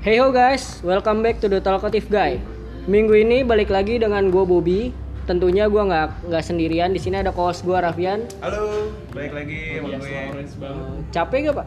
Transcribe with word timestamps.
Hey 0.00 0.16
ho 0.16 0.32
guys, 0.32 0.80
welcome 0.80 1.20
back 1.20 1.40
to 1.40 1.46
the 1.46 1.60
Talkative 1.60 2.08
Guy. 2.08 2.40
Minggu 2.88 3.12
ini 3.14 3.44
balik 3.44 3.68
lagi 3.68 4.00
dengan 4.00 4.32
gue 4.32 4.40
Bobby. 4.42 4.96
Tentunya 5.28 5.68
gue 5.68 5.76
nggak 5.78 6.26
nggak 6.26 6.40
sendirian. 6.42 6.90
Di 6.90 7.00
sini 7.00 7.20
ada 7.20 7.30
co-host 7.30 7.62
gue 7.62 7.76
Raffian. 7.76 8.24
Halo, 8.40 8.88
balik 9.12 9.36
lagi 9.36 9.76
sama 9.76 9.86
Iya, 9.86 9.96
gue. 10.00 10.08
Eh, 10.08 10.96
Capek 11.12 11.38
gak 11.44 11.56
pak? 11.60 11.66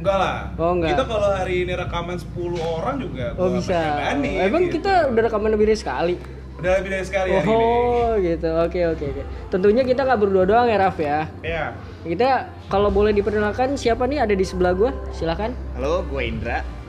Enggak 0.00 0.16
lah. 0.16 0.36
Oh, 0.56 0.72
enggak. 0.72 0.90
Kita 0.96 1.04
kalau 1.04 1.28
hari 1.30 1.54
ini 1.62 1.72
rekaman 1.76 2.16
10 2.18 2.32
orang 2.58 2.94
juga 2.98 3.24
Oh 3.36 3.46
gua 3.46 3.60
bisa. 3.60 3.78
nih, 4.16 4.34
Emang 4.48 4.62
gitu. 4.66 4.80
kita 4.80 4.92
udah 5.12 5.22
rekaman 5.22 5.50
lebih 5.52 5.66
dari 5.68 5.78
sekali. 5.78 6.14
udah 6.52 6.78
lebih 6.78 6.90
dari 6.90 7.04
sekali 7.04 7.28
hari 7.36 7.46
ini. 7.46 7.52
Oh 7.52 8.10
gitu. 8.16 8.48
Oke 8.64 8.80
oke 8.88 9.04
oke. 9.12 9.22
Tentunya 9.52 9.82
kita 9.84 10.00
nggak 10.02 10.18
berdua 10.18 10.44
doang 10.48 10.66
ya 10.66 10.78
Raf 10.80 10.96
ya. 10.96 11.28
Ya. 11.44 11.76
Kita 12.00 12.48
kalau 12.66 12.88
boleh 12.88 13.12
diperkenalkan 13.12 13.76
siapa 13.76 14.08
nih 14.08 14.24
ada 14.24 14.32
di 14.32 14.42
sebelah 14.42 14.72
gue? 14.72 14.88
Silakan. 15.12 15.52
Halo, 15.76 16.00
gue 16.08 16.22
Indra. 16.24 16.81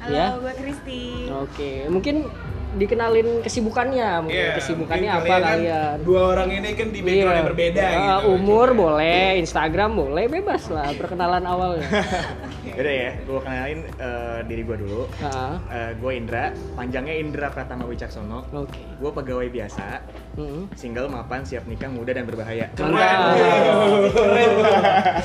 Halo, 0.00 0.16
Ya. 0.16 0.26
gue 0.40 0.52
Kristi. 0.56 1.28
Oke, 1.28 1.84
mungkin 1.92 2.24
dikenalin 2.72 3.28
kesibukannya, 3.40 4.08
mungkin 4.22 4.38
Iya, 4.38 4.54
kesibukannya 4.54 5.10
mungkin 5.10 5.26
apa 5.26 5.34
kan 5.36 5.42
kalian? 5.50 5.96
Dua 6.02 6.20
orang 6.30 6.48
ini 6.50 6.68
kan 6.72 6.88
di 6.88 7.00
background 7.00 7.36
yang 7.36 7.48
berbeda 7.48 7.80
Ah, 7.80 7.94
gitu. 8.20 8.28
Umur 8.32 8.68
boleh, 8.72 9.24
Instagram 9.36 9.90
boleh, 9.92 10.24
bebas 10.26 10.62
lah 10.66 10.88
perkenalan 10.92 11.42
awalnya. 11.42 11.88
Yaudah 12.70 12.94
ya, 12.94 13.10
gue 13.18 13.38
kenalin 13.40 13.78
eh, 13.90 14.38
diri 14.44 14.62
gue 14.62 14.76
dulu. 14.78 15.02
Ah, 15.20 15.58
Eh, 15.68 15.90
gue 15.94 16.12
Indra, 16.12 16.44
panjangnya 16.74 17.14
Indra 17.14 17.46
Pratama 17.48 17.84
Wicaksono. 17.84 18.46
Oke. 18.52 18.78
Gue 18.96 19.10
pegawai 19.10 19.48
biasa, 19.48 20.04
Mm-mm. 20.36 20.70
single, 20.74 21.08
mapan, 21.08 21.42
siap 21.42 21.64
nikah, 21.64 21.88
muda 21.88 22.12
dan 22.12 22.24
berbahaya. 22.24 22.68
Mantap. 22.76 23.34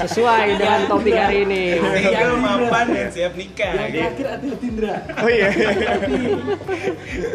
Sesuai 0.02 0.56
dengan 0.56 0.82
topik 0.86 1.14
hari 1.14 1.44
ini. 1.44 1.64
Single 1.78 2.38
mapan 2.38 2.86
dan 2.90 3.08
siap 3.10 3.34
nikah. 3.34 3.74
gitu. 3.88 4.90
Oh 5.16 5.30
iya. 5.30 5.50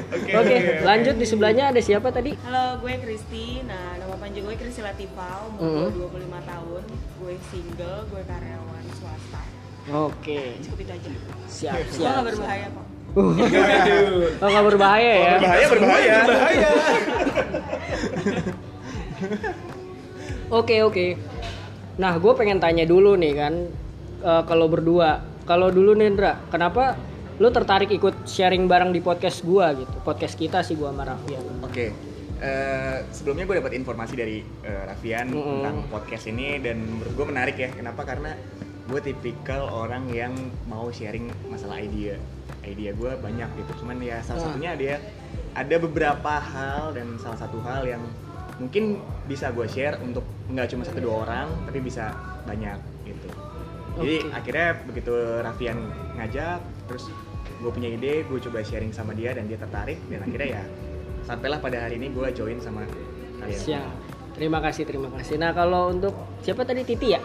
Oke. 0.02 0.32
Oke, 0.32 0.56
lanjut 0.80 1.14
di 1.14 1.26
sebelahnya 1.26 1.64
ada 1.68 1.80
siapa 1.80 2.08
tadi? 2.08 2.32
Halo, 2.40 2.80
gue 2.80 2.94
Kristi. 2.98 3.60
Nah, 3.62 3.96
nama 3.96 4.16
panjang 4.16 4.42
gue 4.42 4.56
Kristi 4.56 4.80
Latifah, 4.80 5.46
umur 5.46 5.60
Mhm. 5.60 5.84
gue 5.86 5.92
25 6.00 6.40
tahun. 6.42 6.82
Gue 7.16 7.34
single, 7.46 7.98
gue 8.06 8.22
karyawan 8.22 8.84
swasta. 8.94 9.42
Oke, 9.90 10.40
Cukup 10.60 10.78
itu 10.78 10.92
aja. 10.92 11.10
siap 11.46 11.76
Gue 11.78 11.92
siap. 11.98 12.12
gak 12.14 12.26
berbahaya 12.26 12.66
kok. 12.68 12.86
Aduh. 13.10 13.34
Oh 14.40 14.48
nggak 14.48 14.66
berbahaya 14.68 15.12
ya? 15.12 15.32
berbahaya, 15.34 15.66
berbahaya. 15.68 16.16
Berbahaya. 16.22 16.68
Oke 20.50 20.76
oke. 20.80 21.06
Nah, 21.96 22.16
gue 22.16 22.32
pengen 22.32 22.58
tanya 22.58 22.84
dulu 22.84 23.14
nih 23.14 23.34
kan, 23.34 23.54
eh, 24.20 24.42
kalau 24.44 24.66
berdua, 24.66 25.20
kalau 25.42 25.68
dulu 25.68 25.92
Nendra, 25.92 26.38
kenapa 26.48 26.94
lu 27.40 27.48
tertarik 27.48 27.88
ikut 27.88 28.28
sharing 28.28 28.68
bareng 28.68 28.92
di 28.92 29.00
podcast 29.00 29.40
gua 29.42 29.72
gitu? 29.72 29.90
Podcast 30.02 30.36
kita 30.36 30.60
sih 30.60 30.76
gua 30.76 30.92
sama 30.92 31.08
Raffian. 31.08 31.42
Oke. 31.62 31.86
eh, 32.38 33.04
sebelumnya 33.10 33.44
gue 33.44 33.56
dapat 33.58 33.72
informasi 33.74 34.14
dari 34.14 34.40
eh, 34.40 34.82
Raffian 34.86 35.28
Mm-mm. 35.28 35.60
tentang 35.60 35.76
podcast 35.88 36.24
ini 36.26 36.56
dan 36.56 36.80
menurut 36.80 37.12
gue 37.12 37.26
menarik 37.26 37.52
ya. 37.54 37.68
Kenapa? 37.70 38.00
Karena 38.02 38.32
gue 38.86 38.96
tipikal 38.98 39.68
orang 39.68 40.08
yang 40.08 40.32
mau 40.64 40.88
sharing 40.88 41.28
masalah 41.46 41.76
ide. 41.78 42.16
Ide 42.62 42.92
gue 42.92 43.12
banyak 43.14 43.44
gitu. 43.56 43.84
Cuman 43.84 44.00
ya 44.00 44.20
salah 44.20 44.40
Ah. 44.40 44.44
satunya 44.48 44.72
dia 44.72 44.96
ada 45.52 45.76
beberapa 45.76 46.32
hal 46.32 46.92
dan 46.92 47.12
salah 47.16 47.36
satu 47.36 47.60
hal 47.60 47.84
yang 47.84 48.00
mungkin 48.56 48.96
bisa 49.24 49.52
gue 49.52 49.64
share 49.64 50.00
untuk 50.00 50.24
nggak 50.48 50.64
cuma 50.66 50.84
satu 50.84 50.96
dua 50.98 51.24
orang 51.24 51.48
tapi 51.64 51.80
bisa 51.80 52.12
banyak 52.44 52.76
gitu. 53.04 53.28
Jadi 53.96 54.16
Oke. 54.16 54.32
akhirnya 54.32 54.68
begitu 54.82 55.12
Raffian 55.40 55.76
ngajak 56.16 56.56
terus 56.88 57.04
gue 57.60 57.70
punya 57.70 57.88
ide 57.90 58.24
gue 58.24 58.38
coba 58.40 58.58
sharing 58.60 58.90
sama 58.90 59.12
dia 59.12 59.30
dan 59.30 59.44
dia 59.44 59.56
tertarik 59.56 60.00
dan 60.08 60.20
akhirnya 60.22 60.48
ya 60.56 60.62
sampailah 61.22 61.60
pada 61.60 61.76
hari 61.78 61.96
ini 61.96 62.08
gue 62.08 62.26
join 62.32 62.56
sama 62.58 62.88
kalian 63.38 63.60
Siap. 63.60 63.92
Terima 64.30 64.56
kasih, 64.58 64.84
terima 64.84 65.08
kasih. 65.10 65.36
Nah, 65.36 65.52
kalau 65.52 65.90
untuk 65.90 66.12
siapa 66.40 66.62
tadi 66.62 66.80
Titi 66.82 67.12
ya? 67.12 67.20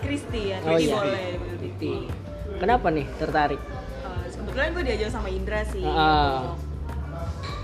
Kristi 0.00 0.48
ya, 0.48 0.56
Oh, 0.62 0.78
iya. 0.78 0.96
boleh 0.96 1.28
Titi. 1.58 2.08
Kenapa 2.56 2.88
nih 2.88 3.04
tertarik? 3.18 3.60
Eh, 3.60 4.24
kebetulan 4.30 4.68
gue 4.72 4.84
diajak 4.84 5.10
sama 5.10 5.28
Indra 5.28 5.60
sih 5.66 5.84
untuk 5.84 6.56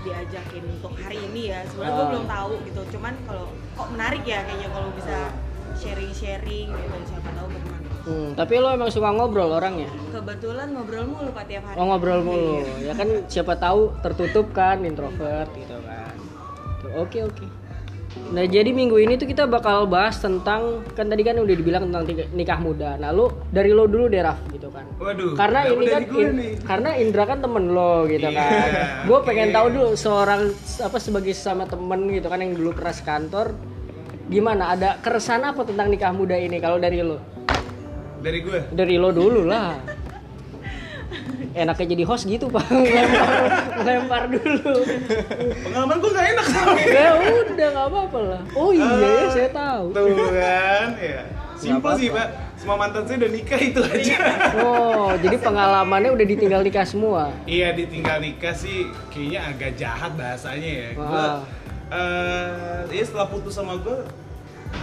diajakin 0.03 0.63
untuk 0.69 0.93
hari 0.95 1.17
ini 1.23 1.41
ya. 1.49 1.65
Sebenarnya 1.65 1.89
gue 1.91 2.05
Ah. 2.05 2.11
belum 2.11 2.25
tahu 2.27 2.51
gitu. 2.63 2.81
Cuman 2.93 3.13
kalau 3.25 3.45
kok 3.49 3.87
menarik 3.89 4.23
ya 4.23 4.39
kayaknya 4.45 4.69
kalau 4.69 4.89
bisa 4.93 5.17
sharing-sharing 5.73 6.67
gitu. 6.69 6.95
Siapa 7.07 7.29
tahu 7.33 7.47
bagaimana. 7.49 7.76
Hmm, 8.07 8.31
tapi 8.33 8.55
lo 8.55 8.71
emang 8.71 8.87
suka 8.87 9.11
ngobrol 9.11 9.51
orangnya? 9.51 9.91
Kebetulan 10.09 10.71
ngobrol 10.71 11.05
mulu 11.05 11.29
pak 11.29 11.43
tiap 11.45 11.63
hari. 11.65 11.75
Oh 11.75 11.85
ngobrol 11.85 12.23
mulu, 12.23 12.63
Iya. 12.79 12.87
ya 12.87 12.93
kan 12.95 13.07
siapa 13.27 13.53
tahu 13.53 13.91
tertutup 13.99 14.47
kan 14.49 14.79
introvert 14.81 15.51
gitu 15.53 15.75
kan. 15.83 16.15
Oke 16.95 17.19
oke. 17.21 17.43
Nah 18.27 18.43
jadi 18.43 18.71
minggu 18.71 18.97
ini 18.97 19.13
tuh 19.13 19.23
kita 19.23 19.43
bakal 19.45 19.85
bahas 19.85 20.17
tentang 20.17 20.81
kan 20.89 21.05
tadi 21.05 21.21
kan 21.21 21.35
udah 21.35 21.51
dibilang 21.53 21.83
tentang 21.85 22.03
nikah 22.31 22.57
muda. 22.57 22.95
Nah 22.95 23.11
lu 23.11 23.27
dari 23.45 23.69
lo 23.69 23.85
dulu 23.85 24.07
deh 24.07 24.19
Raf 24.19 24.39
gitu 24.49 24.67
kan. 24.67 24.87
Waduh. 24.97 25.35
Karena 25.35 25.59
ini 25.67 25.85
kan 25.85 26.01
in- 26.07 26.33
nih? 26.33 26.51
karena 26.63 26.89
Indra 26.95 27.23
kan 27.25 27.39
temen 27.39 27.69
lo 27.69 28.03
gitu 28.05 28.23
Iya, 28.25 28.39
kan. 28.39 28.69
Gue 29.03 29.19
pengen 29.21 29.51
oke. 29.51 29.55
tahu 29.55 29.67
dulu 29.69 29.89
seorang 29.93 30.41
apa 30.79 30.97
sebagai 30.97 31.35
sama 31.35 31.67
temen 31.67 32.07
gitu 32.09 32.25
kan 32.25 32.39
yang 32.39 32.55
dulu 32.55 32.71
pernah 32.71 32.95
sekantor. 32.95 33.51
Gimana 34.27 34.73
ada 34.73 34.95
keresahan 34.97 35.43
apa 35.45 35.63
tentang 35.63 35.87
nikah 35.87 36.11
muda 36.11 36.35
ini 36.35 36.57
kalau 36.57 36.79
dari 36.79 36.99
lo? 36.99 37.19
Dari 38.17 38.39
gue. 38.41 38.59
dari 38.71 38.95
lo 38.95 39.09
dulu 39.09 39.45
lah 39.45 39.77
enaknya 41.53 41.87
jadi 41.89 42.03
host 42.03 42.25
gitu 42.25 42.45
pak 42.47 42.65
lempar, 42.71 43.81
lempar 43.81 44.23
dulu 44.27 44.73
Pengalaman 45.63 45.97
gue 45.97 46.11
gak 46.11 46.27
enak 46.31 46.45
sama 46.45 46.77
ya 46.77 47.09
udah 47.17 47.67
nggak 47.71 47.87
apa-apa 47.87 48.19
lah 48.23 48.41
oh 48.53 48.69
iya 48.69 48.85
ya 48.93 49.27
saya 49.27 49.49
tahu 49.49 49.85
Tuh 49.89 50.05
kan, 50.29 50.89
ya. 50.95 51.21
Simpel 51.57 51.91
sih 51.97 52.09
pak. 52.09 52.29
Semua 52.53 52.75
mantan 52.75 53.01
saya 53.03 53.17
udah 53.17 53.31
nikah 53.31 53.57
itu 53.59 53.81
aja. 53.81 54.17
oh 54.61 55.09
jadi 55.15 55.37
pengalamannya 55.39 56.09
udah 56.11 56.25
ditinggal 56.27 56.61
nikah 56.61 56.85
semua 56.85 57.33
Iya 57.43 57.73
ditinggal 57.73 58.17
nikah 58.19 58.53
sih 58.53 58.85
kayaknya 59.09 59.39
agak 59.47 59.71
jahat 59.73 60.11
bahasanya 60.13 60.69
ya. 60.69 60.89
Gue 60.93 61.05
Ah. 61.07 61.41
eh 61.87 62.81
ya 62.91 63.01
setelah 63.01 63.25
putus 63.25 63.55
sama 63.55 63.73
gue 63.77 63.97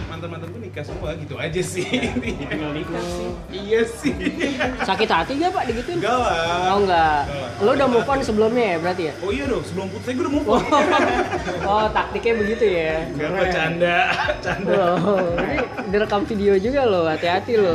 mantan 0.05 0.29
mantan 0.29 0.47
gue 0.49 0.61
nikah 0.63 0.81
semua 0.81 1.11
gitu 1.13 1.35
aja 1.35 1.61
sih. 1.61 1.85
Tinggal 2.47 2.71
nikah 2.71 3.01
sih. 3.01 3.29
Iya 3.51 3.81
sih. 3.83 4.15
sakit 4.81 5.07
hati 5.07 5.31
gak 5.35 5.51
pak 5.51 5.63
digituin 5.65 5.97
Enggak 5.97 6.17
lah. 6.17 6.71
oh 6.71 6.77
enggak 6.79 7.19
Enggak. 7.25 7.49
lo 7.59 7.69
udah 7.71 7.87
move 7.87 8.05
on 8.05 8.19
sebelumnya 8.21 8.65
ya 8.65 8.77
berarti 8.77 9.03
ya 9.03 9.13
Oh 9.19 9.29
iya 9.29 9.45
dong 9.45 9.63
sebelum 9.63 9.87
putus 9.89 10.03
saya 10.03 10.13
gue 10.13 10.23
udah 10.23 10.33
move 10.33 10.47
on. 10.47 10.63
oh 11.63 11.85
taktiknya 11.97 12.33
begitu 12.37 12.65
ya 12.67 12.93
Keren. 13.11 13.31
apa 13.31 13.45
canda, 13.49 13.97
canda. 14.45 14.73
Oh, 14.95 15.33
ini 15.35 15.57
direkam 15.89 16.21
video 16.23 16.53
juga 16.55 16.81
lo, 16.83 17.05
hati-hati 17.05 17.53
lo. 17.55 17.73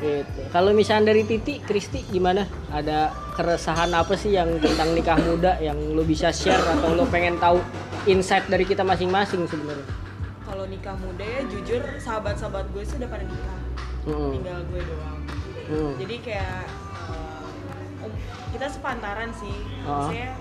Gitu. 0.00 0.40
Kalau 0.48 0.72
misalnya 0.72 1.12
dari 1.12 1.22
Titi, 1.22 1.60
Kristi 1.60 2.00
gimana? 2.06 2.42
Ada 2.70 3.08
keresahan 3.34 3.92
apa 3.92 4.16
sih 4.16 4.32
yang 4.32 4.56
tentang 4.56 4.92
nikah 4.92 5.16
muda 5.18 5.56
yang 5.58 5.76
lo 5.92 6.02
bisa 6.02 6.28
share 6.30 6.60
atau 6.60 6.92
lo 6.92 7.04
pengen 7.06 7.36
tahu 7.36 7.60
insight 8.06 8.44
dari 8.46 8.64
kita 8.64 8.80
masing-masing 8.80 9.44
sebenarnya? 9.44 9.84
Kalau 10.60 10.76
nikah 10.76 10.92
muda 11.00 11.24
ya 11.24 11.40
jujur 11.48 11.80
sahabat-sahabat 11.96 12.68
gue 12.76 12.84
sih 12.84 13.00
udah 13.00 13.08
pada 13.08 13.24
nikah. 13.24 13.60
Hmm. 14.04 14.28
Tinggal 14.36 14.60
gue 14.68 14.80
doang. 14.84 15.20
Hmm. 15.72 15.92
Jadi 15.96 16.16
kayak 16.20 16.68
eh, 17.08 18.04
um, 18.04 18.12
kita 18.52 18.68
sepantaran 18.68 19.32
sih. 19.32 19.56
Ah. 19.88 20.04
Maksudnya 20.04 20.36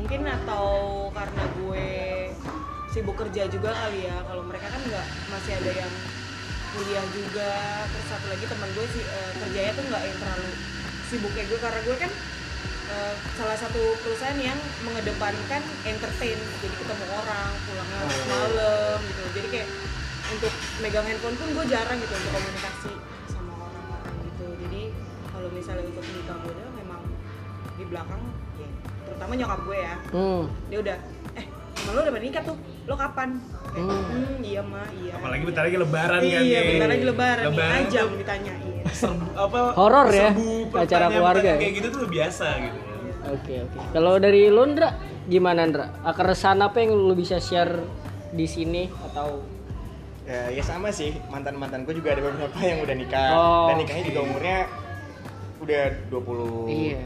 mungkin 0.00 0.20
atau 0.24 0.68
karena 1.12 1.44
gue 1.52 1.88
sibuk 2.88 3.12
kerja 3.12 3.44
juga 3.52 3.76
kali 3.76 4.08
ya. 4.08 4.24
Kalau 4.24 4.40
mereka 4.40 4.72
kan 4.72 4.80
nggak 4.80 5.06
masih 5.28 5.52
ada 5.60 5.84
yang 5.84 5.92
kuliah 6.72 7.06
juga. 7.12 7.52
Terus 7.92 8.06
satu 8.08 8.26
lagi 8.32 8.44
teman 8.48 8.70
gue 8.72 8.86
sih 8.88 9.04
eh, 9.04 9.30
kerjanya 9.36 9.72
tuh 9.76 9.84
nggak 9.84 10.00
yang 10.00 10.16
terlalu 10.16 10.50
sibuk 11.12 11.32
kayak 11.36 11.48
gue 11.52 11.60
karena 11.60 11.80
gue 11.84 11.96
kan 12.00 12.10
eh, 12.90 13.14
salah 13.34 13.56
satu 13.58 13.82
perusahaan 14.02 14.38
yang 14.38 14.58
mengedepankan 14.86 15.62
entertain 15.84 16.38
jadi 16.62 16.74
ketemu 16.78 17.04
orang 17.10 17.50
pulangnya 17.66 18.00
malam 18.30 18.98
gitu. 19.04 19.22
Jadi 19.36 19.48
kayak 19.52 19.68
untuk 20.26 20.52
megang 20.82 21.06
handphone 21.06 21.36
pun 21.38 21.48
gue 21.54 21.64
jarang 21.70 21.98
gitu 22.02 22.14
untuk 22.14 22.32
komunikasi 22.34 22.92
sama 23.30 23.52
orang-orang 23.58 24.14
gitu. 24.26 24.46
Jadi 24.66 24.82
kalau 25.30 25.48
misalnya 25.54 25.84
untuk 25.86 26.04
nikah 26.04 26.38
muda 26.42 26.64
memang 26.74 27.02
di 27.76 27.84
belakang 27.86 28.22
ya 28.56 28.68
terutama 29.06 29.32
nyokap 29.38 29.60
gue 29.62 29.78
ya. 29.78 29.94
Hmm. 30.10 30.44
dia 30.66 30.78
udah 30.82 30.96
eh 31.38 31.46
lo 31.92 31.98
udah 32.02 32.12
pada 32.14 32.24
nikah 32.26 32.42
tuh 32.42 32.56
lo 32.86 32.94
kapan 32.94 33.28
kayak, 33.66 33.82
Hmm. 33.82 34.02
hmm 34.06 34.34
iya 34.40 34.62
mah 34.62 34.86
iya 34.94 35.12
Apalagi 35.12 35.42
bentar 35.44 35.62
lagi 35.62 35.76
lebaran 35.76 36.20
kan 36.22 36.40
iya 36.40 36.60
bentar 36.64 36.88
lagi 36.88 37.04
lebaran, 37.04 37.44
Lebaran 37.44 37.70
nih 37.72 37.82
ajam 37.84 38.06
tuh 38.06 38.18
ditanyain 38.18 38.60
serbu- 38.88 39.34
apa 39.36 39.58
Horor 39.74 40.06
ya, 40.08 40.28
acara 40.76 41.06
keluarga 41.08 41.18
pertanyaan 41.34 41.44
ya. 41.44 41.54
kayak 41.58 41.72
gitu 41.74 41.88
tuh 41.90 42.00
biasa 42.06 42.46
gitu 42.58 42.78
Oke 43.26 43.54
oke. 43.60 43.78
Kalau 43.90 44.14
dari 44.16 44.46
lo 44.46 44.62
Ndra, 44.62 44.90
gimana 45.26 45.66
Ndra? 45.66 45.86
Keresahan 46.08 46.62
apa 46.62 46.78
yang 46.78 46.94
lo 46.94 47.10
bisa 47.12 47.36
share 47.36 47.82
di 48.30 48.46
sini 48.46 48.86
atau 49.04 49.42
Ya, 50.22 50.46
ya 50.48 50.58
sama 50.60 50.90
sih 50.90 51.14
mantan 51.26 51.54
mantan 51.54 51.82
gue 51.82 51.94
juga 51.94 52.10
ada 52.10 52.18
beberapa 52.20 52.54
yang 52.60 52.78
udah 52.80 52.94
nikah 52.94 53.30
Oh, 53.32 53.66
dan 53.66 53.78
nikahnya 53.78 54.04
juga 54.04 54.20
umurnya 54.22 54.58
udah 55.56 55.84
22, 56.06 56.66
Iya. 56.66 56.98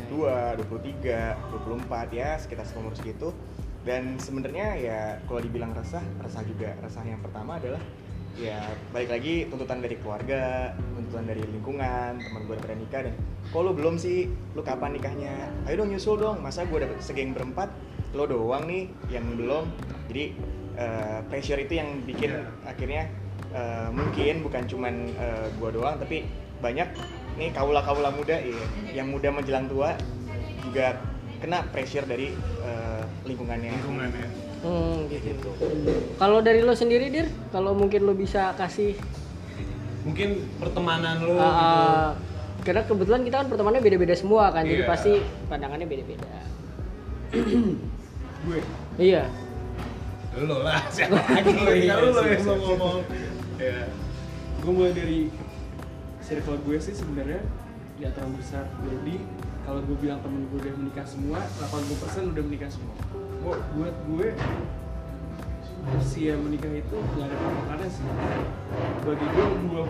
23, 0.56 1.20
24 1.48 2.08
ya 2.10 2.36
sekitar 2.36 2.64
seumur 2.64 2.92
segitu. 2.92 3.32
Dan 3.80 4.20
sebenarnya 4.20 4.76
ya 4.76 5.00
kalau 5.24 5.40
dibilang 5.40 5.72
resah, 5.72 6.02
resah 6.20 6.42
juga. 6.44 6.76
Resah 6.84 7.04
yang 7.04 7.20
pertama 7.24 7.56
adalah 7.56 7.80
ya 8.38 8.62
balik 8.94 9.10
lagi 9.10 9.50
tuntutan 9.50 9.82
dari 9.82 9.96
keluarga, 9.98 10.72
tuntutan 10.96 11.24
dari 11.26 11.42
lingkungan, 11.44 12.20
teman 12.20 12.40
gue 12.46 12.56
udah 12.56 12.78
nikah 12.78 13.00
dan 13.08 13.14
kok 13.50 13.60
lu 13.60 13.72
belum 13.74 13.96
sih, 13.96 14.30
lu 14.54 14.62
kapan 14.62 14.94
nikahnya? 14.96 15.50
Ayo 15.66 15.82
dong 15.82 15.90
nyusul 15.90 16.20
dong, 16.20 16.38
masa 16.44 16.62
gue 16.68 16.78
dapet 16.78 17.00
segeng 17.02 17.34
berempat, 17.34 17.72
lo 18.14 18.24
doang 18.28 18.68
nih 18.68 18.86
yang 19.10 19.26
belum. 19.34 19.66
Jadi 20.12 20.24
eh, 20.80 21.18
pressure 21.30 21.60
itu 21.60 21.78
yang 21.78 22.02
bikin 22.04 22.30
Iya. 22.30 22.44
akhirnya 22.66 23.02
eh, 23.54 23.88
mungkin 23.90 24.42
bukan 24.46 24.64
cuman 24.66 24.94
eh, 25.14 25.46
gua 25.58 25.70
doang 25.74 25.96
tapi 25.98 26.26
banyak 26.60 26.88
nih 27.38 27.50
kaula-kaula 27.56 28.12
muda 28.12 28.36
ya, 28.36 28.60
yang 28.92 29.08
muda 29.10 29.32
menjelang 29.32 29.66
tua 29.70 29.96
juga 30.60 31.00
kena 31.40 31.64
pressure 31.72 32.04
dari 32.04 32.36
eh, 32.62 32.89
lingkungannya. 33.30 33.70
lingkungan 33.72 34.10
ya 34.10 34.28
Hmm, 34.60 35.08
gitu. 35.08 35.48
Kalau 36.20 36.44
dari 36.44 36.60
lo 36.60 36.76
sendiri, 36.76 37.08
Dir, 37.08 37.24
kalau 37.48 37.72
mungkin 37.72 38.04
lo 38.04 38.12
bisa 38.12 38.52
kasih 38.54 38.92
mungkin 40.00 40.44
pertemanan 40.56 41.20
lo 41.20 41.32
uh, 41.32 41.40
uh, 41.40 42.08
karena 42.60 42.84
kebetulan 42.84 43.20
kita 43.20 43.40
kan 43.40 43.48
pertemanannya 43.48 43.80
beda-beda 43.80 44.12
semua 44.12 44.48
kan, 44.48 44.64
jadi 44.64 44.84
Iya. 44.84 44.88
pasti 44.88 45.12
pandangannya 45.46 45.84
beda-beda. 45.84 46.28
gue 48.44 48.58
Iya. 48.96 49.24
lo 50.40 50.60
lah 50.60 50.80
siapa 50.88 51.20
lagi 51.20 51.52
iya, 51.84 51.96
lo 51.96 52.12
yang 52.16 52.38
siap, 52.38 52.44
mau 52.46 52.56
ngomong 52.70 52.96
ya 53.56 53.88
gue 54.56 54.72
mulai 54.72 54.92
dari 54.92 55.20
circle 56.20 56.60
gue 56.62 56.76
sih 56.76 56.92
sebenarnya 56.92 57.40
nggak 57.96 58.12
terlalu 58.14 58.34
besar 58.38 58.64
jadi 58.80 59.16
kalau 59.70 59.86
gue 59.86 59.98
bilang 60.02 60.18
temen 60.18 60.50
gue 60.50 60.58
udah 60.66 60.74
menikah 60.82 61.06
semua 61.06 61.38
80% 61.62 62.34
udah 62.34 62.42
menikah 62.42 62.66
semua. 62.66 62.90
Gua- 63.38 63.62
buat 63.78 63.94
gue 64.02 64.28
usia 65.94 66.34
menikah 66.34 66.74
itu 66.74 66.96
nggak 66.98 67.30
ada 67.30 67.36
patokannya 67.38 67.86
sih. 67.86 68.02
Bagi 69.06 69.26
gue 69.30 69.46
gue 69.62 69.84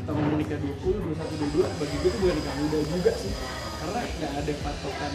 kita 0.00 0.10
mau 0.16 0.24
menikah 0.24 0.56
20, 0.56 1.04
21, 1.04 1.52
22 1.52 1.68
bagi 1.76 1.96
gue 2.00 2.10
tuh 2.16 2.20
bukan 2.24 2.36
nikah 2.40 2.54
muda 2.56 2.78
juga 2.96 3.12
sih. 3.12 3.32
Karena 3.76 4.00
nggak 4.08 4.32
ada 4.40 4.52
patokan 4.64 5.12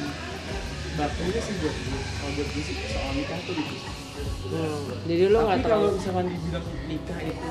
batunya 0.94 1.42
sih 1.42 1.54
buat 1.58 1.76
gue 1.82 2.00
kalau 2.14 2.32
buat 2.38 2.50
gue 2.54 2.62
sih 2.62 2.76
soal 2.94 3.12
nikah 3.18 3.40
tuh 3.42 3.54
gitu. 3.58 3.76
Hmm, 4.54 4.82
Jadi 5.10 5.24
lo 5.34 5.40
nggak 5.42 5.58
tapi 5.58 5.70
kalau 5.74 5.90
misalkan 5.98 6.26
dibilang 6.30 6.66
nikah 6.86 7.20
itu 7.26 7.50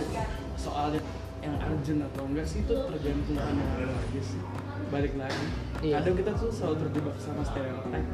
soalnya 0.55 1.03
yang 1.43 1.55
urgent 1.67 2.01
atau 2.07 2.23
enggak 2.31 2.47
sih 2.47 2.63
itu 2.63 2.75
tergantung 2.79 3.37
lo 3.43 3.91
aja 3.91 4.23
sih 4.23 4.43
balik 4.89 5.13
lagi 5.15 5.45
Iya. 5.79 6.01
kadang 6.01 6.17
kita 6.17 6.33
tuh 6.33 6.49
selalu 6.49 6.77
terjebak 6.83 7.15
sama 7.17 7.43
stereotip 7.43 8.05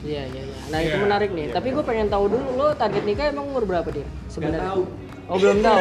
Iya, 0.00 0.22
iya, 0.26 0.42
iya. 0.42 0.56
Nah, 0.70 0.78
itu 0.80 0.96
Iya. 0.96 1.02
menarik 1.02 1.30
nih. 1.30 1.44
Iya, 1.44 1.52
Tapi 1.52 1.68
gue 1.70 1.84
pengen 1.84 2.08
tahu 2.08 2.24
dulu 2.26 2.56
lo 2.56 2.72
target 2.72 3.04
nikah 3.04 3.28
emang 3.28 3.44
umur 3.46 3.68
berapa, 3.68 3.84
Dir? 3.86 4.08
Sebenarnya. 4.26 4.72
tahu. 4.72 4.82
Oh, 5.28 5.36
belum 5.36 5.60
tahu. 5.60 5.80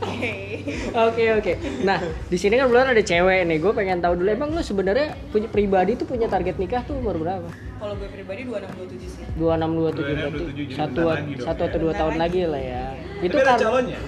Oke. 0.00 0.32
Oke, 1.06 1.24
oke. 1.30 1.52
Nah, 1.82 1.98
di 2.26 2.36
sini 2.36 2.56
kan 2.56 2.66
belum 2.66 2.82
ada 2.86 3.00
cewek 3.00 3.44
nih. 3.44 3.58
Gue 3.58 3.72
pengen 3.72 4.00
tahu 4.00 4.16
dulu 4.16 4.28
emang 4.28 4.50
lo 4.50 4.60
sebenarnya 4.60 5.12
punya 5.28 5.46
pribadi 5.46 5.92
tuh 5.94 6.04
punya 6.04 6.24
target 6.26 6.56
nikah 6.56 6.80
tuh 6.82 6.96
umur 6.96 7.16
berapa? 7.16 7.48
Kalau 7.76 7.94
gue 7.94 8.08
pribadi 8.08 8.44
26 8.44 8.64
27 8.72 9.08
sih. 9.08 9.24
26 9.34 9.40
27 9.76 10.16
berarti 10.16 10.40
26, 10.40 10.40
27, 10.40 10.58
jadi 10.58 10.72
satu 10.72 11.00
satu 11.38 11.62
atau 11.66 11.78
dua 11.78 11.92
tahun 11.94 12.14
lagi. 12.16 12.40
lah 12.44 12.62
ya. 12.62 12.84
Tapi 12.96 13.24
Itu 13.24 13.36
ada 13.36 13.46
kan 13.46 13.56
calonnya 13.58 14.00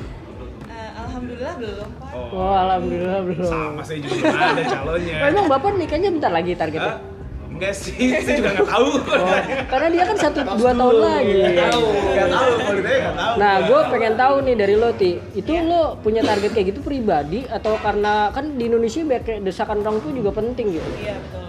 alhamdulillah 1.13 1.55
belum, 1.55 1.89
Pak. 1.95 2.11
Oh, 2.33 2.55
alhamdulillah 2.57 3.21
belum. 3.23 3.45
sama 3.47 3.83
saya 3.85 3.99
juga 4.01 4.17
belum 4.19 4.41
ada 4.49 4.65
calonnya 4.65 5.17
Oh, 5.19 5.29
emang 5.29 5.47
bapak 5.47 5.71
nikahnya 5.77 6.09
bentar 6.11 6.31
lagi 6.31 6.53
targetnya? 6.55 6.97
Hah? 6.97 7.11
enggak 7.53 7.77
sih 7.77 7.95
saya 8.17 8.41
juga 8.41 8.51
nggak 8.55 8.65
tahu 8.67 8.89
Oh, 9.13 9.39
karena 9.69 9.89
dia 9.93 10.05
kan 10.05 10.17
satu 10.19 10.39
dua 10.41 10.73
tahun 10.73 10.97
lagi. 10.99 11.37
nggak 11.37 11.69
tahu 11.69 11.85
nggak 11.85 12.29
tahu 12.33 12.51
nggak 12.73 13.15
tahu 13.15 13.35
Nah, 13.37 13.55
gua. 13.55 13.67
gue 13.69 13.81
pengen 13.93 14.15
tahu 14.17 14.35
nih 14.43 14.57
dari 14.57 14.75
lo, 14.75 14.89
Ti. 14.91 15.11
Itu 15.33 15.51
lo 15.63 15.83
punya 15.97 16.21
target 16.23 16.51
kayak 16.51 16.67
gitu 16.69 16.81
pribadi 16.81 17.45
atau 17.47 17.77
karena 17.77 18.13
kan 18.31 18.57
di 18.57 18.67
Indonesia 18.67 19.05
biar 19.05 19.21
kayak 19.21 19.41
desakan 19.43 19.79
orang 19.79 20.01
tua 20.01 20.11
juga 20.11 20.31
penting 20.33 20.67
gitu. 20.73 20.89
Iya 20.99 21.15
betul. 21.15 21.42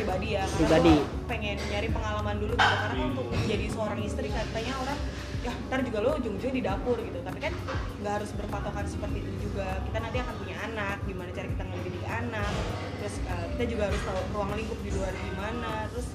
Pribadi 0.00 0.28
ya. 0.32 0.44
Karena 0.48 0.56
Pribadi. 0.64 0.94
pengen 1.28 1.56
nyari 1.60 1.88
pengalaman 1.92 2.36
dulu 2.40 2.54
gitu. 2.56 2.64
Karena 2.72 2.96
kan 2.96 3.08
untuk 3.12 3.26
jadi 3.44 3.66
seorang 3.68 4.00
istri 4.00 4.28
katanya 4.32 4.74
orang 4.80 4.98
ya 5.40 5.52
ntar 5.68 5.80
juga 5.80 5.98
lo 6.04 6.10
ujung-ujungnya 6.16 6.56
di 6.56 6.62
dapur 6.64 6.96
gitu. 7.04 7.18
Tapi 7.20 7.38
kan 7.44 7.52
nggak 8.00 8.12
harus 8.16 8.30
berpatokan 8.32 8.84
seperti 8.88 9.18
itu 9.20 9.32
juga. 9.44 9.84
Kita 9.84 9.98
nanti 10.00 10.16
akan 10.24 10.34
punya 10.40 10.56
anak. 10.64 10.96
Gimana 11.04 11.30
cara 11.36 11.46
kita 11.52 11.64
ngedidik 11.68 12.04
anak. 12.08 12.52
Terus 12.96 13.14
eh, 13.28 13.46
kita 13.56 13.64
juga 13.76 13.82
harus 13.92 14.00
tahu 14.08 14.20
ruang 14.32 14.50
lingkup 14.56 14.80
di 14.80 14.90
luar 14.96 15.12
gimana. 15.12 15.72
Terus 15.92 16.08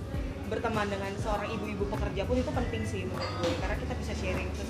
berteman 0.46 0.86
dengan 0.90 1.14
seorang 1.22 1.50
ibu-ibu 1.54 1.90
pekerja 1.90 2.22
pun 2.26 2.38
itu 2.38 2.52
penting 2.54 2.84
sih 2.86 3.02
menurut 3.10 3.32
gue 3.42 3.50
karena 3.58 3.82
kita 3.82 3.94
bisa 3.98 4.14
sharing 4.14 4.46
terus 4.54 4.70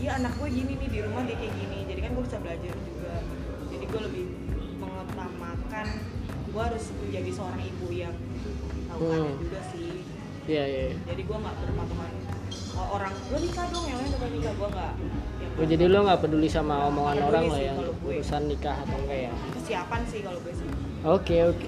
iya 0.00 0.16
anak 0.16 0.32
gue 0.40 0.48
gini 0.48 0.80
nih 0.80 0.88
di 0.88 0.98
rumah 1.04 1.28
dia 1.28 1.36
kayak 1.36 1.54
gini 1.60 1.78
jadi 1.84 2.00
kan 2.08 2.10
gue 2.16 2.24
bisa 2.24 2.38
belajar 2.40 2.74
juga 2.88 3.14
jadi 3.68 3.84
gue 3.84 4.00
lebih 4.00 4.24
mengutamakan 4.80 5.86
gue 6.50 6.62
harus 6.62 6.84
menjadi 6.96 7.30
seorang 7.30 7.62
ibu 7.62 7.86
yang 7.90 8.14
tahu 8.84 8.98
Hmm. 9.00 9.08
keadaan 9.08 9.38
juga 9.38 9.60
sih 9.66 9.88
Iya, 10.42 10.64
iya. 10.64 10.82
iya. 10.88 10.96
jadi 11.06 11.22
gue 11.22 11.36
nggak 11.36 11.56
berpatokan 11.60 12.10
oh, 12.72 12.86
orang 12.92 13.12
lo 13.24 13.38
nikah 13.38 13.66
dong 13.68 13.86
yang 13.86 13.98
lain 13.98 14.10
udah 14.12 14.30
nikah 14.30 14.52
gue 14.52 14.68
nggak 14.68 14.92
yang 15.38 15.50
Oh, 15.52 15.66
jadi 15.66 15.84
lo 15.86 15.98
nggak 16.02 16.20
peduli 16.20 16.48
sama 16.48 16.74
omongan 16.86 17.14
Nggak 17.16 17.28
orang 17.28 17.44
lah 17.46 17.60
ya 17.60 17.72
gue. 17.76 18.14
urusan 18.16 18.42
nikah 18.46 18.76
atau 18.76 18.96
enggak 18.98 19.18
ya. 19.20 19.32
kesiapan 19.52 20.00
sih 20.04 20.20
kalau 20.20 20.38
gue 20.40 20.52
sih 20.52 20.68
Oke, 21.00 21.36
oke. 21.46 21.64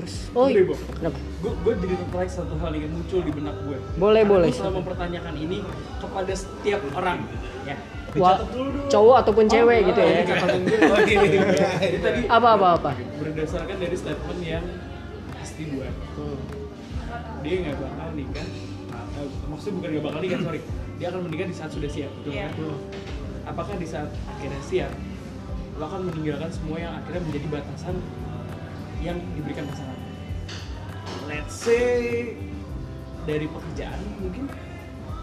Terus 0.00 0.14
oh, 0.32 0.48
Bo. 0.48 0.72
kenapa? 0.94 1.18
gue 1.38 1.52
gue 1.54 1.72
jadi 1.78 1.94
tertarik 1.98 2.30
satu 2.30 2.54
hal 2.56 2.72
yang 2.72 2.88
muncul 2.88 3.20
di 3.20 3.28
benak 3.30 3.56
gue 3.60 3.76
Boleh, 3.94 4.22
Karena 4.22 4.32
boleh. 4.32 4.48
gue 4.48 4.56
selalu 4.56 4.76
mempertanyakan 4.78 5.34
ini 5.36 5.58
kepada 5.98 6.32
setiap 6.34 6.80
orang 6.94 7.18
ya 7.62 7.76
Dong. 8.12 8.88
cowok 8.88 9.16
ataupun 9.18 9.44
cewek 9.46 9.78
Oh, 9.80 9.88
gitu 9.88 10.00
ya. 10.00 10.10
iya. 10.10 10.24
Oh, 10.90 10.98
iya, 11.00 11.20
iya. 11.22 11.40
Jadi 11.78 11.98
tadi 12.00 12.20
Apa 12.26 12.48
apa 12.54 12.66
apa? 12.74 12.90
berdasarkan 13.16 13.76
dari 13.76 13.94
statement 13.94 14.40
yang 14.40 14.64
pasti 15.32 15.62
gue 15.66 15.88
Hmm. 16.12 16.38
dia 17.40 17.54
nggak 17.60 17.76
bakal 17.76 18.08
nikah 18.12 18.46
eh, 19.12 19.28
maksudnya 19.44 19.74
bukan 19.74 19.88
nggak 19.90 20.04
bakal 20.04 20.20
nikah 20.20 20.40
sorry 20.40 20.60
dia 20.94 21.06
akan 21.08 21.20
menikah 21.24 21.46
di 21.46 21.54
saat 21.54 21.70
sudah 21.70 21.88
siap 21.88 22.12
betul 22.14 22.30
Iya. 22.30 22.46
kan 22.46 22.54
apakah 23.46 23.74
di 23.74 23.86
saat 23.86 24.10
akhirnya 24.28 24.62
siap 24.62 24.92
lo 25.74 25.84
akan 25.86 26.00
meninggalkan 26.06 26.50
semua 26.50 26.76
yang 26.78 26.92
akhirnya 26.94 27.22
menjadi 27.24 27.46
batasan 27.50 27.96
yang 29.00 29.16
diberikan 29.32 29.64
pasangan 29.66 29.98
let's 31.26 31.54
say 31.56 32.36
dari 33.22 33.46
pekerjaan 33.46 34.00
mungkin 34.18 34.44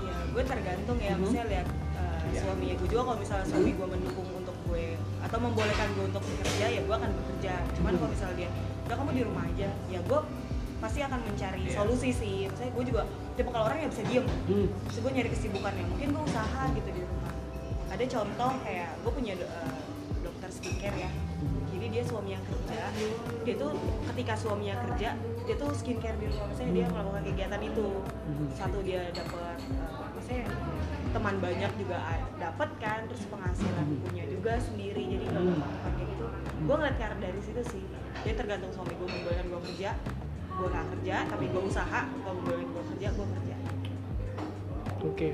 ya 0.02 0.16
gue 0.28 0.44
tergantung 0.44 0.98
ya 0.98 1.14
Mhm. 1.14 1.22
misalnya 1.22 1.46
lihat 1.48 1.68
Iya. 2.30 2.42
suaminya 2.42 2.76
gue 2.76 2.88
juga 2.88 3.02
kalau 3.04 3.18
misalnya 3.18 3.46
suami 3.46 3.72
gue 3.72 3.88
mendukung 3.88 4.28
untuk 4.34 4.56
gue 4.66 4.86
atau 5.20 5.38
membolehkan 5.38 5.88
gue 5.92 6.06
untuk 6.06 6.24
bekerja 6.24 6.66
ya 6.70 6.82
gue 6.82 6.96
akan 6.96 7.12
bekerja 7.14 7.54
cuman 7.74 7.92
kalau 7.94 8.10
misalnya 8.10 8.36
dia 8.38 8.50
udah 8.86 8.96
kamu 8.96 9.12
di 9.12 9.24
rumah 9.24 9.44
aja 9.46 9.68
ya 9.88 10.00
gue 10.02 10.20
pasti 10.78 11.00
akan 11.02 11.20
mencari 11.24 11.62
Iya. 11.64 11.74
solusi 11.76 12.10
sih 12.12 12.36
misalnya 12.46 12.72
gue 12.72 12.86
juga 12.86 13.02
tipe 13.34 13.50
kalau 13.50 13.66
orang 13.66 13.80
yang 13.80 13.90
bisa 13.90 14.04
diem 14.06 14.26
hmm. 14.48 14.68
terus 14.86 14.98
gue 15.00 15.12
nyari 15.12 15.30
kesibukannya 15.30 15.84
mungkin 15.86 16.08
gue 16.12 16.24
usaha 16.24 16.62
gitu 16.72 16.90
di 16.90 17.02
rumah 17.02 17.34
ada 17.88 18.04
contoh 18.06 18.52
kayak 18.62 18.90
gue 18.98 19.12
punya 19.12 19.34
do- 19.36 19.50
uh, 19.50 19.74
dokter 20.22 20.50
skincare 20.50 20.98
ya 20.98 21.10
dia 21.98 22.06
suami 22.06 22.30
yang 22.38 22.46
kerja. 22.46 22.82
Dia 23.42 23.56
tuh 23.58 23.74
ketika 24.13 24.34
suaminya 24.38 24.77
kerja 24.86 25.18
dia 25.18 25.56
tuh 25.58 25.74
skincare 25.74 26.13
di 26.22 26.30
rumah. 26.30 26.46
Misalnya 26.54 26.74
dia 26.77 26.86
melakukan 26.94 27.24
kegiatan 27.25 27.62
itu. 27.66 27.88
Satu 28.54 28.77
dia 28.86 29.01
dapat 29.10 29.58
uh, 29.82 30.06
maksudnya 30.13 30.46
teman 31.10 31.36
banyak 31.42 31.72
juga 31.82 31.98
dapat 32.38 32.70
kan 32.77 33.00
terus 33.10 33.25
penghasilan 33.34 33.86
punya 34.06 34.30
juga 34.30 34.54
sendiri. 34.62 35.04
Jadi 35.10 35.25
nggak 35.25 35.42
berpatokan 35.42 35.92
kayak 35.98 36.10
gitu. 36.13 36.25
Gue 36.70 36.75
ngeliat 36.77 36.98
cara 37.01 37.16
dari 37.18 37.39
situ 37.42 37.62
sih. 37.66 37.84
Dia 38.22 38.34
tergantung 38.38 38.70
suami 38.70 38.94
gue 38.94 39.08
membolehkan 39.10 39.46
gue 39.50 39.62
kerja. 39.74 39.89
Gue 40.54 40.68
nggak 40.70 40.86
kerja 40.94 41.16
tapi 41.34 41.46
gue 41.50 41.62
usaha. 41.66 42.01
Kalau 42.06 42.36
membolehkan 42.38 42.70
gue 42.70 42.84
kerja 42.94 43.08
gue 43.10 43.27
kerja. 43.42 43.56
Oke. 45.01 45.30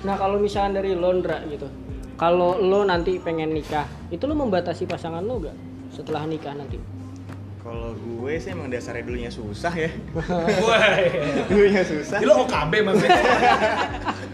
Nah, 0.00 0.16
kalau 0.16 0.40
misalnya 0.40 0.80
dari 0.80 0.96
Londra 0.96 1.44
gitu. 1.44 1.68
Kalau 2.16 2.60
lo 2.60 2.84
nanti 2.84 3.16
pengen 3.16 3.52
nikah, 3.52 3.88
itu 4.12 4.28
lo 4.28 4.36
membatasi 4.36 4.84
pasangan 4.84 5.24
lo 5.24 5.40
gak 5.40 5.69
setelah 6.00 6.24
nikah 6.24 6.52
nanti? 6.52 6.80
Kalau 7.60 7.92
gue 7.92 8.32
sih 8.34 8.50
emang 8.50 8.66
dasarnya 8.66 9.04
dulunya 9.04 9.28
susah 9.28 9.68
ya. 9.70 9.90
Wah, 10.64 10.96
iya. 10.96 11.44
dulunya 11.44 11.82
susah. 11.82 12.18
Lo 12.20 12.42
OKB 12.42 12.72
maksudnya 12.82 13.20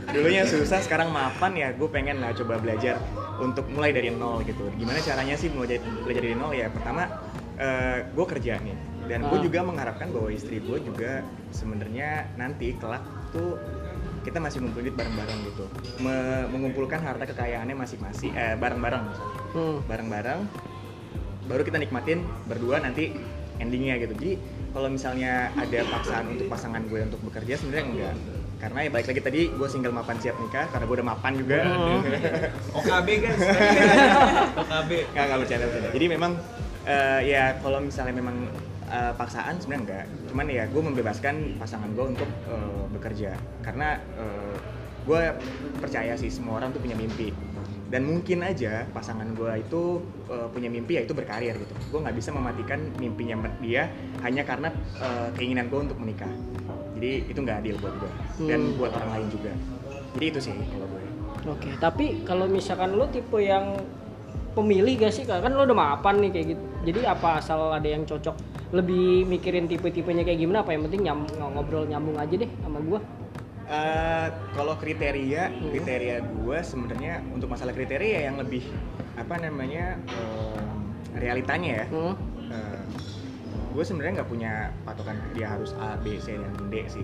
dulunya 0.08 0.44
susah 0.44 0.78
sekarang 0.78 1.11
mapan 1.11 1.52
ya 1.52 1.68
gue 1.73 1.88
pengen 1.88 2.18
lah 2.18 2.30
coba 2.32 2.56
belajar 2.56 2.96
untuk 3.37 3.66
mulai 3.68 3.90
dari 3.90 4.08
nol 4.08 4.40
gitu 4.40 4.64
gimana 4.73 4.96
caranya 4.99 5.35
sih 5.35 5.50
mulai 5.50 5.76
dari- 5.76 5.85
belajar 6.00 6.23
dari 6.23 6.32
nol 6.35 6.52
ya 6.52 6.70
pertama 6.70 7.04
eh, 7.56 8.06
gue 8.06 8.26
kerja 8.26 8.56
nih 8.56 8.76
dan 9.04 9.20
gue 9.23 9.35
Ah. 9.35 9.42
juga 9.42 9.61
mengharapkan 9.61 10.08
bahwa 10.08 10.30
istri 10.30 10.56
gue 10.58 10.78
juga 10.80 11.20
sebenarnya 11.50 12.32
nanti 12.35 12.73
kelak 12.75 13.02
tuh 13.28 13.58
kita 14.23 14.38
masih 14.38 14.58
ngumpulin 14.61 14.85
duit 14.85 14.96
bareng-bareng 14.96 15.38
gitu 15.44 15.64
Me- 15.99 16.46
mengumpulkan 16.49 16.99
harta 16.99 17.26
kekayaannya 17.26 17.76
masing-masing 17.76 18.32
eh 18.32 18.54
bareng-bareng 18.54 19.04
Hmm. 19.52 19.78
bareng-bareng 19.85 20.40
baru 21.47 21.62
kita 21.62 21.79
nikmatin 21.81 22.26
berdua 22.50 22.83
nanti 22.83 23.15
endingnya 23.57 23.97
gitu. 24.00 24.12
Jadi 24.17 24.33
kalau 24.76 24.88
misalnya 24.93 25.49
ada 25.57 25.81
paksaan 25.88 26.25
untuk 26.37 26.47
pasangan 26.53 26.83
gue 26.85 27.00
untuk 27.00 27.21
bekerja 27.25 27.57
sebenarnya 27.57 27.85
enggak. 27.88 28.15
Karena 28.57 28.79
ya 28.88 28.91
balik 28.93 29.07
lagi 29.12 29.21
tadi 29.21 29.41
gue 29.53 29.69
single 29.69 29.93
mapan 29.93 30.17
siap 30.21 30.37
nikah 30.41 30.67
karena 30.73 30.85
gue 30.85 30.97
udah 31.00 31.09
mapan 31.09 31.33
juga. 31.37 31.59
OKB 32.79 33.09
guys. 33.21 33.41
OKB 34.65 34.91
nggak 35.12 35.25
nggak 35.25 35.38
bercanda 35.41 35.65
bercanda. 35.69 35.88
Jadi 35.93 36.07
memang 36.09 36.33
eh, 36.85 37.21
ya 37.33 37.45
kalau 37.61 37.79
misalnya 37.81 38.15
memang 38.17 38.37
eh, 38.88 39.12
paksaan 39.17 39.61
sebenarnya 39.61 39.83
enggak. 39.85 40.05
Cuman 40.33 40.47
ya 40.53 40.65
gue 40.69 40.83
membebaskan 40.83 41.35
pasangan 41.61 41.88
gue 41.97 42.05
untuk 42.17 42.29
eh, 42.29 42.85
bekerja. 42.93 43.33
Karena 43.65 43.97
eh, 43.97 44.57
gue 45.07 45.23
percaya 45.79 46.12
sih 46.19 46.29
semua 46.29 46.59
orang 46.59 46.75
tuh 46.75 46.83
punya 46.83 46.99
mimpi 46.99 47.31
dan 47.87 48.02
mungkin 48.02 48.43
aja 48.43 48.83
pasangan 48.90 49.31
gue 49.38 49.62
itu 49.62 50.02
eh, 50.26 50.49
punya 50.50 50.66
mimpi 50.66 50.99
yaitu 50.99 51.14
berkarir 51.14 51.55
gitu 51.55 51.75
gue 51.95 51.99
nggak 52.02 52.16
bisa 52.19 52.35
mematikan 52.35 52.83
mimpinya 52.99 53.47
dia 53.62 53.87
hanya 54.26 54.43
karena 54.43 54.69
eh, 54.99 55.28
keinginan 55.38 55.71
gue 55.71 55.81
untuk 55.90 55.99
menikah 56.02 56.31
jadi 56.99 57.28
itu 57.28 57.38
nggak 57.38 57.59
adil 57.62 57.76
buat 57.78 57.95
gue 58.00 58.11
dan 58.50 58.61
Hmm. 58.61 58.78
buat 58.81 58.90
orang 58.97 59.11
lain 59.21 59.26
juga 59.31 59.52
jadi 60.19 60.25
itu 60.35 60.40
sih 60.50 60.55
kalau 60.55 60.87
gue 60.90 61.02
Oke, 61.47 61.71
tapi 61.78 62.26
kalau 62.26 62.50
misalkan 62.50 62.99
lo 62.99 63.07
tipe 63.07 63.38
yang 63.38 63.78
pemilih 64.59 64.99
gak 64.99 65.14
sih? 65.14 65.23
Kan 65.23 65.55
lo 65.55 65.62
udah 65.62 65.78
mapan 65.78 66.19
nih 66.19 66.31
kayak 66.35 66.47
gitu. 66.57 66.64
Jadi 66.90 67.00
apa 67.07 67.38
asal 67.38 67.71
ada 67.71 67.87
yang 67.87 68.02
cocok? 68.02 68.35
Lebih 68.75 69.31
mikirin 69.31 69.71
tipe-tipenya 69.71 70.26
kayak 70.26 70.43
gimana? 70.43 70.66
Apa 70.66 70.75
yang 70.75 70.90
penting 70.90 71.07
nyam, 71.07 71.23
ngobrol 71.38 71.87
nyambung 71.87 72.19
aja 72.19 72.35
deh 72.35 72.50
sama 72.66 72.83
gua. 72.83 72.99
Eh, 73.66 74.28
kalau 74.54 74.78
kriteria 74.78 75.50
kriteria 75.50 76.23
gue 76.23 76.58
sebenarnya 76.62 77.18
untuk 77.35 77.50
masalah 77.50 77.75
kriteria 77.75 78.30
yang 78.30 78.38
lebih 78.38 78.62
apa 79.18 79.42
namanya 79.42 79.99
em, 80.06 80.94
realitanya 81.18 81.82
ya. 81.82 81.87
Hmm. 81.90 82.14
gue 83.76 83.85
sebenarnya 83.85 84.23
nggak 84.23 84.30
punya 84.32 84.52
patokan 84.88 85.20
dia 85.37 85.52
harus 85.52 85.76
A 85.76 86.00
B 86.00 86.16
C 86.16 86.38
dan 86.38 86.54
D 86.73 86.87
sih. 86.88 87.02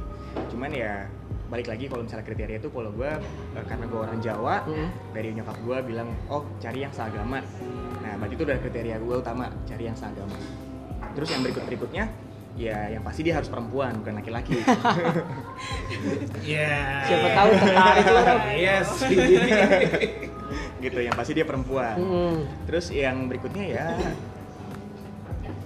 Cuman 0.55 0.71
ya 0.73 1.05
balik 1.53 1.69
lagi 1.69 1.85
kalau 1.91 2.07
misalnya 2.07 2.25
kriteria 2.25 2.63
itu 2.65 2.71
kalau 2.71 2.95
gue 2.95 3.11
eh, 3.59 3.65
karena 3.69 3.85
gue 3.91 3.99
orang 3.99 4.19
Jawa 4.23 4.63
Hmm. 4.65 4.89
dari 5.13 5.35
nyokap 5.35 5.59
gue 5.67 5.77
bilang 5.83 6.09
oh 6.31 6.47
cari 6.63 6.87
yang 6.87 6.95
seagama. 6.95 7.43
Nah 8.07 8.13
berarti 8.23 8.35
itu 8.39 8.45
udah 8.47 8.59
kriteria 8.63 8.97
gue 9.03 9.15
utama 9.19 9.51
cari 9.67 9.85
yang 9.91 9.99
seagama. 9.99 10.39
Terus 11.13 11.29
yang 11.29 11.43
berikut 11.43 11.67
berikutnya 11.67 12.07
ya 12.57 12.87
yang 12.93 13.03
pasti 13.03 13.25
dia 13.25 13.35
harus 13.41 13.49
perempuan 13.49 13.97
bukan 14.05 14.21
laki-laki 14.21 14.61
Iya 16.43 16.75
Siapa 17.07 17.29
tahu 17.33 17.49
tertarik. 17.55 18.05
Rob. 18.09 18.41
Yes 18.53 18.89
gitu 20.83 20.99
yang 20.99 21.15
pasti 21.15 21.33
dia 21.33 21.47
perempuan 21.47 21.95
Hmm. 21.95 22.43
terus 22.67 22.91
yang 22.91 23.31
berikutnya 23.31 23.65
ya 23.71 23.87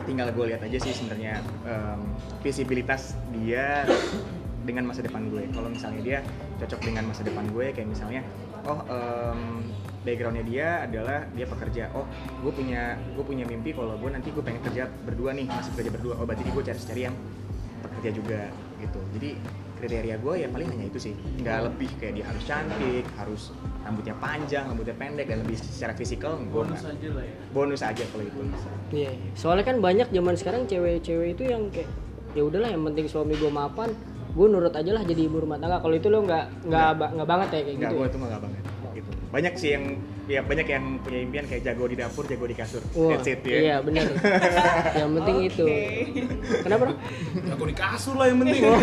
tinggal 0.04 0.28
gue 0.30 0.44
lihat 0.46 0.62
aja 0.62 0.78
sih 0.78 0.92
sebenarnya 0.92 1.40
em, 1.64 2.00
visibilitas 2.38 3.16
dia 3.32 3.82
dengan 4.62 4.86
masa 4.86 5.00
depan 5.00 5.26
gue 5.26 5.48
kalau 5.50 5.66
misalnya 5.66 6.00
dia 6.04 6.18
cocok 6.58 6.80
dengan 6.84 7.08
masa 7.08 7.24
depan 7.24 7.48
gue 7.48 7.66
kayak 7.72 7.88
misalnya 7.88 8.22
oh 8.62 8.84
em, 8.86 9.72
backgroundnya 10.04 10.44
dia 10.44 10.68
adalah 10.84 11.26
dia 11.32 11.46
pekerja 11.48 11.90
oh 11.90 12.06
gue 12.44 12.52
punya 12.52 12.94
gue 13.16 13.24
punya 13.24 13.42
mimpi 13.42 13.72
kalau 13.72 13.96
gue 13.96 14.10
nanti 14.12 14.28
gue 14.30 14.44
pengen 14.44 14.62
kerja 14.62 14.86
berdua 15.02 15.34
nih 15.34 15.48
masih 15.48 15.72
kerja 15.74 15.90
berdua 15.90 16.14
oh 16.20 16.24
berarti 16.24 16.44
gue 16.44 16.62
cari 16.62 16.78
cari 16.78 17.02
yang 17.08 17.16
pekerja 17.82 18.10
juga 18.14 18.40
gitu 18.78 19.00
jadi 19.16 19.30
kriteria 19.76 20.16
gue 20.16 20.35
ya 20.40 20.49
paling 20.49 20.68
hanya 20.68 20.87
itu 20.87 20.99
sih 20.99 21.12
nggak 21.38 21.59
lebih 21.64 21.90
kayak 21.97 22.12
dia 22.16 22.25
harus 22.25 22.42
cantik 22.42 23.04
harus 23.14 23.42
rambutnya 23.80 24.14
panjang 24.16 24.64
rambutnya 24.66 24.97
pendek 24.97 25.26
dan 25.28 25.45
lebih 25.45 25.56
secara 25.56 25.92
fisikal 25.92 26.35
gue 26.35 26.49
bonus 26.49 26.83
aja 26.83 27.09
lah 27.12 27.25
ya 27.25 27.35
bonus 27.52 27.80
aja 27.80 28.04
kalau 28.09 28.25
itu 28.25 28.40
Iya. 28.87 29.11
Soalnya 29.35 29.66
kan 29.66 29.83
banyak 29.83 30.14
zaman 30.14 30.38
sekarang 30.38 30.62
cewek-cewek 30.64 31.35
itu 31.35 31.42
yang 31.45 31.66
kayak 31.75 31.90
ya 32.33 32.47
udahlah 32.47 32.71
yang 32.71 32.87
penting 32.87 33.11
suami 33.11 33.35
gua 33.35 33.50
mapan, 33.50 33.90
gue 34.30 34.47
nurut 34.47 34.71
aja 34.71 34.95
lah 34.95 35.02
jadi 35.02 35.26
ibu 35.26 35.42
rumah 35.42 35.59
tangga. 35.59 35.83
Kalau 35.83 35.90
itu 35.90 36.06
lo 36.06 36.23
nggak 36.23 36.71
nggak 36.71 36.90
ba- 36.95 37.11
nggak 37.11 37.26
banget 37.26 37.49
ya 37.50 37.61
kayak 37.66 37.66
nggak 37.66 37.90
gitu. 37.90 37.99
gue 37.99 38.04
ya? 38.04 38.06
itu 38.06 38.18
nggak 38.23 38.40
banget 38.40 38.62
gitu 38.95 39.11
banyak 39.28 39.54
sih 39.59 39.71
yang 39.75 39.85
ya 40.26 40.42
banyak 40.42 40.66
yang 40.66 40.85
punya 41.06 41.18
impian 41.23 41.47
kayak 41.47 41.62
jago 41.62 41.87
di 41.87 41.95
dapur 41.95 42.26
jago 42.26 42.50
di 42.50 42.56
kasur 42.59 42.83
Wah, 42.99 43.14
that's 43.14 43.30
it 43.30 43.47
ya 43.47 43.59
iya 43.62 43.76
benar. 43.78 44.11
yang 44.99 45.11
penting 45.23 45.37
itu. 45.47 45.64
Kenapa? 46.66 46.83
Bro? 46.90 46.92
Aku 47.54 47.64
di 47.71 47.76
kasur 47.78 48.14
lah 48.18 48.26
yang 48.26 48.42
penting 48.42 48.59
Oh, 48.66 48.75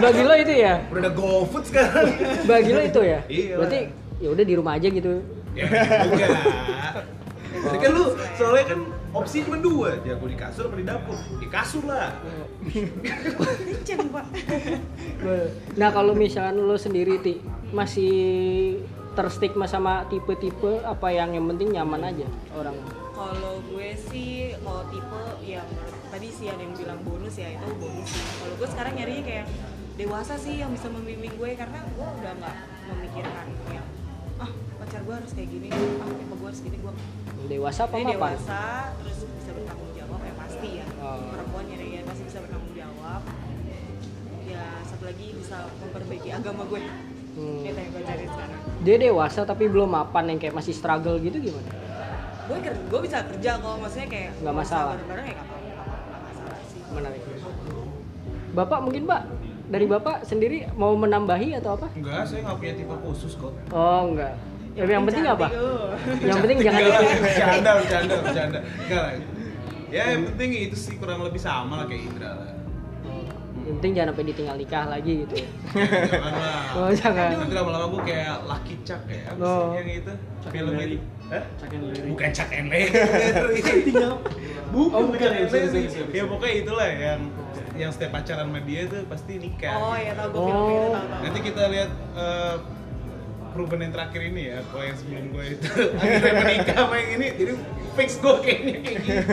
bagi 0.00 0.22
lo 0.24 0.34
itu 0.34 0.54
ya? 0.56 0.74
Udah 0.88 1.00
ada 1.04 1.10
GoFood 1.12 1.64
sekarang 1.68 2.06
Bagi 2.48 2.70
lo 2.72 2.80
itu 2.80 3.00
ya? 3.04 3.20
Iya. 3.28 3.54
Berarti 3.60 3.80
ya 4.18 4.28
udah 4.32 4.44
di 4.48 4.54
rumah 4.56 4.72
aja 4.80 4.88
gitu. 4.88 5.10
Ya 5.52 5.64
enggak 5.68 6.30
Jadi 7.58 7.78
kan 7.80 7.90
lu 7.92 8.04
soalnya 8.38 8.64
kan 8.72 8.80
opsi 9.12 9.44
cuma 9.44 9.58
dua 9.60 9.90
Jago 10.08 10.24
di 10.24 10.36
kasur 10.40 10.72
apa 10.72 10.76
di 10.80 10.86
dapur 10.88 11.16
Di 11.36 11.48
kasur 11.52 11.82
lah. 11.84 12.16
Nah 15.76 15.88
kalau 15.92 16.16
misalkan 16.16 16.56
lo 16.56 16.80
sendiri 16.80 17.20
ti 17.20 17.44
masih 17.76 18.16
terstigma 19.18 19.66
sama 19.66 20.06
tipe-tipe 20.06 20.78
apa 20.86 21.10
yang 21.10 21.34
yang 21.34 21.50
penting 21.50 21.74
nyaman 21.74 22.06
aja 22.06 22.26
orang. 22.54 22.78
Kalau 23.18 23.58
gue 23.66 23.98
sih 24.14 24.54
kalau 24.62 24.86
tipe 24.94 25.22
yang 25.42 25.66
tadi 26.14 26.30
sih 26.30 26.46
ada 26.46 26.62
yang 26.62 26.70
bilang 26.78 27.02
bonus 27.02 27.34
ya 27.34 27.50
itu 27.50 27.66
bonus 27.82 28.06
sih. 28.06 28.22
Kalau 28.38 28.54
gue 28.54 28.68
sekarang 28.70 28.94
nyarinya 28.94 29.24
kayak 29.26 29.46
dewasa 29.98 30.38
sih 30.38 30.62
yang 30.62 30.70
bisa 30.70 30.86
membimbing 30.86 31.34
gue 31.34 31.50
karena 31.58 31.82
gue 31.82 32.06
udah 32.22 32.32
nggak 32.38 32.56
memikirkan 32.86 33.46
yang 33.74 33.86
ah 34.38 34.50
pacar 34.78 35.02
gue 35.02 35.14
harus 35.18 35.34
kayak 35.34 35.50
gini, 35.50 35.66
ah 35.74 36.10
tipe 36.14 36.34
gue 36.38 36.46
harus 36.46 36.62
gini 36.62 36.78
gue. 36.78 36.92
Dewasa 37.50 37.80
apa 37.90 37.96
mapan? 37.98 38.14
dewasa 38.14 38.62
terus 39.02 39.18
bisa 39.26 39.50
bertanggung 39.50 39.92
jawab 39.98 40.20
ya 40.22 40.34
pasti 40.38 40.68
ya. 40.78 40.86
Oh. 41.02 41.18
Perempuan 41.34 41.64
nyari 41.66 41.86
ya 41.90 42.00
pasti 42.06 42.22
bisa 42.22 42.38
bertanggung 42.46 42.74
jawab. 42.78 43.22
Ya 44.46 44.62
satu 44.86 45.10
lagi 45.10 45.26
bisa 45.34 45.66
memperbaiki 45.82 46.30
agama 46.30 46.62
gue. 46.70 46.82
Hmm. 47.38 47.62
Itu 47.62 47.70
yang 47.72 47.88
gue 47.88 48.02
cari 48.02 48.24
sekarang. 48.26 48.58
Dia 48.80 48.96
dewasa 48.98 49.40
tapi 49.42 49.64
belum 49.64 49.88
mapan 49.88 50.24
yang 50.28 50.38
kayak 50.38 50.54
masih 50.54 50.74
struggle 50.74 51.16
gitu 51.18 51.38
gimana? 51.40 51.70
gue 52.48 52.56
ker- 52.58 52.80
gue 52.82 53.00
bisa 53.04 53.20
kerja 53.22 53.60
kok 53.60 53.76
maksudnya 53.76 54.08
kayak 54.08 54.30
Nggak 54.40 54.54
masalah. 54.56 54.96
ya 54.96 55.04
masalah 55.04 56.58
sih 56.64 56.80
Menarik. 56.88 57.20
Bapak 58.50 58.78
mungkin 58.80 59.04
Pak 59.04 59.22
dari 59.68 59.84
Bapak 59.84 60.24
sendiri 60.24 60.64
mau 60.72 60.96
menambahi 60.96 61.52
atau 61.54 61.76
apa? 61.76 61.92
Enggak, 61.92 62.24
saya 62.24 62.40
nggak 62.42 62.56
punya 62.56 62.72
tipe 62.74 62.94
khusus 62.98 63.36
kok 63.36 63.52
Oh 63.68 64.00
enggak. 64.08 64.32
Ya, 64.72 64.86
yang 64.86 65.04
penting 65.04 65.28
apa? 65.28 65.46
Uh. 65.50 65.92
Yang 66.22 66.38
penting 66.40 66.58
jangan. 66.62 66.80
Bercanda, 67.20 67.70
bercanda, 67.76 68.14
bercanda 68.22 68.58
Enggak 68.80 69.00
lah 69.02 69.12
Ya 69.88 70.02
yang 70.08 70.22
penting 70.24 70.50
itu 70.64 70.76
sih 70.76 70.94
kurang 70.96 71.20
lebih 71.20 71.40
sama 71.40 71.80
lah 71.80 71.86
kayak 71.88 72.02
Indra 72.02 72.30
lah 72.32 72.47
Yang 73.68 73.76
penting 73.76 73.92
jangan 73.92 74.08
sampai 74.08 74.24
ditinggal 74.26 74.56
nikah 74.56 74.84
lagi 74.86 75.12
gitu 75.20 75.34
ya. 75.36 75.48
Jangan 76.08 76.32
lah 76.32 76.62
Oh 76.72 76.88
jangan. 76.90 77.28
Nanti 77.36 77.52
lama-lama 77.52 77.86
gue 77.90 78.02
kayak 78.02 78.36
Lucky 78.42 78.74
Chuck 78.80 79.02
ya 79.04 79.20
Apa 79.28 79.44
Oh. 79.44 79.76
yang 79.76 79.84
itu? 79.86 80.12
Chuck 80.40 80.50
Film 80.50 80.72
itu 80.72 80.96
Hah? 81.28 81.44
Chuck 81.54 81.70
and 81.70 81.82
Larry. 81.84 82.08
Bukan 82.08 82.28
Chuck 82.32 82.50
and 82.50 82.66
Larry 82.72 83.60
Tinggal 83.84 84.12
Bukan, 84.68 84.92
Oh, 84.94 85.02
bukan, 85.06 85.20
Chuck 85.20 85.36
and 85.36 85.44
ya, 85.44 85.60
Larry. 85.68 85.84
Ya 86.10 86.22
pokoknya 86.24 86.54
itulah 86.58 86.88
yang 86.88 87.20
yang 87.76 87.90
setiap 87.92 88.10
pacaran 88.12 88.48
sama 88.48 88.60
dia 88.60 88.80
tuh 88.84 89.06
pasti 89.06 89.32
nikah 89.36 89.70
oh 89.70 89.94
ya 89.94 90.10
tau 90.12 90.26
gue 90.26 90.40
Oh. 90.40 90.48
film 90.48 90.66
itu 90.66 90.88
tau 91.04 91.20
Nanti 91.20 91.38
kita 91.44 91.62
lihat 91.68 91.90
perubahan 93.48 93.80
yang 93.80 93.92
terakhir 93.92 94.20
ini 94.24 94.42
ya 94.46 94.58
kalau 94.64 94.84
yang 94.84 94.96
sebelum 94.96 95.24
gue 95.28 95.44
itu 95.50 95.68
akhirnya 95.98 96.32
menikah 96.36 96.76
sama 96.78 96.94
yang 96.96 97.10
ini 97.14 97.26
jadi 97.34 97.52
fix 97.94 98.08
gue 98.16 98.34
kayaknya 98.38 98.74
kayak 98.78 98.98
gitu 99.00 99.30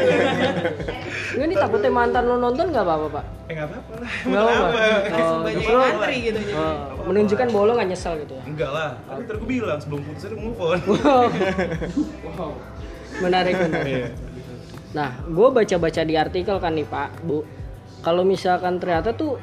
Enggak 1.35 1.47
nih 1.47 1.57
takutnya 1.57 1.91
mantan 1.91 2.23
lo 2.23 2.35
nonton 2.37 2.65
nggak 2.67 2.81
apa-apa 2.81 3.07
Pak? 3.11 3.25
eh 3.45 3.53
nggak 3.53 3.67
apa-apa 3.67 3.93
lah 3.95 4.11
Nggak 4.23 4.41
apa-apa. 4.41 4.79
Oh, 5.13 5.39
justru- 5.45 5.61
yang 5.61 5.81
ngantri 5.85 6.17
gitu 6.23 6.39
jadi 6.41 6.53
Oh, 6.55 7.05
menunjukkan 7.05 7.47
bahwa 7.47 7.63
lo 7.63 7.73
nggak 7.73 7.89
nyesel 7.89 8.13
gitu 8.19 8.33
ya. 8.33 8.43
enggak 8.45 8.71
lah 8.71 8.89
kan 9.05 9.15
ntar 9.21 9.35
gue 9.35 9.47
bilang 9.47 9.77
sebelum 9.77 10.01
putus 10.03 10.23
aja 10.23 10.35
move 10.35 10.57
on 10.57 10.79
wow 12.27 12.51
menarik 13.17 13.55
menarik. 13.57 14.11
Nah, 14.91 15.11
gue 15.21 15.47
baca-baca 15.49 16.01
di 16.01 16.15
artikel 16.15 16.55
kan 16.55 16.71
nih 16.71 16.83
Pak, 16.83 17.19
Bu. 17.21 17.43
Kalau 17.99 18.23
misalkan 18.23 18.75
ternyata 18.75 19.11
tuh 19.11 19.35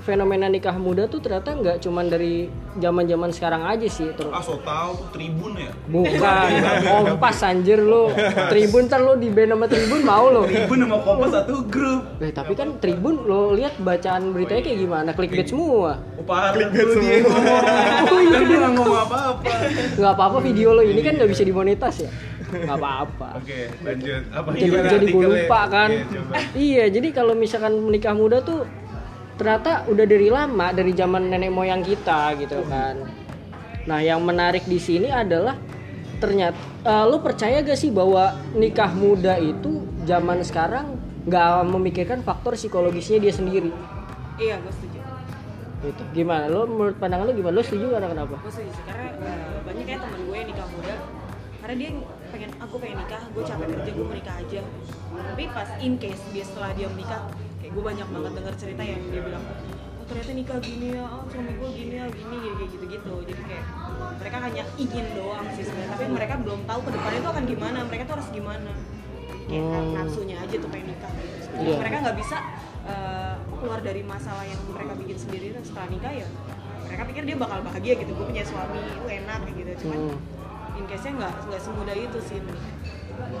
fenomena 0.00 0.48
nikah 0.48 0.74
muda 0.76 1.06
tuh 1.06 1.20
ternyata 1.20 1.52
nggak 1.52 1.76
cuman 1.84 2.08
dari 2.08 2.48
zaman-zaman 2.80 3.30
sekarang 3.30 3.62
aja 3.68 3.86
sih 3.86 4.08
terus 4.16 4.32
ah 4.32 4.42
so 4.42 4.56
tau 4.64 4.96
tuh 4.96 5.08
tribun 5.12 5.52
ya? 5.56 5.72
Bukan 5.86 6.48
kompas 6.90 7.44
anjir 7.44 7.80
lo 7.80 8.10
tribun 8.48 8.88
ntar 8.88 9.04
lo 9.04 9.14
di 9.20 9.28
band 9.28 9.52
sama 9.54 9.66
tribun 9.68 10.00
mau 10.02 10.26
lo 10.32 10.42
tribun 10.48 10.78
sama 10.86 10.98
kompas 11.04 11.30
satu 11.36 11.54
grup. 11.68 12.02
Eh, 12.20 12.32
tapi 12.32 12.52
kan 12.56 12.80
tribun 12.80 13.24
lo 13.28 13.52
lihat 13.54 13.76
bacaan 13.80 14.32
beritanya 14.32 14.62
kayak 14.64 14.78
gimana? 14.80 15.10
Clickbait 15.12 15.48
semua. 15.48 16.00
Dulu 16.20 16.92
dia. 17.00 17.14
Ngomong 17.24 17.64
Oh, 18.10 18.20
iya, 18.22 18.38
dia 18.46 18.56
nggak 18.60 18.72
ngomong 18.78 18.98
apa-apa. 19.06 19.52
Nggak 19.98 20.12
apa-apa 20.14 20.38
video 20.42 20.68
lo 20.74 20.82
ini 20.82 21.00
kan 21.02 21.12
nggak 21.18 21.30
bisa 21.30 21.42
dimonetas 21.44 21.94
ya? 22.06 22.10
Nggak 22.50 22.76
apa-apa. 22.78 23.28
Oke 23.38 23.58
lanjut. 23.82 24.22
Apa 24.30 24.48
jadi 24.54 24.78
jadi 24.98 25.06
gue 25.10 25.26
lupa 25.26 25.60
kan? 25.70 25.90
Iya, 25.90 26.04
iya 26.54 26.84
jadi 26.88 27.08
kalau 27.14 27.34
misalkan 27.34 27.78
menikah 27.82 28.14
muda 28.14 28.42
tuh 28.42 28.66
ternyata 29.40 29.88
udah 29.88 30.04
dari 30.04 30.28
lama 30.28 30.68
dari 30.68 30.92
zaman 30.92 31.32
nenek 31.32 31.48
moyang 31.48 31.80
kita 31.80 32.36
gitu 32.36 32.60
kan. 32.68 33.08
Nah 33.88 34.04
yang 34.04 34.20
menarik 34.20 34.68
di 34.68 34.76
sini 34.76 35.08
adalah 35.08 35.56
ternyata 36.20 36.60
eh, 36.84 37.04
lu 37.08 37.24
percaya 37.24 37.64
gak 37.64 37.80
sih 37.80 37.88
bahwa 37.88 38.36
nikah 38.52 38.92
muda 38.92 39.40
itu 39.40 39.80
zaman 40.04 40.44
sekarang 40.44 41.00
nggak 41.24 41.64
memikirkan 41.72 42.20
faktor 42.20 42.52
psikologisnya 42.52 43.16
dia 43.16 43.32
sendiri? 43.32 43.72
Iya 44.36 44.60
gue 44.60 44.72
setuju. 44.76 45.00
Gitu. 45.88 46.02
Gimana? 46.20 46.44
Lu 46.52 46.68
menurut 46.68 47.00
pandangan 47.00 47.24
lu 47.24 47.32
gimana? 47.32 47.56
Lu 47.56 47.64
setuju 47.64 47.96
karena 47.96 48.12
kenapa 48.12 48.36
gue 48.44 48.52
setuju 48.52 48.80
karena 48.84 49.06
eh, 49.24 49.56
banyak 49.64 49.84
kayak 49.88 50.00
temen 50.04 50.20
gue 50.28 50.36
yang 50.36 50.48
nikah 50.52 50.68
muda. 50.68 50.94
Karena 51.60 51.74
dia 51.80 51.90
pengen 52.28 52.50
aku 52.60 52.74
pengen 52.76 52.96
nikah 53.08 53.22
gue 53.32 53.42
capek 53.48 53.66
kerja 53.72 53.90
gue 53.96 54.04
mau 54.04 54.16
nikah 54.20 54.36
aja. 54.36 54.60
Tapi 55.32 55.44
pas 55.48 55.68
in 55.80 55.96
case 55.96 56.24
dia 56.28 56.44
setelah 56.44 56.76
dia 56.76 56.92
menikah 56.92 57.24
kayak 57.70 57.76
gue 57.76 57.82
banyak 57.86 58.08
banget 58.10 58.32
denger 58.34 58.54
cerita 58.58 58.82
yang 58.82 59.00
dia 59.06 59.22
bilang 59.22 59.44
oh 59.46 60.04
ternyata 60.04 60.30
nikah 60.34 60.58
gini 60.58 60.86
ya 60.90 61.04
oh 61.06 61.22
suami 61.24 61.52
gue 61.54 61.68
gini 61.70 61.94
ya 61.94 62.06
gini 62.10 62.34
gini 62.36 62.54
kayak 62.56 62.70
gitu 62.72 62.84
gitu 62.88 63.12
jadi 63.24 63.42
kayak 63.46 63.64
mereka 64.18 64.36
hanya 64.42 64.62
ingin 64.76 65.06
doang 65.14 65.46
sih 65.54 65.62
sebenarnya 65.62 65.90
tapi 65.94 66.04
mereka 66.10 66.34
belum 66.36 66.60
tahu 66.66 66.80
ke 66.82 66.90
depannya 66.90 67.20
tuh 67.20 67.30
akan 67.30 67.44
gimana 67.46 67.78
mereka 67.86 68.02
tuh 68.04 68.14
harus 68.18 68.28
gimana 68.30 68.72
kayak 69.46 69.62
Hmm. 69.62 69.94
nafsunya 69.96 70.36
aja 70.38 70.56
tuh 70.56 70.70
pengen 70.70 70.86
nikah 70.88 71.10
gitu. 71.10 71.58
Iya. 71.60 71.76
mereka 71.78 71.96
nggak 72.00 72.18
bisa 72.18 72.36
eh, 72.82 73.34
keluar 73.52 73.78
dari 73.80 74.02
masalah 74.02 74.42
yang 74.42 74.58
mereka 74.64 74.92
bikin 74.96 75.16
sendiri 75.16 75.46
setelah 75.60 75.86
nikah 75.86 76.12
ya 76.12 76.26
mereka 76.80 77.02
pikir 77.04 77.22
dia 77.24 77.36
bakal 77.36 77.58
bahagia 77.60 77.94
gitu 77.96 78.10
gue 78.10 78.26
punya 78.26 78.42
suami 78.42 78.78
itu 78.80 79.06
enak 79.06 79.38
kayak 79.44 79.54
gitu 79.56 79.70
cuman 79.80 79.98
Hmm. 80.10 80.78
in 80.78 80.84
case 80.86 81.02
nya 81.04 81.12
nggak 81.16 81.32
nggak 81.46 81.60
semudah 81.60 81.96
itu 81.96 82.18
sih 82.20 82.38
menikah 82.40 82.74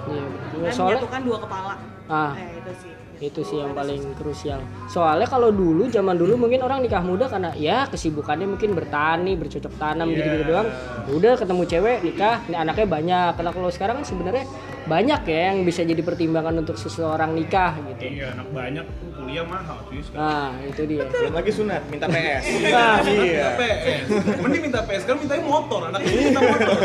Iya. 0.06 0.22
kan 0.60 0.70
soalnya 0.70 0.98
menyatukan 0.98 1.22
dua 1.24 1.38
kepala 1.40 1.74
Ah. 2.06 2.32
eh, 2.36 2.50
itu 2.58 2.72
sih 2.76 2.92
itu 3.20 3.40
sih 3.42 3.54
yang 3.54 3.70
paling 3.70 4.00
krusial 4.14 4.58
soalnya 4.86 5.24
kalau 5.24 5.48
dulu 5.50 5.86
zaman 5.86 6.16
dulu 6.16 6.34
mungkin 6.36 6.60
orang 6.60 6.80
nikah 6.80 7.00
muda 7.00 7.24
karena 7.26 7.52
ya 7.52 7.84
kesibukannya 7.86 8.48
mungkin 8.48 8.72
bertani 8.72 9.36
bercocok 9.36 9.76
tanam 9.76 10.08
Iya. 10.08 10.16
gitu-gitu 10.16 10.44
doang 10.46 10.68
udah 11.10 11.32
ketemu 11.36 11.62
cewek 11.66 11.98
nikah 12.02 12.36
ini 12.42 12.56
anaknya 12.56 12.86
banyak 12.86 13.30
karena 13.34 13.50
kalau 13.50 13.68
sekarang 13.68 13.94
kan 13.96 14.06
sebenarnya 14.06 14.44
banyak 14.82 15.20
ya 15.22 15.40
yang 15.46 15.62
bisa 15.62 15.80
jadi 15.82 16.00
pertimbangan 16.00 16.56
untuk 16.56 16.74
seseorang 16.74 17.30
nikah 17.30 17.76
gitu 17.86 18.08
Iya, 18.10 18.32
anak 18.32 18.48
banyak 18.50 18.84
kuliah 19.14 19.44
mahal 19.44 19.76
cuy 19.84 20.00
sekarang. 20.00 20.24
nah 20.24 20.50
itu 20.64 20.82
dia 20.88 21.04
belum 21.04 21.32
lagi 21.32 21.50
sunat 21.52 21.82
minta 21.86 22.06
PS 22.10 22.44
Nah, 22.66 22.96
iya 23.02 23.20
minta 23.28 23.50
PS. 23.54 24.06
Mending 24.40 24.62
minta 24.64 24.80
PS, 24.82 25.00
sekarang 25.04 25.20
mintanya 25.20 25.44
motor, 25.44 25.80
anak 25.86 26.00
ini 26.02 26.22
minta 26.26 26.40
motor. 26.40 26.78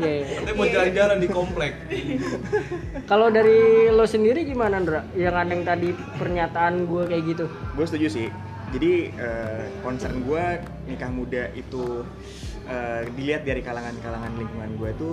Iya, 0.00 0.10
iya. 0.10 0.26
Katanya 0.40 0.54
mau 0.58 0.66
jalan-jalan 0.66 1.18
di 1.22 1.28
komplek. 1.30 1.72
kalau 3.10 3.28
dari 3.30 3.90
lo 3.94 4.04
sendiri 4.06 4.42
gimana 4.42 4.82
Ndra? 4.82 5.00
Yang 5.14 5.36
aneh 5.38 5.58
tadi 5.62 5.88
pernyataan 6.18 6.74
gue 6.90 7.02
kayak 7.06 7.22
gitu. 7.30 7.44
Gue 7.78 7.84
setuju 7.86 8.08
sih. 8.10 8.28
Jadi 8.74 9.14
eh, 9.14 9.64
concern 9.86 10.26
gue 10.26 10.44
nikah 10.90 11.10
muda 11.14 11.46
itu 11.54 12.02
eh, 12.66 13.06
dilihat 13.14 13.46
dari 13.46 13.62
kalangan-kalangan 13.62 14.34
lingkungan 14.34 14.70
gue 14.74 14.90
itu 14.90 15.10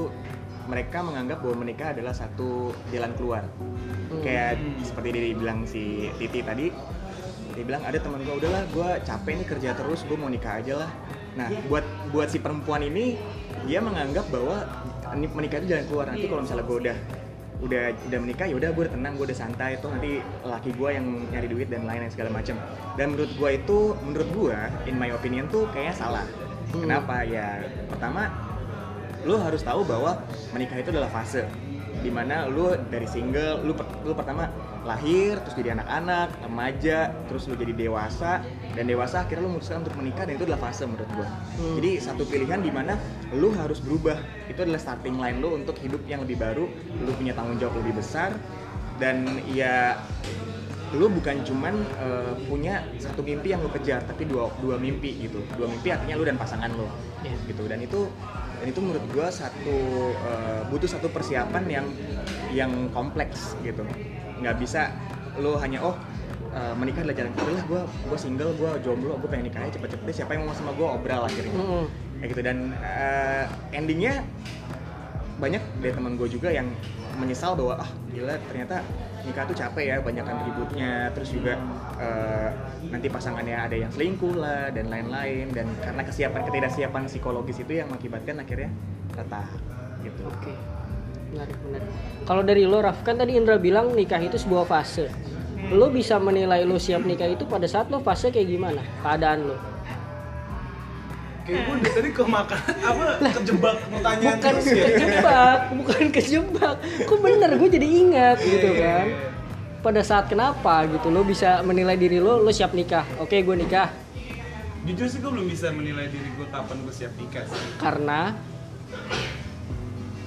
mereka 0.65 1.01
menganggap 1.01 1.41
bahwa 1.41 1.55
menikah 1.65 1.93
adalah 1.93 2.13
satu 2.13 2.73
jalan 2.89 3.13
keluar. 3.17 3.43
Kayak 4.25 4.61
seperti 4.81 5.07
dia 5.13 5.35
bilang 5.37 5.65
si 5.65 6.09
Titi 6.17 6.41
tadi 6.41 6.69
dia 7.51 7.63
bilang 7.67 7.83
ada 7.83 7.99
teman 7.99 8.23
gue 8.23 8.31
udahlah 8.31 8.63
gue 8.71 8.89
capek 9.03 9.43
nih 9.43 9.47
kerja 9.47 9.69
terus 9.75 10.07
gue 10.07 10.17
mau 10.17 10.31
nikah 10.31 10.63
aja 10.63 10.87
lah. 10.87 10.91
Nah 11.35 11.47
buat 11.67 11.83
buat 12.11 12.31
si 12.31 12.39
perempuan 12.39 12.83
ini 12.83 13.19
dia 13.65 13.79
menganggap 13.79 14.25
bahwa 14.33 14.57
ni- 15.17 15.31
menikah 15.31 15.57
itu 15.61 15.67
jalan 15.71 15.85
keluar. 15.87 16.05
Nanti 16.09 16.25
kalau 16.27 16.41
misalnya 16.43 16.65
gue 16.65 16.77
udah 16.87 16.97
udah 17.61 17.83
udah 18.09 18.19
menikah 18.25 18.49
ya 18.49 18.57
udah 18.57 18.69
gue 18.73 18.83
udah 18.89 18.93
tenang 18.97 19.13
gue 19.21 19.25
udah 19.29 19.37
santai 19.37 19.77
itu 19.77 19.85
nanti 19.85 20.11
laki 20.41 20.73
gue 20.73 20.89
yang 20.97 21.05
nyari 21.29 21.45
duit 21.45 21.69
dan 21.69 21.85
lain 21.85 22.01
lain 22.01 22.09
segala 22.09 22.33
macam 22.33 22.57
dan 22.97 23.13
menurut 23.13 23.29
gue 23.37 23.49
itu 23.53 23.77
menurut 24.01 24.29
gue 24.33 24.57
in 24.89 24.97
my 24.97 25.13
opinion 25.13 25.45
tuh 25.53 25.69
kayaknya 25.69 25.93
salah. 25.93 26.25
Kenapa? 26.73 27.21
Ya 27.21 27.61
pertama 27.85 28.33
lu 29.21 29.37
harus 29.37 29.61
tahu 29.61 29.85
bahwa 29.85 30.17
menikah 30.49 30.81
itu 30.81 30.89
adalah 30.89 31.13
fase 31.13 31.45
di 32.01 32.09
mana 32.09 32.49
lu 32.49 32.73
dari 32.89 33.05
single 33.05 33.61
lu 33.61 33.77
per- 33.77 33.93
lu 34.01 34.17
pertama 34.17 34.49
lahir 34.81 35.37
terus 35.45 35.53
jadi 35.53 35.77
anak-anak 35.77 36.41
remaja 36.41 37.13
terus 37.29 37.45
lu 37.45 37.53
jadi 37.53 37.73
dewasa 37.73 38.41
dan 38.73 38.89
dewasa 38.89 39.21
akhirnya 39.21 39.45
lu 39.45 39.49
memutuskan 39.53 39.85
untuk 39.85 39.95
menikah 39.99 40.23
dan 40.25 40.33
itu 40.39 40.45
adalah 40.47 40.61
fase 40.71 40.83
menurut 40.87 41.09
gua. 41.13 41.27
Jadi 41.77 41.91
satu 42.01 42.23
pilihan 42.25 42.59
di 42.63 42.71
mana 42.71 42.95
lu 43.35 43.51
harus 43.53 43.83
berubah. 43.83 44.17
Itu 44.47 44.63
adalah 44.63 44.79
starting 44.81 45.19
line 45.19 45.37
lu 45.43 45.59
untuk 45.59 45.77
hidup 45.83 46.01
yang 46.07 46.23
lebih 46.25 46.39
baru 46.39 46.65
lu 47.03 47.11
punya 47.13 47.35
tanggung 47.35 47.59
jawab 47.61 47.77
lebih 47.83 48.01
besar 48.01 48.33
dan 48.97 49.43
ya 49.51 49.99
lu 50.91 51.07
bukan 51.07 51.39
cuman 51.47 51.75
eh, 52.03 52.33
punya 52.51 52.83
satu 52.99 53.23
mimpi 53.23 53.55
yang 53.55 53.63
lu 53.63 53.71
kejar 53.71 54.03
tapi 54.03 54.25
dua 54.25 54.49
dua 54.63 54.81
mimpi 54.81 55.29
gitu. 55.29 55.43
Dua 55.55 55.67
mimpi 55.69 55.93
artinya 55.93 56.15
lu 56.17 56.25
dan 56.25 56.39
pasangan 56.41 56.71
lu 56.73 56.87
Iya. 57.21 57.37
gitu. 57.53 57.63
Dan 57.69 57.85
itu 57.85 58.09
dan 58.61 58.65
itu 58.69 58.79
menurut 58.81 59.03
gua 59.13 59.27
satu 59.29 59.77
eh, 60.15 60.61
butuh 60.73 60.89
satu 60.89 61.07
persiapan 61.11 61.63
yang 61.69 61.85
yang 62.51 62.71
kompleks 62.95 63.55
gitu 63.61 63.85
nggak 64.41 64.55
bisa 64.57 64.89
lu 65.39 65.55
hanya 65.61 65.79
oh 65.85 65.95
eh, 66.51 66.73
menikah 66.75 67.05
adalah 67.05 67.17
jalan 67.21 67.31
keluar 67.37 67.53
lah 67.55 67.65
gue 67.69 67.81
gue 68.09 68.17
single 68.19 68.51
gue 68.57 68.71
jomblo 68.83 69.15
gue 69.21 69.29
pengen 69.31 69.47
nikah 69.47 69.61
aja 69.63 69.79
cepet-cepet 69.79 70.03
deh, 70.03 70.15
siapa 70.17 70.31
yang 70.35 70.43
mau 70.49 70.55
sama 70.57 70.75
gue 70.75 70.87
obral 70.87 71.21
akhirnya. 71.23 71.53
Mm-mm. 71.55 71.85
kayak 72.19 72.29
gitu 72.35 72.41
dan 72.43 72.57
eh, 72.83 73.45
endingnya 73.73 74.21
banyak 75.41 75.63
dari 75.81 75.93
teman 75.93 76.13
gue 76.21 76.29
juga 76.29 76.53
yang 76.53 76.69
menyesal 77.17 77.57
bahwa 77.57 77.81
ah 77.81 77.89
gila 78.13 78.37
ternyata 78.45 78.85
nikah 79.21 79.45
tuh 79.45 79.57
capek 79.57 79.85
ya 79.85 79.97
banyakkan 80.01 80.37
ributnya 80.45 81.09
terus 81.13 81.29
juga 81.33 81.57
eh, 81.97 82.49
nanti 82.89 83.07
pasangannya 83.09 83.57
ada 83.57 83.75
yang 83.77 83.89
selingkuh 83.93 84.37
lah 84.37 84.69
dan 84.73 84.89
lain-lain 84.89 85.49
dan 85.53 85.65
karena 85.81 86.01
kesiapan 86.05 86.41
ketidaksiapan 86.45 87.01
psikologis 87.09 87.57
itu 87.61 87.77
yang 87.77 87.89
mengakibatkan 87.89 88.41
akhirnya 88.41 88.69
retak 89.17 89.47
gitu. 90.01 90.25
Oke, 90.25 90.53
menarik 91.31 91.57
menarik. 91.63 91.89
Kalau 92.21 92.43
dari 92.43 92.63
lo, 92.63 92.79
Raf, 92.79 93.01
kan 93.01 93.15
tadi 93.15 93.35
Indra 93.35 93.55
bilang 93.57 93.91
nikah 93.91 94.19
itu 94.19 94.35
sebuah 94.35 94.67
fase. 94.67 95.07
Lo 95.71 95.87
bisa 95.87 96.17
menilai 96.17 96.63
lo 96.63 96.75
siap 96.75 97.01
nikah 97.01 97.27
itu 97.27 97.45
pada 97.45 97.65
saat 97.65 97.87
lo 97.87 98.01
fase 98.01 98.29
kayak 98.29 98.47
gimana? 98.47 98.81
Keadaan 99.01 99.39
lo? 99.47 99.57
Kayak 101.41 101.61
gue 101.65 101.75
dari 101.81 101.91
tadi 101.91 102.09
kemakan 102.13 102.59
apa 102.85 103.03
kejebak 103.33 103.75
pertanyaan 103.89 104.37
Bukan 104.37 104.39
terus 104.45 104.65
ya. 104.67 104.85
kejebak, 104.85 105.59
bukan 105.73 106.03
kejebak. 106.13 106.75
Kok 107.07 107.19
bener, 107.19 107.51
gue 107.57 107.69
jadi 107.71 107.87
ingat 107.87 108.37
gitu 108.39 108.69
Iya, 108.69 108.77
iya, 108.77 108.85
kan. 108.85 109.07
iya. 109.09 109.29
Pada 109.81 110.01
saat 110.05 110.29
kenapa 110.29 110.85
gitu, 110.85 111.09
lo 111.09 111.25
bisa 111.25 111.65
menilai 111.65 111.97
diri 111.97 112.21
lo, 112.21 112.37
lo 112.37 112.53
siap 112.53 112.77
nikah. 112.77 113.01
Oke, 113.17 113.41
gue 113.41 113.55
nikah. 113.57 113.89
Jujur 114.81 115.09
sih 115.09 115.17
gue 115.17 115.29
belum 115.29 115.49
bisa 115.49 115.73
menilai 115.73 116.05
diri 116.05 116.29
gue 116.31 116.45
kapan 116.45 116.77
gue 116.85 116.93
siap 116.93 117.13
nikah 117.17 117.41
sih. 117.49 117.61
Karena, 117.81 118.37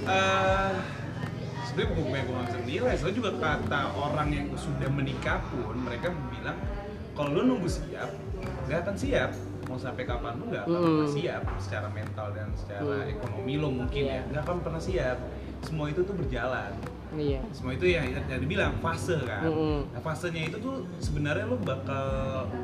Eh, 0.04 0.72
sebenarnya 1.64 1.88
gue 1.90 2.02
gue 2.04 2.12
nggak 2.12 2.44
bisa 2.44 2.58
menilai 2.60 2.94
soalnya 2.94 3.16
juga 3.16 3.30
kata 3.34 3.80
orang 3.90 4.28
yang 4.28 4.46
sudah 4.54 4.88
menikah 4.90 5.40
pun 5.48 5.74
mereka 5.78 6.12
bilang 6.28 6.58
kalau 7.12 7.30
lu 7.32 7.42
nunggu 7.46 7.66
siap 7.66 8.12
nggak 8.64 8.84
akan 8.84 8.94
siap 8.94 9.30
mau 9.64 9.80
sampai 9.80 10.04
kapan 10.04 10.36
lu 10.36 10.52
nggak 10.52 10.62
akan 10.62 10.76
Mm. 10.76 10.84
pernah 10.84 11.08
siap 11.10 11.42
secara 11.56 11.88
mental 11.88 12.26
dan 12.30 12.48
secara 12.52 12.84
Mm. 13.00 13.14
ekonomi 13.16 13.54
lo 13.56 13.68
mungkin 13.72 14.02
Iya. 14.02 14.12
ya 14.14 14.28
nggak 14.28 14.42
akan 14.44 14.56
pernah 14.60 14.82
siap 14.82 15.18
semua 15.64 15.86
itu 15.88 16.00
tuh 16.00 16.14
berjalan 16.14 16.70
iya. 17.14 17.40
semua 17.50 17.72
itu 17.72 17.86
ya 17.86 18.02
yang 18.04 18.40
dibilang 18.40 18.74
fase 18.78 19.16
kan 19.22 19.46
Mm-mm. 19.46 19.86
nah 19.90 20.00
fasenya 20.02 20.50
itu 20.50 20.56
tuh 20.58 20.82
sebenarnya 20.98 21.44
lo 21.46 21.56
bakal 21.56 22.06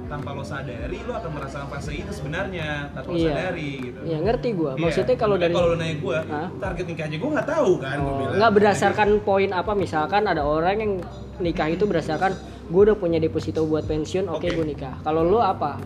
tanpa 0.06 0.30
lo 0.30 0.42
sadari 0.42 0.98
lo 1.00 1.12
akan 1.14 1.30
merasakan 1.32 1.68
fase 1.70 1.92
itu 1.96 2.10
sebenarnya 2.10 2.90
tanpa 2.92 3.08
lo 3.08 3.16
Iya. 3.16 3.30
sadari 3.30 3.70
gitu 3.80 3.98
Iya, 4.02 4.18
ngerti 4.20 4.48
gue. 4.52 4.72
Iya. 4.74 4.82
Maksudnya 4.82 5.16
kalau 5.16 5.36
dari 5.36 5.54
kalau 5.54 5.70
lo 5.70 5.76
nanya 5.78 5.96
gue 5.96 6.18
target 6.58 6.84
nikahnya 6.86 7.16
gue 7.16 7.30
nggak 7.30 7.48
tahu 7.48 7.72
kan 7.78 7.96
Oh, 8.00 8.30
nggak 8.30 8.52
berdasarkan 8.52 9.08
poin 9.22 9.50
apa 9.50 9.72
misalkan 9.74 10.22
ada 10.26 10.42
orang 10.42 10.76
yang 10.76 10.92
nikah 11.38 11.70
itu 11.70 11.86
berdasarkan 11.86 12.34
gue 12.66 12.80
udah 12.84 12.94
punya 12.94 13.18
deposito 13.18 13.62
buat 13.64 13.82
pensiun 13.82 14.26
oke 14.26 14.42
Oke. 14.42 14.50
gue 14.50 14.66
nikah 14.66 14.98
kalau 15.00 15.22
lo 15.22 15.38
apa 15.38 15.78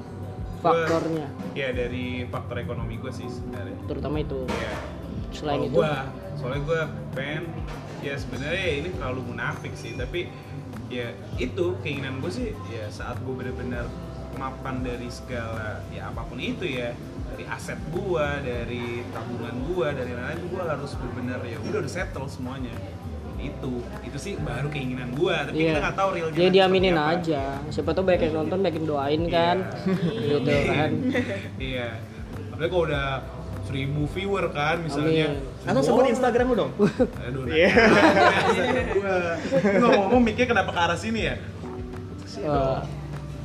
faktornya 0.61 1.29
ya 1.53 1.69
dari 1.71 2.25
faktor 2.27 2.57
ekonomi 2.59 2.97
gue 2.97 3.13
sih 3.13 3.29
sebenarnya 3.29 3.77
terutama 3.85 4.17
itu 4.19 4.49
ya 4.49 4.73
selain 5.35 5.59
kalau 5.59 5.67
itu? 5.67 5.77
gue 5.77 5.93
soalnya 6.35 6.61
gue 6.63 6.81
pengen 7.13 7.45
ya 8.01 8.15
sebenarnya 8.15 8.65
ini 8.77 8.89
terlalu 8.93 9.21
munafik 9.27 9.73
sih 9.75 9.95
tapi 9.95 10.29
ya 10.89 11.11
itu 11.37 11.75
keinginan 11.81 12.19
gue 12.19 12.31
sih 12.31 12.49
ya 12.69 12.87
saat 12.89 13.19
gue 13.19 13.35
benar-benar 13.35 13.89
mapan 14.35 14.83
dari 14.83 15.07
segala 15.09 15.79
ya 15.89 16.09
apa 16.09 16.23
pun 16.23 16.37
itu 16.37 16.67
ya 16.67 16.91
dari 17.31 17.45
aset 17.47 17.79
gue 17.89 18.27
dari 18.43 18.85
tabungan 19.11 19.55
gue 19.65 19.87
dari 19.91 20.13
lain-lain 20.13 20.43
gue 20.45 20.63
harus 20.63 20.93
benar-benar 20.95 21.41
ya 21.43 21.59
udah 21.63 21.79
udah 21.81 21.93
settle 21.93 22.27
semuanya. 22.27 22.75
Itu 23.35 23.77
itu 24.01 24.17
sih 24.17 24.35
baru 24.39 24.71
keinginan 24.71 25.13
gue 25.13 25.35
tapi 25.35 25.55
Iya. 25.55 25.69
kita 25.69 25.81
nggak 25.83 25.97
tahu 25.97 26.09
ya 26.15 26.23
nanti 26.31 26.49
diaminin 26.51 26.97
aja. 26.97 27.43
Siapa 27.69 27.91
tuh 27.91 28.03
banyak 28.03 28.23
yang 28.25 28.35
nonton 28.39 28.59
banyak 28.59 28.77
yang 28.79 28.89
doain 28.89 29.23
kan. 29.29 29.57
Gitu 30.31 30.55
kan. 30.65 30.91
Iya. 31.59 31.89
Apalagi 32.51 32.71
kalau 32.71 32.85
udah 32.87 33.07
seribu 33.65 34.05
viewer 34.13 34.45
kan 34.53 34.85
misalnya. 34.85 35.33
Amin. 35.33 35.69
Atau 35.69 35.83
sebut 35.83 36.05
Instagram 36.09 36.47
lu 36.53 36.57
dong. 36.57 36.73
Aduh, 37.25 37.49
Iya. 37.49 37.71
gua 38.95 39.15
gua 39.81 39.89
ngomong 39.99 40.23
mikir 40.23 40.45
kenapa 40.45 40.71
ke 40.71 40.81
arah 40.81 40.99
sini 41.01 41.21
ya? 41.33 41.35
Eh, 42.45 42.79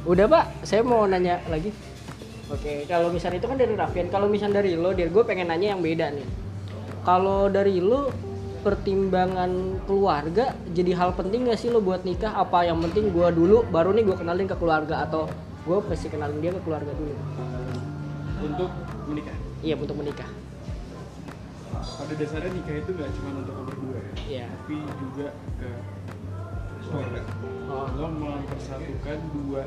udah 0.04 0.26
pak. 0.28 0.44
Saya 0.68 0.84
mau 0.84 1.08
nanya 1.08 1.40
lagi. 1.48 1.72
Oke 2.50 2.90
kalau 2.90 3.14
misalnya 3.14 3.38
itu 3.38 3.48
kan 3.48 3.58
dari 3.62 3.74
Raffian 3.78 4.10
kalau 4.10 4.26
misalnya 4.26 4.66
dari 4.66 4.74
lo 4.74 4.90
dir 4.90 5.14
gue 5.14 5.22
pengen 5.22 5.54
nanya 5.54 5.78
yang 5.78 5.82
beda 5.86 6.10
nih. 6.12 6.28
Kalau 7.06 7.48
dari 7.48 7.78
lu 7.78 8.10
pertimbangan 8.60 9.80
keluarga 9.88 10.58
jadi 10.76 10.92
hal 10.98 11.16
penting 11.16 11.48
gak 11.48 11.62
sih 11.62 11.70
lo 11.72 11.80
buat 11.80 12.04
nikah? 12.04 12.34
Apa 12.36 12.66
yang 12.66 12.82
penting 12.84 13.14
gua 13.14 13.30
dulu 13.30 13.64
baru 13.70 13.94
nih 13.94 14.04
gua 14.04 14.18
kenalin 14.18 14.50
ke 14.50 14.58
keluarga? 14.58 15.06
Atau 15.06 15.30
gua 15.64 15.80
pasti 15.86 16.10
kenalin 16.10 16.42
dia 16.42 16.50
ke 16.50 16.62
keluarga 16.66 16.90
dulu? 16.90 17.14
Untuk 18.42 18.72
menikah 19.08 19.49
iya 19.60 19.76
untuk 19.76 19.96
menikah 19.96 20.30
pada 21.70 22.14
dasarnya 22.16 22.52
nikah 22.52 22.76
itu 22.80 22.90
nggak 22.92 23.12
cuma 23.14 23.30
untuk 23.38 23.56
berdua 23.66 23.98
ya 24.00 24.12
Iya. 24.20 24.46
tapi 24.48 24.76
juga 24.98 25.28
ke 25.58 25.70
Keluarga. 26.80 27.22
oh 27.70 27.86
lo 27.94 28.08
mempersatukan 28.10 29.20
dua 29.30 29.62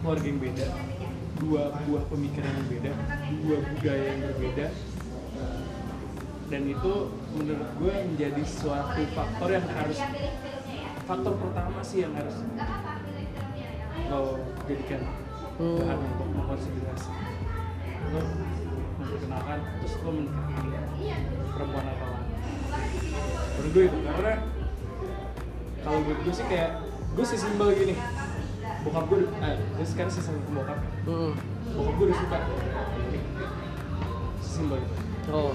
keluarga 0.00 0.24
yang 0.24 0.40
beda 0.40 0.66
dua 1.38 1.62
buah 1.84 2.04
pemikiran 2.10 2.50
yang 2.50 2.68
beda 2.68 2.92
dua 3.38 3.56
budaya 3.62 4.04
yang 4.08 4.20
berbeda 4.26 4.66
dan 6.48 6.62
itu 6.64 6.92
menurut 7.36 7.70
gue 7.76 7.94
menjadi 8.08 8.42
suatu 8.42 9.02
faktor 9.12 9.48
yang 9.52 9.66
harus 9.68 9.98
faktor 11.04 11.34
pertama 11.36 11.80
sih 11.84 12.02
yang 12.02 12.12
harus 12.16 12.34
lo 14.08 14.40
jadikan 14.64 15.02
Hmm. 15.58 15.74
bahan 15.82 15.98
untuk 15.98 16.28
mengkonsiderasi 16.38 17.10
lo 18.14 18.20
memperkenalkan 19.02 19.58
terus 19.82 19.94
lo 20.06 20.10
menikahi 20.14 20.70
perempuan 21.50 21.84
atau 21.90 22.08
laki 22.14 22.98
menurut 23.58 23.70
gue 23.74 23.84
itu 23.90 23.98
karena 24.06 24.34
kalau 25.82 25.98
buat 26.06 26.18
gue 26.22 26.34
sih 26.34 26.46
kayak 26.46 26.70
gue 26.86 27.24
sih 27.26 27.38
simbol 27.42 27.74
gini 27.74 27.94
bokap 28.86 29.04
gue 29.10 29.18
eh 29.26 29.56
gue 29.58 29.86
sekarang 29.86 30.12
sih 30.14 30.22
sama 30.22 30.38
bokap 30.54 30.78
ya. 30.78 30.90
Mm. 31.10 31.32
bokap 31.74 31.94
gue 31.98 32.06
udah 32.06 32.18
suka 32.22 32.38
ini 33.02 33.20
simbol 34.38 34.78
itu 34.78 34.94
oh 35.34 35.52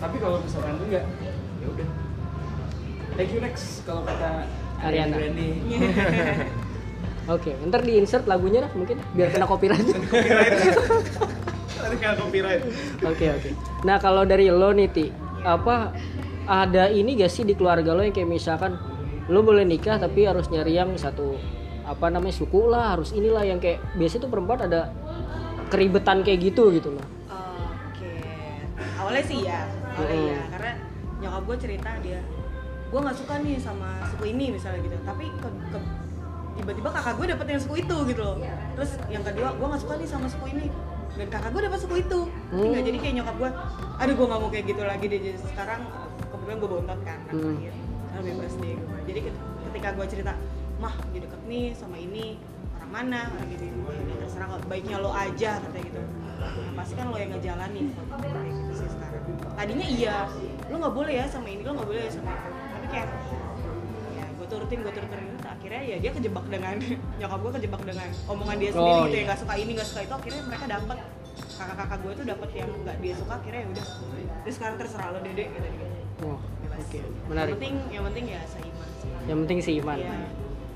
tapi 0.00 0.16
kalau 0.16 0.40
misalkan 0.40 0.80
enggak 0.80 1.04
ya 1.60 1.66
udah 1.68 1.88
thank 3.20 3.28
you 3.28 3.44
next 3.44 3.84
kalau 3.84 4.00
kata 4.08 4.48
Ariana. 4.80 5.12
Randy 5.20 5.48
oke 7.30 7.50
ntar 7.66 7.80
di 7.80 7.92
insert 7.94 8.26
lagunya 8.26 8.66
lah 8.66 8.70
mungkin 8.74 8.98
biar 9.14 9.30
kena 9.30 9.46
copyright 9.46 9.86
Tadi 11.80 11.96
kan 11.96 12.12
copyright. 12.12 12.60
Oke 13.00 13.24
oke. 13.32 13.50
Nah 13.88 13.96
kalau 13.96 14.28
dari 14.28 14.52
lo 14.52 14.68
nih 14.70 14.92
Ti, 14.92 15.06
apa 15.40 15.96
ada 16.44 16.92
ini 16.92 17.16
gak 17.16 17.32
sih 17.32 17.40
di 17.40 17.56
keluarga 17.56 17.96
lo 17.96 18.04
yang 18.04 18.12
kayak 18.12 18.28
misalkan 18.28 18.76
lo 19.26 19.40
boleh 19.40 19.64
nikah 19.64 19.96
tapi 19.96 20.28
harus 20.28 20.52
nyari 20.52 20.76
yang 20.76 20.92
satu 20.94 21.40
apa 21.80 22.06
namanya 22.06 22.36
suku 22.36 22.68
lah 22.68 22.92
harus 22.94 23.16
inilah 23.16 23.42
yang 23.42 23.56
kayak 23.56 23.80
biasa 23.96 24.20
tuh 24.20 24.28
perempuan 24.28 24.60
ada 24.60 24.92
keribetan 25.66 26.20
kayak 26.20 26.52
gitu 26.52 26.68
gitu 26.68 26.92
loh. 26.92 27.06
Oke, 27.88 28.12
awalnya 29.00 29.24
sih 29.24 29.38
ya, 29.40 29.64
awalnya 29.96 30.14
Mm. 30.14 30.28
ya, 30.28 30.40
karena 30.52 30.72
nyokap 31.18 31.42
gue 31.42 31.56
cerita 31.56 31.90
dia, 32.04 32.20
gue 32.86 33.00
nggak 33.00 33.16
suka 33.16 33.34
nih 33.40 33.56
sama 33.56 33.88
suku 34.04 34.24
ini 34.28 34.52
misalnya 34.52 34.84
gitu, 34.84 34.96
tapi 35.00 35.32
ke, 35.32 35.48
ke- 35.48 35.88
tiba-tiba 36.60 36.88
kakak 36.90 37.14
gue 37.16 37.26
dapet 37.26 37.46
yang 37.48 37.60
suku 37.60 37.74
itu 37.80 37.96
gitu 38.06 38.20
loh. 38.20 38.36
Terus 38.76 38.90
yang 39.08 39.24
kedua, 39.24 39.48
gue 39.56 39.66
nggak 39.66 39.80
suka 39.80 39.94
nih 39.96 40.06
sama 40.06 40.26
suku 40.28 40.46
ini, 40.52 40.66
dan 41.16 41.28
kakak 41.28 41.50
gue 41.50 41.62
dapet 41.64 41.78
suku 41.80 41.94
itu. 41.98 42.20
Ngerti 42.50 42.60
nggak? 42.60 42.76
Hmm. 42.76 42.86
jadi 42.86 42.98
kayak 42.98 43.14
nyokap 43.16 43.36
gue, 43.36 43.50
aduh 43.98 44.14
gue 44.14 44.26
nggak 44.28 44.40
mau 44.40 44.50
kayak 44.50 44.66
gitu 44.66 44.82
lagi 44.82 45.04
deh. 45.06 45.18
Jadi 45.18 45.38
sekarang 45.42 45.80
kebetulan 46.28 46.56
gue 46.56 46.68
bontot 46.70 47.00
kan, 47.02 47.18
Hmm. 47.26 47.40
terakhir, 47.56 47.72
sekarang 48.04 48.24
bebas 48.26 48.54
deh. 48.54 48.74
gue. 48.76 48.98
Jadi 49.06 49.18
ket- 49.22 49.42
ketika 49.66 49.88
gue 49.90 50.06
cerita, 50.06 50.32
mah 50.76 50.94
dia 51.10 51.20
deket 51.20 51.40
nih 51.44 51.66
sama 51.72 51.96
ini 51.96 52.40
orang 52.74 52.90
mana, 52.90 53.20
orang 53.28 53.48
gitu, 53.48 53.64
ini 53.68 54.14
terserah 54.16 54.46
kalau 54.48 54.64
baiknya 54.64 54.96
lo 54.96 55.10
aja 55.12 55.60
katanya 55.60 55.84
gitu 55.84 56.00
nah, 56.40 56.72
pasti 56.74 56.92
kan 56.94 57.06
lo 57.06 57.16
yang 57.16 57.30
ngejalanin 57.30 57.86
kayak 57.92 58.48
gitu 58.48 58.72
sih 58.74 58.88
sekarang 58.88 59.22
tadinya 59.52 59.84
iya 59.84 60.16
lo 60.66 60.80
nggak 60.80 60.94
boleh 60.96 61.12
ya 61.12 61.24
sama 61.28 61.46
ini 61.46 61.60
lo 61.60 61.76
nggak 61.76 61.84
boleh 61.84 62.00
ya 62.00 62.10
sama 62.10 62.32
itu 62.32 62.48
tapi 62.72 62.86
kayak 62.88 63.08
ya 63.12 63.49
turutin 64.50 64.78
gue 64.80 64.92
turutin 64.92 65.18
itu 65.30 65.46
akhirnya 65.46 65.82
ya 65.82 65.96
dia 65.98 66.10
kejebak 66.10 66.44
dengan 66.46 66.74
nyokap 67.22 67.38
gue 67.40 67.52
kejebak 67.56 67.82
dengan 67.86 68.08
omongan 68.26 68.56
dia 68.58 68.70
sendiri 68.70 68.90
Oh, 68.92 69.02
gitu 69.02 69.14
iya. 69.14 69.20
ya 69.22 69.24
nggak 69.24 69.38
suka 69.38 69.54
ini 69.54 69.70
nggak 69.72 69.88
suka 69.88 70.00
itu 70.02 70.14
akhirnya 70.14 70.42
mereka 70.44 70.64
dapet 70.66 70.98
kakak-kakak 71.50 71.98
gue 72.00 72.12
tuh 72.12 72.24
dapet 72.26 72.48
yang 72.54 72.70
nggak 72.74 72.96
dia 72.98 73.14
suka 73.14 73.32
akhirnya 73.36 73.60
ya 73.60 73.68
udah 73.70 73.86
terus 74.40 74.54
sekarang 74.56 74.76
terserah 74.76 75.08
lo 75.10 75.18
dede 75.20 75.44
gitu 75.48 75.68
gitu 75.68 75.86
Oh, 76.20 76.36
bebas 76.60 76.84
Oke, 76.84 77.00
yang 77.00 77.08
menarik. 77.32 77.52
penting 77.56 77.74
yang 77.88 78.04
penting 78.04 78.24
ya 78.28 78.40
seiman 78.44 78.88
sih 78.92 79.08
Yang 79.24 79.38
penting 79.40 79.58
sih 79.62 79.74
iman. 79.80 79.96
Iya. 79.96 80.12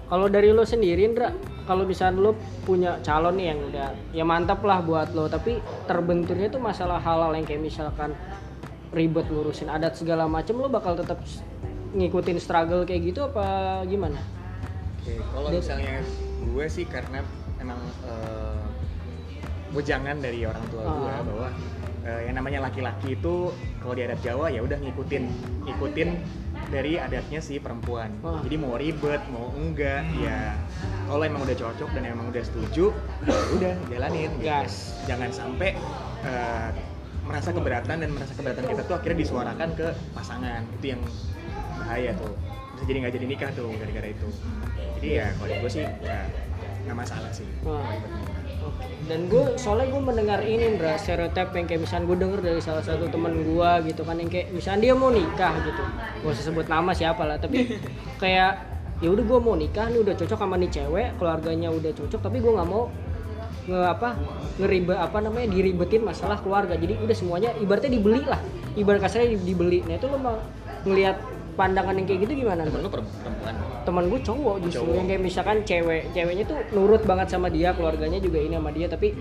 Kalau 0.05 0.27
dari 0.29 0.49
lo 0.51 0.65
sendiri 0.65 1.05
Indra, 1.05 1.29
kalau 1.65 1.85
misalnya 1.85 2.17
lo 2.19 2.33
punya 2.65 2.97
calon 3.01 3.37
nih 3.37 3.53
yang 3.53 3.61
udah 3.63 3.89
ya 4.13 4.25
mantap 4.25 4.61
lah 4.61 4.81
buat 4.81 5.13
lo, 5.13 5.29
tapi 5.29 5.61
terbenturnya 5.85 6.49
tuh 6.49 6.61
masalah 6.61 6.97
halal 6.97 7.33
yang 7.33 7.45
kayak 7.45 7.61
misalkan 7.61 8.17
ribet 8.89 9.27
ngurusin 9.27 9.69
adat 9.69 9.93
segala 9.95 10.25
macem 10.25 10.55
lo 10.55 10.65
bakal 10.67 10.95
tetap 10.95 11.21
ngikutin 11.95 12.39
struggle 12.39 12.83
kayak 12.83 13.03
gitu 13.09 13.25
apa 13.25 13.47
gimana? 13.87 14.19
Oke, 14.99 15.15
kalau 15.25 15.49
Dan- 15.49 15.59
misalnya 15.59 15.95
gue 16.45 16.67
sih 16.67 16.85
karena 16.85 17.23
emang 17.57 17.79
wejangan 19.73 20.17
dari 20.19 20.47
orang 20.47 20.65
tua 20.71 20.83
gue 20.85 21.11
Ah. 21.11 21.23
bahwa 21.23 21.49
eh, 22.05 22.21
yang 22.29 22.37
namanya 22.37 22.61
laki-laki 22.63 23.17
itu 23.17 23.49
kalau 23.81 23.95
di 23.97 24.05
adat 24.05 24.21
Jawa 24.21 24.47
ya 24.49 24.61
udah 24.61 24.77
ngikutin 24.77 25.25
ngikutin 25.65 26.09
dari 26.69 26.97
adatnya 26.97 27.41
si 27.41 27.59
perempuan. 27.59 28.13
Ah. 28.21 28.39
Jadi 28.41 28.57
mau 28.57 28.77
ribet 28.77 29.23
mau 29.29 29.51
enggak 29.53 30.05
ya 30.15 30.55
kalau 31.05 31.23
emang 31.23 31.43
udah 31.43 31.57
cocok 31.57 31.91
dan 31.91 32.03
emang 32.07 32.29
udah 32.29 32.43
setuju 32.43 32.93
ya 33.25 33.35
udah 33.53 33.73
jalanin. 33.89 34.31
gitu. 34.33 34.47
Gas. 34.47 34.95
Jangan 35.05 35.31
sampai 35.33 35.75
eh, 36.23 36.69
merasa 37.25 37.51
keberatan 37.51 37.97
dan 37.99 38.11
merasa 38.13 38.33
keberatan 38.33 38.65
kita 38.65 38.83
tuh 38.85 38.95
akhirnya 38.95 39.19
disuarakan 39.19 39.69
ke 39.73 39.87
pasangan 40.13 40.61
itu 40.77 40.87
yang 40.93 41.01
bahaya 41.85 42.11
tuh. 42.17 42.33
Bisa 42.75 42.83
jadi 42.89 42.99
nggak 43.05 43.15
jadi 43.21 43.27
nikah 43.29 43.51
tuh 43.53 43.69
gara-gara 43.77 44.09
itu. 44.09 44.29
Jadi 44.97 45.09
ya 45.21 45.27
kalau 45.37 45.55
gue 45.61 45.71
sih 45.71 45.85
ya 45.85 46.19
nggak 46.89 46.97
masalah 46.97 47.31
sih. 47.31 47.45
Oke. 48.65 48.85
Dan 49.05 49.29
gue 49.29 49.61
soalnya 49.61 49.93
gue 49.93 50.01
mendengar 50.01 50.41
ini 50.41 50.73
Indra 50.73 50.97
stereotip 50.97 51.53
yang 51.53 51.69
kayak 51.69 51.85
misalnya 51.85 52.05
gue 52.09 52.17
denger 52.25 52.41
dari 52.41 52.61
salah 52.65 52.81
satu 52.81 53.13
teman 53.13 53.37
gue 53.45 53.71
gitu 53.93 54.01
kan 54.09 54.17
yang 54.17 54.33
kayak 54.33 54.57
misalnya 54.57 54.81
dia 54.89 54.95
mau 54.97 55.13
nikah 55.13 55.53
gitu, 55.61 55.85
gue 56.25 56.31
usah 56.33 56.45
sebut 56.49 56.65
nama 56.65 56.97
siapa 56.97 57.29
lah, 57.29 57.37
tapi 57.37 57.77
kayak 58.23 58.53
ya 59.05 59.09
udah 59.13 59.21
gue 59.21 59.39
mau 59.45 59.53
nikah 59.53 59.93
nih 59.93 60.01
udah 60.01 60.17
cocok 60.17 60.39
sama 60.41 60.57
nih 60.57 60.73
cewek, 60.73 61.21
keluarganya 61.21 61.69
udah 61.69 61.93
cocok, 61.93 62.21
tapi 62.25 62.41
gue 62.41 62.53
nggak 62.57 62.69
mau 62.73 62.89
nge 63.69 63.81
apa 63.85 64.09
ngeribet 64.61 64.97
apa 64.97 65.19
namanya 65.21 65.47
diribetin 65.53 66.01
masalah 66.01 66.41
keluarga. 66.41 66.73
Jadi 66.73 66.97
udah 67.05 67.17
semuanya 67.17 67.53
ibaratnya 67.61 67.93
dibeli 67.93 68.25
lah. 68.25 68.41
Ibarat 68.73 69.05
kasarnya 69.05 69.37
di- 69.37 69.45
dibeli. 69.53 69.85
Nah 69.85 70.01
itu 70.01 70.07
lo 70.09 70.17
mau 70.17 70.37
ngelihat 70.89 71.17
pandangan 71.55 71.95
yang 71.95 72.07
kayak 72.07 72.21
gitu 72.27 72.33
gimana 72.43 72.67
temen 72.67 72.81
lu 72.83 72.91
perempuan 72.91 73.55
teman 73.85 74.05
gue 74.09 74.21
cowok 74.21 74.57
justru 74.65 74.83
Cowok. 74.83 74.97
yang 74.97 75.07
kayak 75.07 75.23
misalkan 75.23 75.57
cewek 75.63 76.03
ceweknya 76.11 76.45
tuh 76.45 76.59
nurut 76.73 77.03
banget 77.05 77.27
sama 77.31 77.49
dia 77.49 77.71
keluarganya 77.73 78.19
juga 78.19 78.39
ini 78.39 78.55
sama 78.55 78.71
dia 78.71 78.87
tapi 78.87 79.15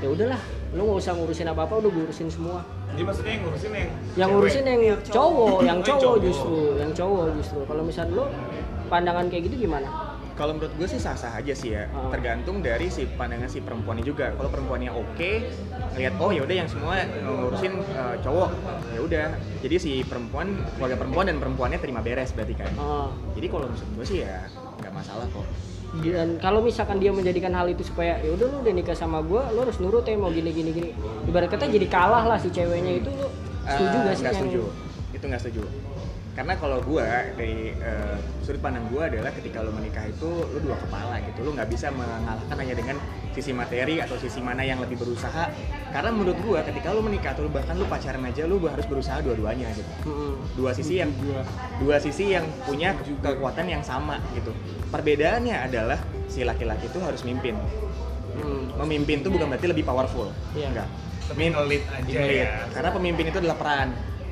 ya 0.00 0.08
udahlah 0.08 0.40
lu 0.72 0.80
nggak 0.82 0.98
usah 0.98 1.12
ngurusin 1.14 1.46
apa 1.46 1.60
apa 1.64 1.74
udah 1.76 1.90
gue 1.90 2.02
urusin 2.04 2.28
semua 2.30 2.60
Jadi 2.90 3.02
maksudnya 3.06 3.32
yang 3.32 3.42
ngurusin 3.44 3.70
yang 3.70 3.86
yang 3.86 3.90
cewek. 4.10 4.28
ngurusin 4.32 4.64
yang 4.64 4.80
cowok 5.04 5.58
yang 5.60 5.66
yang 5.66 5.78
cowok 5.80 6.00
cowok. 6.02 6.18
justru 6.24 6.54
yang 6.76 6.92
cowok 6.96 7.24
justru 7.36 7.60
kalau 7.68 7.82
misalnya 7.84 8.12
lu 8.14 8.24
pandangan 8.88 9.24
kayak 9.30 9.42
gitu 9.46 9.56
gimana 9.68 9.88
kalau 10.40 10.56
menurut 10.56 10.72
gue 10.72 10.88
sih 10.88 10.96
sah-sah 10.96 11.36
aja 11.36 11.52
sih 11.52 11.76
ya. 11.76 11.84
Ah. 11.92 12.08
tergantung 12.08 12.64
dari 12.64 12.88
si 12.88 13.04
pandangan 13.04 13.44
si 13.44 13.60
perempuannya 13.60 14.00
juga. 14.00 14.32
Kalau 14.32 14.48
perempuannya 14.48 14.88
oke 14.88 15.30
ngeliat 15.92 16.14
oh 16.16 16.32
ya 16.32 16.40
udah 16.48 16.56
yang 16.56 16.64
semua 16.64 17.04
ngurusin 17.20 17.76
eh, 17.76 18.16
cowok. 18.24 18.48
Ya 18.96 19.00
udah. 19.04 19.26
Jadi 19.60 19.76
si 19.76 19.92
perempuan 20.00 20.56
keluarga 20.80 20.96
perempuan 20.96 21.28
dan 21.28 21.36
perempuannya 21.36 21.76
terima 21.76 22.00
beres 22.00 22.32
berarti 22.32 22.56
kan. 22.56 22.72
Ah. 22.80 23.12
jadi 23.36 23.52
kalau 23.52 23.68
menurut 23.68 23.92
gue 24.00 24.06
sih 24.08 24.18
ya 24.24 24.48
nggak 24.80 24.92
masalah 24.96 25.28
kok. 25.28 25.44
Dan 26.00 26.40
kalau 26.40 26.64
misalkan 26.64 27.02
dia 27.02 27.12
menjadikan 27.12 27.52
hal 27.52 27.68
itu 27.68 27.84
supaya 27.84 28.16
ya 28.24 28.32
udah 28.32 28.46
lu 28.48 28.56
udah 28.64 28.72
nikah 28.72 28.96
sama 28.96 29.20
gue 29.20 29.42
lu 29.52 29.58
harus 29.60 29.76
nurut 29.76 30.08
ya 30.08 30.16
mau 30.16 30.32
gini 30.32 30.56
gini 30.56 30.72
gini. 30.72 30.90
Ibarat 31.28 31.52
kata 31.52 31.68
jadi 31.68 31.84
kalah 31.84 32.24
lah 32.24 32.40
si 32.40 32.48
ceweknya 32.48 33.04
itu 33.04 33.12
lu 33.12 33.28
setuju 33.68 33.96
Eh, 34.00 34.04
gak 34.08 34.14
sih 34.16 34.24
yang- 34.24 34.38
setuju. 34.40 34.62
Itu 35.12 35.24
nggak 35.28 35.40
setuju 35.44 35.62
karena 36.30 36.54
kalau 36.54 36.78
gue 36.86 37.02
dari 37.34 37.74
eh, 37.74 38.16
sudut 38.46 38.62
pandang 38.62 38.86
gue 38.86 39.02
adalah 39.02 39.34
ketika 39.34 39.66
lo 39.66 39.74
menikah 39.74 40.06
itu 40.06 40.30
lo 40.30 40.58
dua 40.62 40.78
kepala 40.78 41.18
gitu. 41.26 41.42
Lo 41.42 41.50
nggak 41.58 41.66
bisa 41.66 41.90
mengalahkan 41.90 42.56
hanya 42.56 42.74
dengan 42.78 42.96
sisi 43.34 43.50
materi 43.50 43.98
atau 43.98 44.14
sisi 44.14 44.38
mana 44.38 44.62
yang 44.62 44.78
lebih 44.78 44.94
berusaha. 44.94 45.50
Karena 45.90 46.10
menurut 46.14 46.38
gue 46.38 46.58
ketika 46.70 46.94
lo 46.94 47.02
menikah 47.02 47.34
atau 47.34 47.50
bahkan 47.50 47.74
lo 47.74 47.86
pacaran 47.90 48.22
aja 48.22 48.46
lo 48.46 48.62
harus 48.62 48.86
berusaha 48.86 49.18
dua-duanya 49.26 49.74
gitu. 49.74 49.90
Dua 50.54 50.70
sisi 50.70 51.02
yang 51.02 51.10
dua 51.82 51.98
sisi 51.98 52.30
yang 52.30 52.46
punya 52.62 52.94
kekuatan 53.20 53.66
yang 53.66 53.82
sama 53.82 54.22
gitu. 54.32 54.54
Perbedaannya 54.94 55.66
adalah 55.66 55.98
si 56.30 56.46
laki-laki 56.46 56.86
itu 56.86 56.98
harus 57.02 57.26
mimpin. 57.26 57.58
Hmm. 58.40 58.72
memimpin 58.80 59.20
itu 59.20 59.28
bukan 59.28 59.52
berarti 59.52 59.68
lebih 59.68 59.84
powerful. 59.84 60.32
Iya. 60.56 60.72
enggak. 60.72 60.88
Tapi 61.28 61.42
nge-lead 61.52 61.82
aja 61.92 62.18
Lead. 62.24 62.40
ya. 62.40 62.48
Karena 62.72 62.90
pemimpin 62.90 63.24
itu 63.28 63.38
adalah 63.38 63.56
peran, 63.60 63.88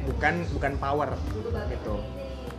bukan 0.08 0.34
bukan 0.56 0.72
power 0.80 1.10
gitu. 1.68 2.00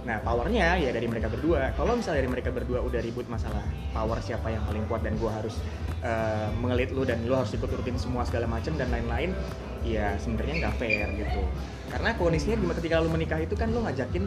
Nah, 0.07 0.17
powernya 0.23 0.79
ya 0.79 0.89
dari 0.95 1.05
mereka 1.11 1.27
berdua. 1.27 1.75
Kalau 1.75 1.97
misalnya 1.97 2.23
dari 2.23 2.31
mereka 2.31 2.49
berdua 2.55 2.79
udah 2.85 3.01
ribut 3.03 3.27
masalah 3.27 3.61
power 3.91 4.21
siapa 4.23 4.47
yang 4.53 4.63
paling 4.63 4.85
kuat 4.87 5.03
dan 5.03 5.19
gua 5.19 5.41
harus 5.41 5.59
eh, 6.05 6.49
mengelit 6.61 6.95
lu 6.95 7.03
dan 7.03 7.19
lu 7.27 7.35
harus 7.35 7.51
ikut 7.51 7.67
rutin 7.67 7.99
semua 7.99 8.23
segala 8.23 8.47
macam 8.47 8.73
dan 8.79 8.87
lain-lain, 8.93 9.35
ya 9.83 10.15
sebenarnya 10.21 10.65
nggak 10.65 10.75
fair 10.79 11.07
gitu. 11.19 11.41
Karena 11.89 12.15
kondisinya 12.15 12.57
di 12.61 12.65
ketika 12.79 13.01
lu 13.03 13.09
menikah 13.11 13.39
itu 13.43 13.57
kan 13.59 13.75
lu 13.75 13.83
ngajakin 13.83 14.23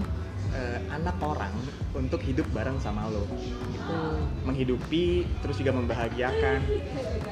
eh, 0.52 0.78
anak 0.92 1.16
orang 1.24 1.54
untuk 1.96 2.20
hidup 2.20 2.44
bareng 2.52 2.76
sama 2.76 3.08
lo. 3.08 3.24
Gitu. 3.72 3.96
Menghidupi, 4.44 5.24
terus 5.40 5.56
juga 5.56 5.72
membahagiakan. 5.72 6.58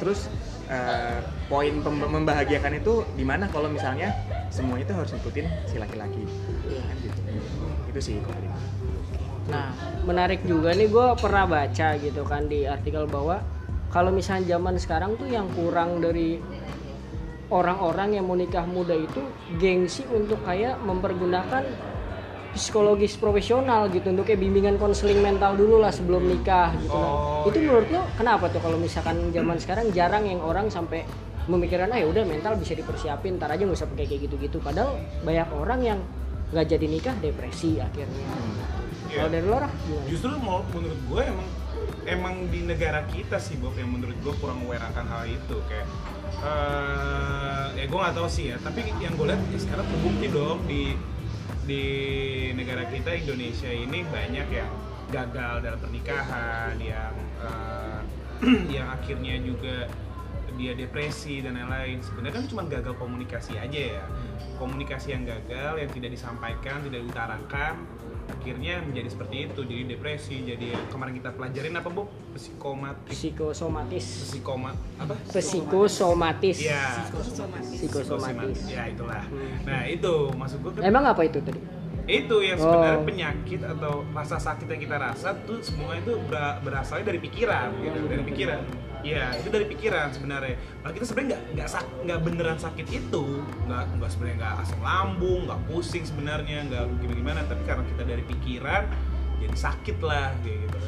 Terus 0.00 0.32
eh, 0.70 1.18
poin 1.50 1.74
membahagiakan 1.82 2.78
itu 2.78 3.02
di 3.18 3.26
mana 3.26 3.50
kalau 3.50 3.66
misalnya 3.66 4.14
semua 4.48 4.78
itu 4.78 4.94
harus 4.94 5.10
ngikutin 5.10 5.46
si 5.66 5.76
laki-laki. 5.82 6.22
Kan 6.86 6.96
gitu. 7.02 7.20
Itu 7.90 8.00
sih 8.00 8.16
kalau. 8.22 8.38
Nah, 9.50 9.74
menarik 10.06 10.46
juga 10.46 10.70
nih 10.70 10.86
gue 10.86 11.06
pernah 11.18 11.44
baca 11.50 11.88
gitu 11.98 12.22
kan 12.22 12.46
di 12.46 12.62
artikel 12.70 13.10
bahwa 13.10 13.42
kalau 13.90 14.14
misalnya 14.14 14.54
zaman 14.54 14.78
sekarang 14.78 15.18
tuh 15.18 15.26
yang 15.26 15.50
kurang 15.50 15.98
dari 15.98 16.38
orang-orang 17.50 18.14
yang 18.14 18.30
mau 18.30 18.38
nikah 18.38 18.62
muda 18.62 18.94
itu 18.94 19.26
gengsi 19.58 20.06
untuk 20.06 20.38
kayak 20.46 20.78
mempergunakan 20.86 21.66
psikologis 22.50 23.14
profesional 23.14 23.86
gitu 23.94 24.10
untuk 24.10 24.26
kayak 24.26 24.42
bimbingan 24.42 24.74
konseling 24.76 25.22
mental 25.22 25.54
dulu 25.54 25.78
lah 25.78 25.94
sebelum 25.94 26.26
nikah 26.26 26.74
gitu 26.82 26.90
kan. 26.90 27.10
Oh, 27.14 27.46
Itu 27.46 27.58
iya. 27.62 27.66
menurut 27.70 27.88
lo 27.94 28.02
kenapa 28.18 28.44
tuh 28.50 28.60
kalau 28.62 28.78
misalkan 28.78 29.30
zaman 29.30 29.56
sekarang 29.62 29.86
jarang 29.94 30.26
yang 30.26 30.42
orang 30.42 30.66
sampai 30.66 31.06
memikirkan 31.46 31.90
ah 31.90 31.98
ya 31.98 32.06
udah 32.06 32.22
mental 32.26 32.54
bisa 32.58 32.74
dipersiapin 32.74 33.38
ntar 33.38 33.50
aja 33.50 33.62
nggak 33.64 33.78
usah 33.78 33.88
pakai 33.90 34.06
kayak 34.06 34.30
gitu-gitu 34.30 34.62
padahal 34.62 34.98
banyak 35.26 35.48
orang 35.50 35.80
yang 35.82 35.98
nggak 36.50 36.66
jadi 36.66 36.86
nikah 36.90 37.14
depresi 37.22 37.78
akhirnya. 37.78 38.26
Iya. 39.10 39.26
Kalau 39.26 39.30
dari 39.30 39.46
lo 39.46 39.56
gimana? 39.58 39.68
justru 40.10 40.30
mau 40.42 40.62
menurut 40.70 41.00
gue 41.06 41.22
emang 41.22 41.48
emang 42.06 42.34
di 42.50 42.60
negara 42.66 43.06
kita 43.10 43.38
sih 43.38 43.58
Bob 43.58 43.74
yang 43.78 43.90
menurut 43.90 44.14
gue 44.18 44.34
kurang 44.42 44.62
aware 44.66 44.82
akan 44.90 45.06
hal 45.06 45.22
itu 45.30 45.56
kayak 45.70 45.86
eh 46.40 47.66
ya 47.78 47.84
gue 47.86 47.98
nggak 47.98 48.14
tahu 48.16 48.28
sih 48.30 48.54
ya 48.54 48.56
tapi 48.62 48.86
yang 48.98 49.14
gue 49.14 49.26
lihat 49.30 49.42
ya 49.50 49.58
sekarang 49.58 49.86
terbukti 49.86 50.26
dong 50.30 50.58
di 50.66 50.80
di 51.70 51.84
negara 52.58 52.82
kita 52.90 53.14
Indonesia 53.14 53.70
ini 53.70 54.02
banyak 54.10 54.48
yang 54.50 54.70
gagal 55.14 55.62
dalam 55.62 55.78
pernikahan 55.78 56.74
yang 56.82 57.14
eh, 57.38 58.00
yang 58.74 58.90
akhirnya 58.90 59.38
juga 59.38 59.86
dia 60.58 60.74
depresi 60.74 61.38
dan 61.40 61.54
lain-lain. 61.54 62.02
Sebenarnya 62.02 62.34
kan 62.42 62.46
cuma 62.50 62.62
gagal 62.66 62.98
komunikasi 62.98 63.54
aja 63.54 64.02
ya 64.02 64.04
komunikasi 64.60 65.08
yang 65.10 65.24
gagal 65.24 65.80
yang 65.80 65.88
tidak 65.88 66.12
disampaikan 66.12 66.84
tidak 66.84 67.00
diutarakan 67.00 67.74
akhirnya 68.30 68.78
menjadi 68.80 69.08
seperti 69.10 69.36
itu 69.42 69.60
jadi 69.64 69.82
depresi 69.88 70.36
jadi 70.46 70.66
yang 70.70 70.84
kemarin 70.86 71.16
kita 71.16 71.34
pelajarin 71.34 71.74
apa 71.74 71.88
bu? 71.88 72.06
Psikomatis 72.30 73.10
psikosomatis. 73.10 74.06
Psikomat 74.22 74.76
apa? 74.96 75.14
Psikosomatis. 75.26 76.56
Ya 76.60 77.10
psikosomatis. 77.10 78.60
Ya 78.66 78.86
itulah. 78.86 79.24
Hmm. 79.24 79.66
nah 79.66 79.82
itu 79.82 80.12
maksud 80.30 80.58
gue 80.60 80.70
kan 80.72 80.82
emang 80.84 81.04
apa 81.06 81.22
itu 81.22 81.40
tadi? 81.40 81.58
Itu 82.06 82.42
yang 82.42 82.58
sebenarnya 82.58 82.98
Oh. 82.98 83.06
penyakit 83.06 83.60
atau 83.62 83.92
rasa 84.10 84.34
sakit 84.36 84.66
yang 84.68 84.82
kita 84.82 84.96
rasa 84.96 85.34
tuh 85.42 85.62
semua 85.62 85.94
itu 85.94 86.18
ber- 86.26 86.58
berasalnya 86.60 87.06
dari 87.06 87.18
pikiran 87.18 87.70
gitu. 87.78 87.98
Dari 88.06 88.22
pikiran 88.24 88.60
Iya 89.00 89.32
itu 89.40 89.48
dari 89.48 89.66
pikiran 89.68 90.12
sebenarnya. 90.12 90.56
Kalau 90.84 90.92
kita 90.92 91.06
sebenarnya 91.08 91.38
nggak 91.56 91.68
nggak 92.04 92.20
beneran 92.20 92.58
sakit 92.60 92.86
itu. 92.88 93.24
Nggak 93.64 93.82
nggak 93.96 94.10
sebenarnya 94.12 94.36
nggak 94.44 94.54
asam 94.64 94.80
lambung 94.84 95.40
nggak 95.48 95.60
pusing 95.68 96.04
sebenarnya 96.04 96.58
nggak 96.68 96.84
gimana 97.00 97.16
gimana 97.16 97.40
tapi 97.48 97.62
karena 97.64 97.84
kita 97.88 98.02
dari 98.04 98.22
pikiran 98.28 98.82
jadi 99.40 99.56
sakit 99.56 99.98
lah 100.04 100.36
gitu. 100.44 100.78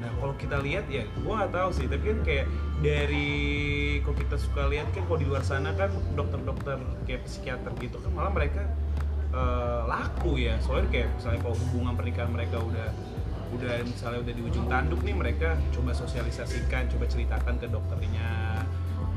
Nah 0.00 0.10
kalau 0.16 0.34
kita 0.40 0.56
lihat 0.64 0.88
ya 0.88 1.04
gua 1.20 1.44
nggak 1.44 1.52
tahu 1.52 1.70
sih. 1.76 1.86
Tapi 1.86 2.04
kan 2.08 2.18
kayak 2.24 2.46
dari 2.80 3.28
kalau 4.00 4.16
kita 4.16 4.36
suka 4.40 4.62
lihat 4.72 4.88
kan 4.96 5.02
kalau 5.04 5.18
di 5.20 5.26
luar 5.28 5.44
sana 5.44 5.76
kan 5.76 5.92
dokter-dokter 6.16 6.80
kayak 7.04 7.26
psikiater 7.28 7.72
gitu 7.84 8.00
kan 8.00 8.10
malah 8.16 8.32
mereka 8.32 8.64
eh, 9.34 9.82
laku 9.84 10.40
ya. 10.40 10.56
Soalnya 10.64 10.88
kayak 10.88 11.08
misalnya 11.20 11.40
kalau 11.44 11.56
hubungan 11.68 11.94
pernikahan 12.00 12.30
mereka 12.32 12.56
udah 12.64 12.88
udah 13.54 13.80
misalnya 13.84 14.20
udah 14.24 14.34
di 14.34 14.42
ujung 14.44 14.66
tanduk 14.68 15.00
nih 15.00 15.16
mereka 15.16 15.56
coba 15.72 15.96
sosialisasikan 15.96 16.88
coba 16.92 17.04
ceritakan 17.08 17.54
ke 17.56 17.66
dokternya 17.68 18.60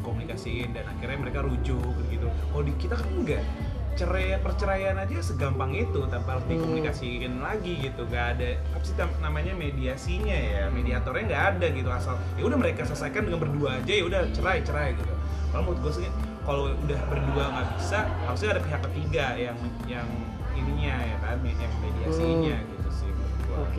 komunikasiin 0.01 0.73
dan 0.73 0.85
akhirnya 0.89 1.17
mereka 1.21 1.39
rujuk 1.45 1.95
gitu. 2.09 2.27
Kalau 2.27 2.63
di 2.63 2.73
kita 2.77 2.95
kan 2.97 3.09
enggak. 3.11 3.43
Cerai 3.91 4.39
perceraian 4.39 4.95
aja 4.95 5.19
segampang 5.19 5.75
itu 5.75 6.07
tanpa 6.07 6.39
harus 6.39 6.47
dikomunikasiin 6.47 7.43
lagi 7.43 7.91
gitu. 7.91 8.07
Nggak 8.07 8.25
ada 8.39 8.49
apa 8.71 8.83
sih 8.87 8.95
namanya 9.19 9.51
mediasinya 9.51 10.31
ya 10.31 10.71
mediatornya 10.71 11.23
nggak 11.27 11.43
ada 11.55 11.67
gitu. 11.75 11.89
Asal 11.91 12.15
ya 12.39 12.47
udah 12.47 12.55
mereka 12.55 12.87
selesaikan 12.87 13.27
dengan 13.27 13.43
berdua 13.43 13.83
aja 13.83 13.91
ya 13.91 14.03
udah 14.07 14.31
cerai 14.31 14.63
cerai 14.63 14.95
gitu. 14.95 15.13
Kalau 15.51 15.61
menurut 15.67 15.79
gue 15.83 15.93
sih 16.01 16.07
kalau 16.47 16.71
udah 16.71 17.01
berdua 17.11 17.43
nggak 17.51 17.67
bisa 17.77 17.99
harusnya 18.25 18.49
ada 18.57 18.61
pihak 18.63 18.81
ketiga 18.89 19.25
yang 19.35 19.57
yang 19.85 20.07
ininya 20.55 20.95
ya 21.03 21.17
kan 21.19 21.37
yang 21.43 21.73
mediasinya 21.83 22.57
gitu 22.63 22.89
sih 22.95 23.09
menurut 23.11 23.69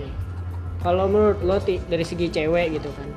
kalau 0.82 1.06
menurut 1.06 1.38
lo 1.46 1.56
Ti, 1.62 1.78
dari 1.86 2.02
segi 2.02 2.26
cewek 2.28 2.78
gitu 2.78 2.90
kan 2.94 3.08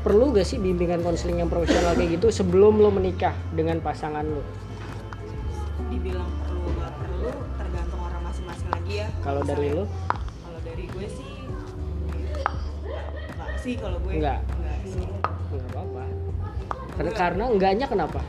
perlu 0.00 0.32
gak 0.32 0.48
sih 0.48 0.56
bimbingan 0.56 1.04
konseling 1.04 1.44
yang 1.44 1.50
profesional 1.52 1.92
kayak 1.92 2.16
gitu 2.20 2.32
sebelum 2.32 2.80
lo 2.80 2.88
menikah 2.88 3.36
dengan 3.52 3.84
pasangan 3.84 4.24
lo? 4.24 4.40
Dibilang 5.92 6.24
perlu 6.40 6.64
nggak 6.72 6.92
perlu 6.96 7.28
tergantung 7.60 8.00
orang 8.00 8.22
masing-masing 8.24 8.68
lagi 8.72 8.92
ya. 9.04 9.08
Kalau 9.20 9.42
dari 9.44 9.68
lo? 9.76 9.84
kalau 10.40 10.60
dari 10.64 10.84
gue 10.88 11.06
sih 11.08 11.30
nggak 13.36 13.52
sih 13.60 13.74
kalau 13.76 13.98
gue. 14.00 14.12
Nggak. 14.16 14.40
nggak 14.40 14.78
sih. 14.88 15.04
Nggak 15.04 15.68
apa-apa. 15.68 16.04
Karena 16.96 17.12
karena 17.12 17.44
enggaknya 17.52 17.86
kenapa? 17.92 18.20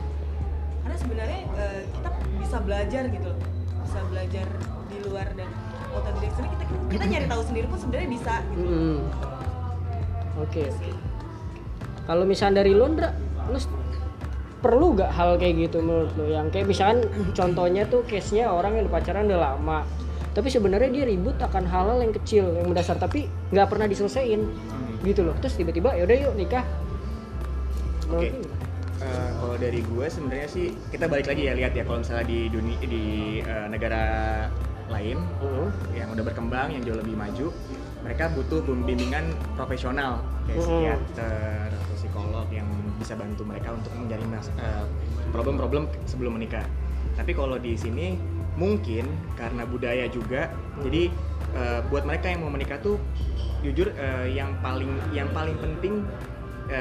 Karena 0.84 0.96
sebenarnya 1.00 1.40
eh, 1.56 1.80
kita 1.88 2.08
bisa 2.36 2.56
belajar 2.60 3.02
gitu. 3.08 3.30
Loh 3.32 3.52
bisa 3.92 4.08
belajar 4.08 4.48
di 4.88 4.96
luar 5.04 5.28
dan 5.36 5.52
otodidak 5.92 6.32
sendiri 6.32 6.54
kita 6.54 6.64
kita 6.90 7.04
nyari 7.06 7.26
tahu 7.26 7.42
sendiri 7.42 7.66
pun 7.66 7.78
sebenarnya 7.78 8.08
bisa 8.10 8.34
gitu. 8.48 8.62
Mm-mm. 8.62 8.98
oke. 10.38 10.62
Sih 10.72 10.94
kalau 12.02 12.24
misalnya 12.24 12.60
dari 12.60 12.72
lo 12.72 12.86
Ndra 12.86 13.08
lo 13.46 13.56
s- 13.56 13.70
perlu 14.58 14.94
gak 14.94 15.10
hal 15.10 15.34
kayak 15.36 15.54
gitu 15.60 15.78
menurut 15.78 16.14
lo 16.14 16.26
yang 16.26 16.46
kayak 16.48 16.66
misalkan 16.66 17.02
contohnya 17.38 17.82
tuh 17.84 18.02
case 18.02 18.32
nya 18.32 18.48
orang 18.48 18.74
yang 18.74 18.86
udah 18.86 18.94
pacaran 18.94 19.26
udah 19.26 19.40
lama 19.42 19.78
tapi 20.32 20.48
sebenarnya 20.48 20.88
dia 20.88 21.04
ribut 21.04 21.36
akan 21.36 21.64
hal-hal 21.64 21.98
yang 22.00 22.14
kecil 22.14 22.48
yang 22.50 22.64
mendasar 22.64 22.96
tapi 22.96 23.26
nggak 23.50 23.68
pernah 23.68 23.84
diselesaikan 23.84 24.40
gitu 25.02 25.22
loh. 25.22 25.34
Terus 25.38 25.54
tiba-tiba 25.54 25.92
yaudah 25.92 26.16
yuk 26.16 26.34
nikah. 26.34 26.64
Oke. 28.08 28.30
Menurut 28.30 28.48
lo 28.48 28.60
Eh, 29.02 29.30
kalau 29.34 29.58
dari 29.58 29.82
gue 29.82 30.06
sebenarnya 30.06 30.46
sih 30.46 30.78
kita 30.88 31.10
balik 31.10 31.26
lagi 31.26 31.42
ya 31.42 31.58
lihat 31.58 31.74
ya 31.74 31.82
kalau 31.82 31.98
misalnya 31.98 32.22
di 32.22 32.46
dunia 32.46 32.78
di 32.78 33.04
eh, 33.42 33.66
negara 33.66 34.02
lain 34.92 35.18
gimana? 35.38 35.68
yang 35.90 36.08
udah 36.08 36.22
berkembang 36.22 36.68
yang 36.70 36.82
jauh 36.82 36.98
lebih 36.98 37.14
maju 37.14 37.46
mereka 38.02 38.28
butuh 38.28 38.60
bimbingan 38.62 39.24
profesional 39.54 40.20
kayak 40.44 40.58
Mm. 40.58 40.64
psikiater 40.64 41.68
atau 41.70 41.94
psikolog 41.94 42.46
yang 42.48 42.66
bisa 42.96 43.14
bantu 43.14 43.42
mereka 43.42 43.70
untuk 43.70 43.90
mencari 43.92 44.24
mas- 44.24 44.52
eh, 44.56 44.84
problem-problem 45.30 45.82
sebelum 46.04 46.34
menikah 46.34 46.66
tapi 47.12 47.30
kalau 47.30 47.56
di 47.56 47.74
sini 47.74 48.18
mungkin 48.52 49.06
karena 49.32 49.64
budaya 49.64 50.06
juga 50.06 50.50
jadi 50.80 51.08
eh, 51.52 51.80
buat 51.86 52.02
mereka 52.02 52.26
yang 52.26 52.42
mau 52.42 52.50
menikah 52.50 52.76
tuh 52.78 52.98
jujur 53.60 53.92
eh, 53.92 54.26
yang 54.28 54.52
paling 54.58 54.90
yang 55.10 55.30
paling 55.30 55.54
penting 55.58 56.04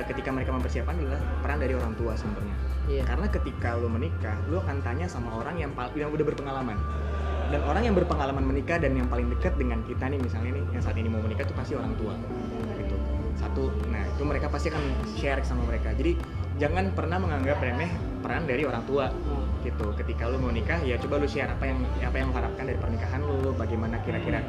ketika 0.08 0.32
mereka 0.32 0.56
mempersiapkan 0.56 0.96
adalah 0.96 1.20
peran 1.44 1.60
dari 1.60 1.76
orang 1.76 1.92
tua 1.94 2.16
sebenarnya 2.16 2.56
Iya. 2.88 3.04
karena 3.04 3.28
ketika 3.28 3.76
lo 3.76 3.86
menikah 3.88 4.40
lo 4.48 4.58
akan 4.60 4.80
tanya 4.80 5.04
sama 5.06 5.36
orang 5.36 5.54
yang 5.56 5.70
yang 5.94 6.10
udah 6.10 6.24
berpengalaman 6.24 6.80
dan 7.52 7.62
orang 7.68 7.84
yang 7.84 7.96
berpengalaman 8.00 8.48
menikah 8.48 8.80
dan 8.80 8.96
yang 8.96 9.12
paling 9.12 9.28
dekat 9.28 9.60
dengan 9.60 9.84
kita 9.84 10.08
nih 10.08 10.20
misalnya 10.24 10.56
nih 10.56 10.66
yang 10.72 10.82
saat 10.82 10.96
ini 10.96 11.12
mau 11.12 11.20
menikah 11.20 11.44
tuh 11.44 11.56
pasti 11.60 11.76
orang 11.76 11.92
tua 12.00 12.16
gitu. 12.80 12.96
Satu 13.36 13.70
nah 13.92 14.02
itu 14.08 14.24
mereka 14.24 14.48
pasti 14.48 14.72
akan 14.72 14.84
share 15.20 15.44
sama 15.44 15.68
mereka. 15.68 15.92
Jadi 15.92 16.16
jangan 16.56 16.96
pernah 16.96 17.20
menganggap 17.20 17.60
remeh 17.60 17.92
peran 18.24 18.48
dari 18.48 18.64
orang 18.64 18.88
tua 18.88 19.12
gitu. 19.68 19.92
Ketika 20.00 20.32
lu 20.32 20.40
mau 20.40 20.50
nikah 20.50 20.80
ya 20.88 20.96
coba 20.96 21.20
lu 21.20 21.28
share 21.28 21.52
apa 21.52 21.68
yang 21.68 21.84
apa 22.00 22.16
yang 22.16 22.32
lu 22.32 22.36
harapkan 22.40 22.64
dari 22.64 22.80
pernikahan 22.80 23.20
lu 23.20 23.52
bagaimana 23.60 24.00
kira-kira 24.08 24.40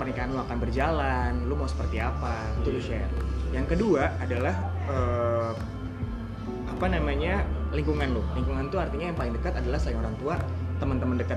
pernikahan 0.00 0.32
lu 0.32 0.40
akan 0.40 0.56
berjalan 0.56 1.32
lu 1.44 1.52
mau 1.52 1.68
seperti 1.68 2.00
apa 2.00 2.48
itu 2.64 2.68
lu 2.72 2.80
share. 2.80 3.12
Yang 3.52 3.76
kedua 3.76 4.16
adalah 4.24 4.56
eh, 4.88 5.52
apa 6.72 6.86
namanya 6.88 7.44
lingkungan 7.76 8.16
lu. 8.16 8.24
Lingkungan 8.32 8.72
tuh 8.72 8.80
artinya 8.80 9.12
yang 9.12 9.18
paling 9.18 9.36
dekat 9.36 9.52
adalah 9.60 9.76
selain 9.76 10.00
orang 10.00 10.16
tua 10.16 10.40
teman-teman 10.78 11.18
dekat 11.18 11.36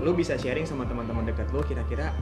lu 0.00 0.12
bisa 0.12 0.34
sharing 0.34 0.64
sama 0.64 0.84
teman-teman 0.84 1.22
dekat 1.22 1.48
lu 1.52 1.60
kira-kira 1.62 2.12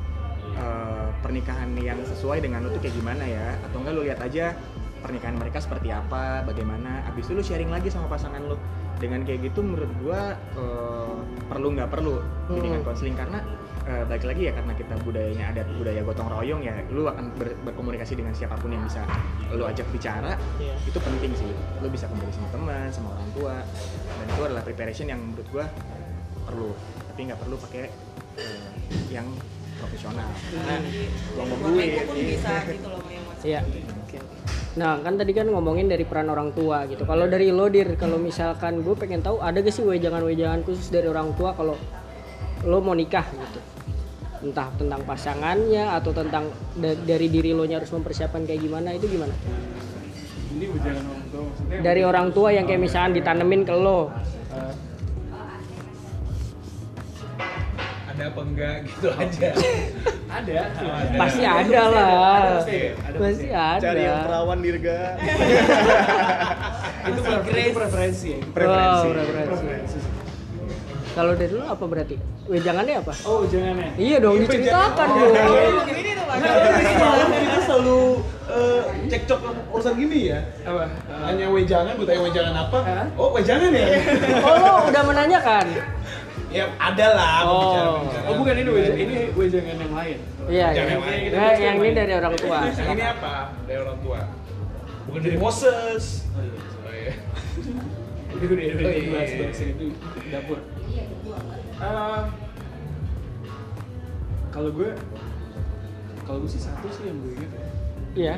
eh, 0.54 1.06
pernikahan 1.18 1.70
yang 1.76 1.98
sesuai 2.02 2.38
dengan 2.38 2.66
lu 2.66 2.70
tuh 2.70 2.82
kayak 2.82 2.94
gimana 2.94 3.22
ya? 3.22 3.54
Atau 3.64 3.80
enggak 3.80 3.94
lu 3.94 4.02
lihat 4.02 4.20
aja 4.20 4.54
pernikahan 4.98 5.38
mereka 5.38 5.62
seperti 5.62 5.88
apa 5.88 6.42
bagaimana? 6.42 7.06
Abis 7.06 7.30
itu 7.30 7.34
lu 7.34 7.42
sharing 7.42 7.70
lagi 7.70 7.88
sama 7.88 8.10
pasangan 8.10 8.42
lu. 8.42 8.58
Dengan 8.98 9.22
kayak 9.22 9.46
gitu 9.46 9.62
menurut 9.62 9.86
gua 10.02 10.34
eh, 10.58 11.16
perlu 11.46 11.70
nggak 11.70 11.86
perlu 11.86 12.18
bimbingan 12.50 12.82
Hmm. 12.82 12.88
konseling. 12.90 13.14
Karena 13.14 13.38
eh, 13.86 14.02
balik 14.04 14.26
lagi 14.26 14.50
ya 14.50 14.52
karena 14.52 14.72
kita 14.74 14.94
budayanya 15.00 15.54
adat 15.54 15.70
budaya 15.78 16.02
gotong 16.02 16.26
royong 16.28 16.60
ya 16.60 16.74
lu 16.90 17.06
akan 17.06 17.30
ber- 17.38 17.54
berkomunikasi 17.62 18.18
dengan 18.18 18.34
siapa 18.34 18.58
pun 18.58 18.74
yang 18.74 18.82
bisa 18.82 19.06
lu 19.54 19.62
ajak 19.62 19.86
bicara. 19.94 20.34
Iya. 20.58 20.74
itu 20.82 20.98
penting 20.98 21.30
sih. 21.38 21.46
Lu 21.78 21.86
bisa 21.86 22.10
komunikasi 22.10 22.42
sama 22.42 22.50
teman 22.50 22.86
sama 22.90 23.08
orang 23.14 23.28
tua. 23.38 23.54
Dan 24.18 24.26
itu 24.28 24.42
adalah 24.42 24.62
preparation 24.66 25.06
yang 25.06 25.22
menurut 25.22 25.46
gua 25.54 25.64
perlu 26.42 26.74
tapi 27.18 27.34
nggak 27.34 27.42
perlu 27.42 27.58
pakai 27.58 27.90
eh, 28.38 28.70
yang 29.10 29.26
profesional 29.74 30.30
karena 30.54 30.78
buang-buang 31.34 31.58
Buang 31.66 31.74
duit 31.74 32.06
bisa 32.30 32.62
gitu 32.70 32.86
loh 32.94 33.02
Iya. 33.42 33.60
Oke. 34.06 34.18
Nah 34.78 35.02
kan 35.02 35.18
tadi 35.18 35.34
kan 35.34 35.50
ngomongin 35.50 35.90
dari 35.90 36.06
peran 36.06 36.30
orang 36.30 36.54
tua 36.54 36.86
gitu. 36.86 37.02
Kalau 37.02 37.26
dari 37.26 37.50
lo 37.50 37.66
dir, 37.66 37.98
kalau 37.98 38.22
misalkan 38.22 38.86
gue 38.86 38.94
pengen 38.94 39.18
tahu 39.18 39.42
ada 39.42 39.58
gak 39.58 39.74
sih 39.74 39.82
wejangan-wejangan 39.82 40.62
khusus 40.62 40.94
dari 40.94 41.10
orang 41.10 41.34
tua 41.34 41.58
kalau 41.58 41.74
lo 42.62 42.78
mau 42.78 42.94
nikah 42.94 43.26
gitu. 43.34 43.58
Entah 44.46 44.70
tentang 44.78 45.02
pasangannya 45.02 45.90
atau 45.98 46.14
tentang 46.14 46.54
da- 46.78 47.02
dari 47.02 47.26
diri 47.26 47.50
lo 47.50 47.66
nya 47.66 47.82
harus 47.82 47.90
mempersiapkan 47.90 48.46
kayak 48.46 48.62
gimana 48.62 48.94
itu 48.94 49.10
gimana? 49.10 49.34
Ini 50.54 50.70
jangan 50.70 51.02
orang 51.02 51.26
tua 51.34 51.42
maksudnya. 51.50 51.78
Dari 51.82 52.02
orang 52.06 52.28
tua 52.30 52.48
yang 52.54 52.62
kayak 52.70 52.78
misalkan 52.78 53.10
ditanemin 53.18 53.66
ke 53.66 53.74
lo. 53.74 54.14
Ada 58.18 58.34
apa 58.34 58.40
enggak 58.42 58.76
gitu 58.84 59.08
aja 59.14 59.48
ada. 60.36 60.58
Pasti 61.14 61.40
ada 61.40 61.82
lah. 61.86 62.10
pasti 62.58 62.74
ada, 62.74 62.90
ada 63.00 63.16
Pasti 63.16 63.16
pasti. 63.16 63.46
ada. 63.48 63.78
cari 63.80 64.02
yang 64.02 64.18
perawan 64.20 64.58
dirga 64.58 64.98
Itu 67.08 67.20
preferensi. 67.22 67.70
Preferensi. 67.72 68.30
Preferensi. 68.50 69.06
Oh, 69.06 69.12
preferensi. 69.14 69.48
Preferensi. 69.48 69.98
Kalau 71.08 71.32
dari 71.32 71.52
lo 71.52 71.64
apa 71.64 71.84
berarti? 71.84 72.16
Wejangannya 72.44 72.94
apa? 72.98 73.12
Oh 73.24 73.42
jangan 73.44 73.74
ya. 73.76 73.88
Iya 73.96 74.16
dong 74.18 74.36
diceritakan 74.38 75.06
dong. 75.08 75.32
ini 75.88 76.10
tuh 76.12 76.24
Pak. 76.26 76.36
kita 77.38 77.60
selalu 77.64 77.98
eh, 78.48 78.80
cekcok 79.08 79.40
urusan 79.70 79.94
gini 79.94 80.18
ya 80.28 80.40
Apa? 80.62 80.84
hanya 81.24 81.46
wejangan 81.48 81.92
gue 81.94 82.04
tanya 82.04 82.22
wejangan 82.22 82.54
apa 82.58 82.78
oh 83.14 83.32
wejangan 83.32 83.70
ya 83.70 83.86
Oh 84.40 84.54
lo 84.54 84.72
udah 84.86 85.02
menanyakan? 85.04 85.66
Ya 86.48 86.64
ada 86.76 87.06
lah 87.12 87.36
Oh. 87.44 88.00
Oh 88.24 88.34
bukan 88.36 88.54
ini 88.56 88.70
wejangan, 88.70 88.98
ini 88.98 89.16
wejangan 89.32 89.76
yang 89.78 89.92
lain. 89.92 90.18
Iya, 90.48 90.48
iya. 90.48 90.66
Jangan 90.72 90.90
yang 90.90 91.04
lain. 91.04 91.28
Nah, 91.30 91.52
yang 91.54 91.76
ini 91.78 91.90
dari 91.92 92.12
orang 92.14 92.34
tua. 92.34 92.58
yang 92.66 92.90
ini 92.90 93.04
apa 93.04 93.34
dari 93.64 93.78
orang 93.78 93.98
tua 94.00 94.20
bukan 95.04 95.20
dari 95.22 95.36
Moses 95.36 96.28
Oh 96.32 96.40
iya. 96.40 96.52
oh 96.84 96.92
iya 96.92 97.12
Itu 98.28 98.44
udah 98.44 98.64
udah 98.70 98.84
Oh, 98.84 98.92
iya. 98.92 99.08
bahas 99.08 99.30
bahas 99.34 99.60
itu 99.62 99.86
dapur. 100.28 100.58
Eh, 101.78 102.22
kalau 104.48 104.70
gue 104.70 104.90
kalau 106.22 106.38
gue 106.42 106.50
sih 106.50 106.60
satu 106.60 106.86
sih 106.88 107.04
yang 107.06 107.16
gue 107.20 107.32
ingat 107.36 107.50
ya. 107.52 107.66
Iya. 108.18 108.34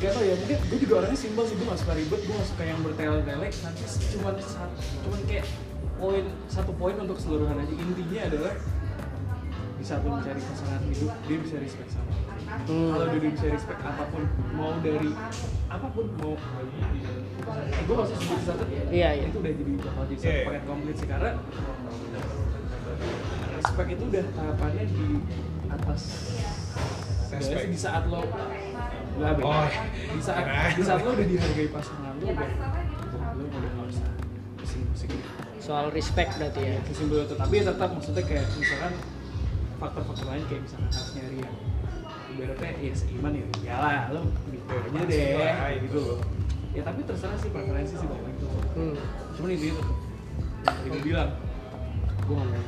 Gak 0.00 0.16
tau 0.16 0.24
ya, 0.24 0.32
mungkin 0.32 0.58
gue 0.64 0.78
juga 0.80 0.94
orangnya 1.04 1.18
simpel 1.20 1.44
sih, 1.44 1.54
gue 1.60 1.66
gak 1.68 1.80
suka 1.84 1.92
ribet, 1.92 2.20
gue 2.24 2.32
gak 2.32 2.48
suka 2.48 2.62
yang 2.64 2.80
bertele-tele 2.80 3.48
Nanti 3.52 3.82
cuman 4.16 4.34
satu, 4.40 4.76
cuman 5.04 5.20
kayak 5.28 5.46
poin, 6.00 6.24
satu 6.48 6.72
poin 6.72 6.96
untuk 6.96 7.20
keseluruhan 7.20 7.60
aja 7.60 7.74
Intinya 7.76 8.20
adalah 8.32 8.54
di 9.80 9.88
saat 9.88 10.04
lo 10.04 10.12
mencari 10.12 10.36
pasangan 10.44 10.84
hidup, 10.92 11.08
dia 11.24 11.36
bisa 11.40 11.56
respect 11.56 11.88
sama. 11.88 12.12
Hmm. 12.68 12.92
Kalau 12.92 13.06
dia 13.16 13.20
bisa 13.32 13.46
respect 13.48 13.80
apa 13.80 14.04
pun, 14.12 14.22
mau 14.52 14.76
dari 14.84 15.08
apa 15.72 15.88
pun, 15.88 16.04
mau 16.20 16.36
eh, 16.36 17.82
gue 17.88 17.96
masih 17.96 18.16
sebut 18.20 18.40
satu 18.44 18.64
Iya, 18.92 19.08
iya. 19.16 19.24
Itu 19.32 19.40
udah 19.40 19.52
jadi 19.56 19.72
bakal 19.80 20.04
jadi 20.12 20.20
satu 20.20 20.36
iya. 20.36 20.44
paket 20.52 20.64
komplit 20.68 20.96
sih, 21.00 21.08
karena 21.08 21.30
respect 23.56 23.88
itu 23.88 24.04
udah 24.04 24.24
tahapannya 24.36 24.84
di 24.84 25.08
atas 25.72 26.00
Respect. 27.30 27.72
di 27.72 27.78
saat 27.78 28.04
lo 28.12 28.20
Nggak, 29.20 29.32
Ben. 29.36 29.44
Oh, 29.44 29.68
di 30.10 30.22
saat 30.22 30.44
di 30.72 30.82
saat 30.82 31.00
lo 31.00 31.10
udah 31.12 31.26
dihargai 31.26 31.68
pasangan 31.68 32.12
lo 32.16 32.24
udah 32.24 32.48
lo 33.30 33.42
udah 33.44 33.60
nggak 33.70 33.86
usah 33.86 34.08
pusing-pusing 34.56 35.10
Soal 35.60 35.92
respect 35.92 36.30
berarti 36.34 36.60
ya. 36.66 36.80
sesimpel 36.82 37.22
itu 37.22 37.34
tapi 37.36 37.54
ya 37.54 37.64
tetap 37.68 37.88
maksudnya 37.90 38.22
kayak 38.22 38.48
misalkan 38.50 38.92
faktor-faktor 39.76 40.26
lain 40.26 40.42
kayak 40.46 40.62
misalkan 40.64 40.88
harus 40.88 41.08
nyari 41.12 41.36
yang 41.38 41.54
ibaratnya 42.30 42.70
ya 42.80 42.94
seiman 42.94 43.32
ya 43.34 43.44
iyalah 43.60 43.92
lo 44.10 44.20
gitu 44.46 44.64
aja 44.72 45.00
deh. 45.04 45.84
gitu 45.84 45.98
loh. 46.00 46.20
Ya 46.70 46.82
tapi 46.82 47.00
terserah 47.02 47.36
sih 47.36 47.50
preferensi 47.50 47.94
sih 47.94 48.06
balik 48.06 48.24
itu 48.30 48.46
Hmm. 48.70 48.94
cuman 49.34 49.48
intinya 49.50 49.74
tetap 49.76 49.96
yang 50.62 50.70
tadi 50.70 50.88
gue 50.88 51.00
bilang 51.02 51.30
gue 52.20 52.34
ngomong 52.34 52.64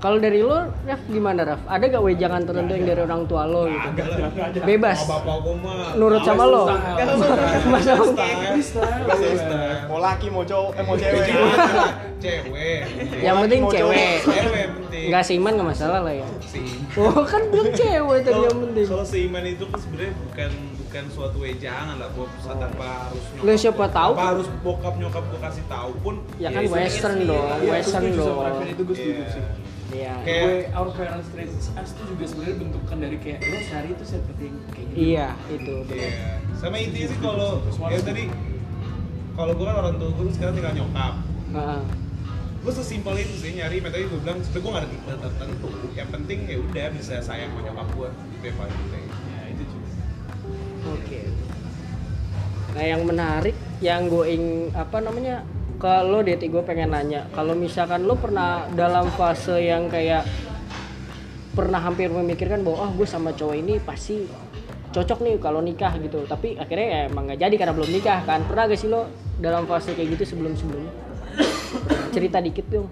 Kalau 0.00 0.16
dari 0.16 0.40
lo, 0.40 0.64
Raf 0.88 0.96
gimana 1.06 1.44
Raf? 1.44 1.60
Ada 1.68 1.84
gak 1.92 2.00
wejangan 2.00 2.40
tertentu 2.40 2.72
yang 2.72 2.88
dari 2.88 3.00
orang 3.04 3.28
tua 3.28 3.44
lo 3.44 3.68
gitu? 3.68 3.84
Agak 3.84 4.06
lah. 4.08 4.48
Bebas. 4.64 4.96
Sama 4.96 5.20
bapak 5.20 5.54
mah. 5.60 5.92
Nurut 5.92 6.22
sama 6.24 6.44
lo. 6.48 6.64
Masa 7.68 7.92
Freestyle. 8.00 9.84
mau 9.84 10.00
laki 10.00 10.32
mau 10.32 10.40
cowok 10.40 10.72
eh 10.72 10.84
mau 10.88 10.96
cewek 10.96 11.20
Cewek. 12.16 12.80
Yang 13.20 13.36
penting 13.44 13.60
cewek. 13.68 14.14
Cewek 14.24 14.66
penting. 14.72 15.06
Nggak 15.12 15.22
seiman 15.22 15.52
nggak 15.52 15.68
masalah 15.68 16.00
lah 16.00 16.14
ya. 16.14 16.26
Seiman. 16.42 16.80
Oh 16.96 17.20
kan 17.20 17.42
bilang 17.46 17.70
cewek 17.70 18.18
tadi 18.22 18.40
yang 18.40 18.58
penting. 18.58 18.86
Kalau 18.88 19.04
seiman 19.04 19.44
itu 19.44 19.64
kan 19.66 19.78
sebenarnya 19.78 20.12
bukan 20.18 20.50
bukan 20.80 21.04
suatu 21.12 21.38
wejangan 21.38 21.96
lah 21.96 22.08
buat 22.16 22.30
saat 22.40 22.56
apa 22.58 22.88
harus 23.04 23.22
nyokap 23.30 23.44
Lo 23.44 23.52
siapa 23.54 23.84
tahu? 23.86 24.12
apa 24.16 24.24
harus 24.26 24.46
bokap 24.60 24.94
nyokap 24.96 25.22
gue 25.22 25.40
kasih 25.40 25.64
tahu 25.68 25.92
pun 26.00 26.14
Ya 26.34 26.48
kan 26.48 26.64
itu 26.64 26.72
western 26.72 27.16
dong, 27.22 27.46
Iya, 27.60 27.70
western 27.70 28.04
dong. 28.10 28.54
Itu 28.64 28.82
gue 28.82 28.96
setuju 28.96 29.20
Iya. 29.20 29.28
sih 29.28 29.44
Iya. 29.90 30.14
Kayak- 30.22 30.42
gue 30.42 30.56
our 30.72 30.90
parents 30.90 31.28
raised 31.32 31.54
us 31.72 31.90
itu 31.90 32.02
juga 32.06 32.24
sebenarnya 32.24 32.56
bentukan 32.58 32.96
dari 32.96 33.16
kayak 33.18 33.38
lo 33.42 33.58
sehari 33.60 33.88
itu 33.90 34.04
seperti 34.04 34.44
kayak 34.68 34.86
gitu 34.86 34.96
Iya 34.96 35.28
itu. 35.48 35.74
Iya. 35.88 36.10
Sama 36.54 36.76
intinya 36.76 37.08
sih 37.08 37.18
kalau 37.18 37.50
ya 37.88 37.98
tadi 38.00 38.24
kalau 39.32 39.52
gue 39.52 39.64
kan 39.64 39.76
orang 39.78 39.94
tua 39.96 40.10
gue 40.12 40.24
sekarang 40.30 40.54
tinggal 40.54 40.74
nyokap. 40.76 41.14
Heeh. 41.50 41.82
Gue 42.60 42.72
sesimpel 42.72 43.14
itu 43.16 43.34
sih 43.34 43.56
nyari 43.56 43.80
metode 43.80 44.04
gue 44.04 44.20
bilang 44.20 44.38
sebenarnya 44.38 44.60
gue 44.60 44.70
gak 44.70 44.82
ada 44.82 44.90
tipe 44.90 45.12
tertentu. 45.18 45.68
Yang 45.92 46.08
penting 46.12 46.38
ya 46.44 46.56
udah 46.60 46.86
bisa 46.92 47.14
sayang 47.18 47.50
sama 47.50 47.60
nyokap 47.64 47.88
gue 47.90 48.08
itu 48.30 48.44
yang 48.46 48.56
paling 48.56 48.76
penting. 48.78 49.04
ya 49.08 49.42
itu 49.48 49.62
juga 49.66 49.88
Oke. 50.90 51.20
Nah 52.70 52.84
yang 52.86 53.02
menarik, 53.02 53.56
yang 53.80 54.06
gue 54.06 54.24
ing 54.28 54.44
apa 54.70 55.02
namanya 55.02 55.42
lo 55.80 56.20
Deti 56.20 56.52
gue 56.52 56.60
pengen 56.60 56.92
nanya, 56.92 57.24
kalau 57.32 57.56
misalkan 57.56 58.04
lo 58.04 58.12
pernah 58.20 58.68
dalam 58.76 59.08
fase 59.16 59.64
yang 59.64 59.88
kayak 59.88 60.28
pernah 61.56 61.80
hampir 61.80 62.12
memikirkan 62.12 62.60
bahwa 62.60 62.86
ah 62.86 62.90
gue 62.92 63.08
sama 63.08 63.32
cowok 63.32 63.56
ini 63.56 63.80
pasti 63.80 64.28
cocok 64.92 65.18
nih 65.24 65.34
kalau 65.40 65.64
nikah 65.64 65.96
gitu, 65.96 66.28
tapi 66.28 66.60
akhirnya 66.60 66.86
ya 66.86 67.00
emang 67.08 67.32
nggak 67.32 67.40
jadi 67.40 67.54
karena 67.56 67.72
belum 67.72 67.90
nikah 67.90 68.20
kan? 68.28 68.44
Pernah 68.44 68.64
gak 68.68 68.80
sih 68.80 68.88
lo 68.92 69.08
dalam 69.40 69.64
fase 69.64 69.96
kayak 69.96 70.20
gitu 70.20 70.36
sebelum 70.36 70.52
sebelumnya? 70.52 70.92
Cerita 72.12 72.42
dikit 72.44 72.66
dong. 72.68 72.88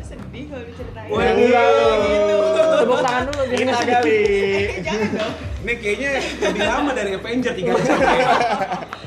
sedih 0.00 0.50
kalau 0.50 0.64
diceritain 0.66 1.06
Wah, 1.06 1.22
enggak 1.22 1.66
gitu. 2.02 2.36
Tepuk 2.82 2.98
tangan 2.98 3.22
dulu 3.30 3.42
biar 3.46 3.62
dong 3.62 4.06
Ini 5.60 5.72
kayaknya 5.76 6.10
lebih 6.40 6.62
lama 6.66 6.90
dari 6.96 7.10
Avenger 7.14 7.52
3 7.52 7.84
jam. 7.84 7.98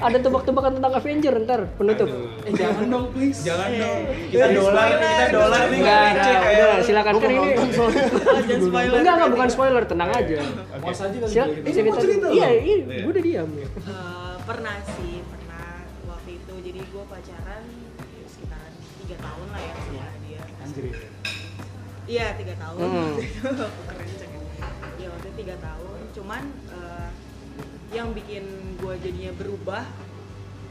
Ada 0.00 0.18
tebak-tebakan 0.18 0.72
tentang 0.74 0.92
Avenger 0.94 1.34
ntar 1.40 1.60
penutup. 1.74 2.08
Aduh. 2.08 2.32
eh 2.40 2.52
jangan 2.52 2.84
dong 2.86 3.06
please 3.12 3.40
Jangan 3.42 3.68
dong. 3.70 4.00
Kita 4.08 4.32
Kita 4.32 4.46
dolar, 4.50 4.72
dolar, 4.72 4.88
kita 4.90 5.24
dolar 5.30 5.62
nih 5.62 5.78
Enggak, 5.78 6.00
nggak 6.00 6.24
enggak, 6.32 6.68
udah 6.70 6.80
silakan 6.82 7.14
kan 7.14 7.30
ini. 7.30 7.48
Enggak, 8.96 9.12
enggak 9.14 9.30
bukan 9.30 9.48
spoiler, 9.48 9.84
tenang 9.84 10.10
aja. 10.10 10.40
mau 10.80 10.92
cerita 10.92 11.26
Iya, 11.28 11.44
loh. 12.18 12.32
iya, 12.32 12.48
Iya. 12.58 12.76
gue 12.98 13.10
udah 13.10 13.22
diam 13.22 13.48
ya. 13.54 13.66
Eh, 13.68 14.34
pernah 14.42 14.76
sih 14.90 15.14
pernah 15.22 15.68
waktu 16.06 16.30
itu 16.34 16.54
jadi 16.62 16.80
gue 16.82 17.04
pacaran 17.06 17.62
sekitar 18.26 18.62
tiga 18.98 19.16
tahun 19.18 19.46
lah 19.48 19.60
ya 19.60 19.74
sama 19.76 20.06
dia 20.22 20.40
anjir 20.58 20.84
ya. 20.86 20.98
iya 22.06 22.26
tiga 22.34 22.54
tahun 22.56 22.78
Hmm. 22.80 23.14
keren 23.86 24.08
cek 24.10 24.30
ya 24.96 25.06
waktu 25.08 25.26
itu 25.26 25.36
tiga 25.38 25.56
tahun 25.56 25.98
cuman 26.10 26.42
eh, 26.66 26.69
yang 27.90 28.10
bikin 28.10 28.44
gue 28.76 28.94
jadinya 28.98 29.32
berubah 29.34 29.82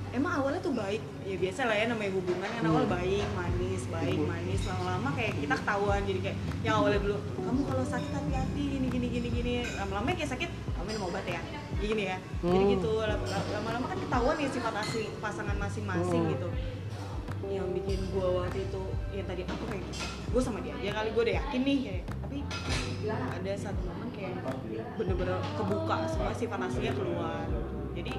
emang 0.09 0.34
awalnya 0.36 0.57
tuh 0.59 0.74
baik. 0.74 1.03
Ya 1.22 1.38
biasa 1.38 1.61
lah 1.63 1.76
ya 1.76 1.86
namanya 1.86 2.09
hubungan 2.11 2.49
kan 2.49 2.63
awal 2.65 2.82
Hmm. 2.82 2.95
baik 2.95 3.28
manis 3.32 3.84
baik 3.86 4.17
manis. 4.17 4.61
Lama-lama 4.65 5.09
kayak 5.13 5.38
kita 5.38 5.55
ketahuan 5.55 6.01
jadi 6.01 6.20
kayak 6.24 6.38
yang 6.61 6.76
awalnya 6.80 6.99
dulu 6.99 7.15
kamu 7.38 7.61
kalau 7.63 7.84
sakit 7.86 8.11
hati-hati 8.11 8.63
gini 8.72 8.88
gini 8.89 9.07
gini 9.07 9.28
gini. 9.30 9.53
Lama-lama 9.78 10.09
kayak 10.11 10.32
sakit 10.32 10.49
kamu 10.74 10.86
minum 10.88 11.03
obat 11.05 11.26
ya. 11.26 11.41
Gini 11.78 12.03
ya. 12.07 12.17
Jadi 12.41 12.63
Hmm. 12.65 12.74
gitu 12.74 12.91
lama- 12.99 13.30
lama-lama 13.53 13.86
kan 13.86 13.97
ketahuan 13.99 14.36
ya 14.36 14.49
sifat 14.49 14.74
asli 14.76 15.05
pasangan 15.20 15.55
masing-masing 15.55 16.22
Hmm. 16.24 16.34
gitu. 16.34 16.49
Yang 17.45 17.67
bikin 17.76 17.99
gue 18.09 18.28
waktu 18.32 18.59
itu 18.63 18.82
ya 19.09 19.24
tadi 19.24 19.41
aku 19.43 19.63
kayak 19.67 19.84
gue 20.26 20.41
sama 20.41 20.59
dia 20.59 20.74
aja 20.74 20.89
kali 20.95 21.09
gue 21.11 21.24
udah 21.24 21.36
yakin 21.38 21.61
nih 21.61 21.78
kayak 21.84 22.03
tapi 22.20 22.38
ada 23.16 23.51
satu 23.57 23.82
momen 23.89 24.10
kayak 24.14 24.36
bener-bener 24.99 25.38
kebuka 25.57 25.97
semua 26.12 26.34
sifat 26.36 26.60
aslinya 26.70 26.93
keluar. 26.93 27.45
Jadi 27.97 28.14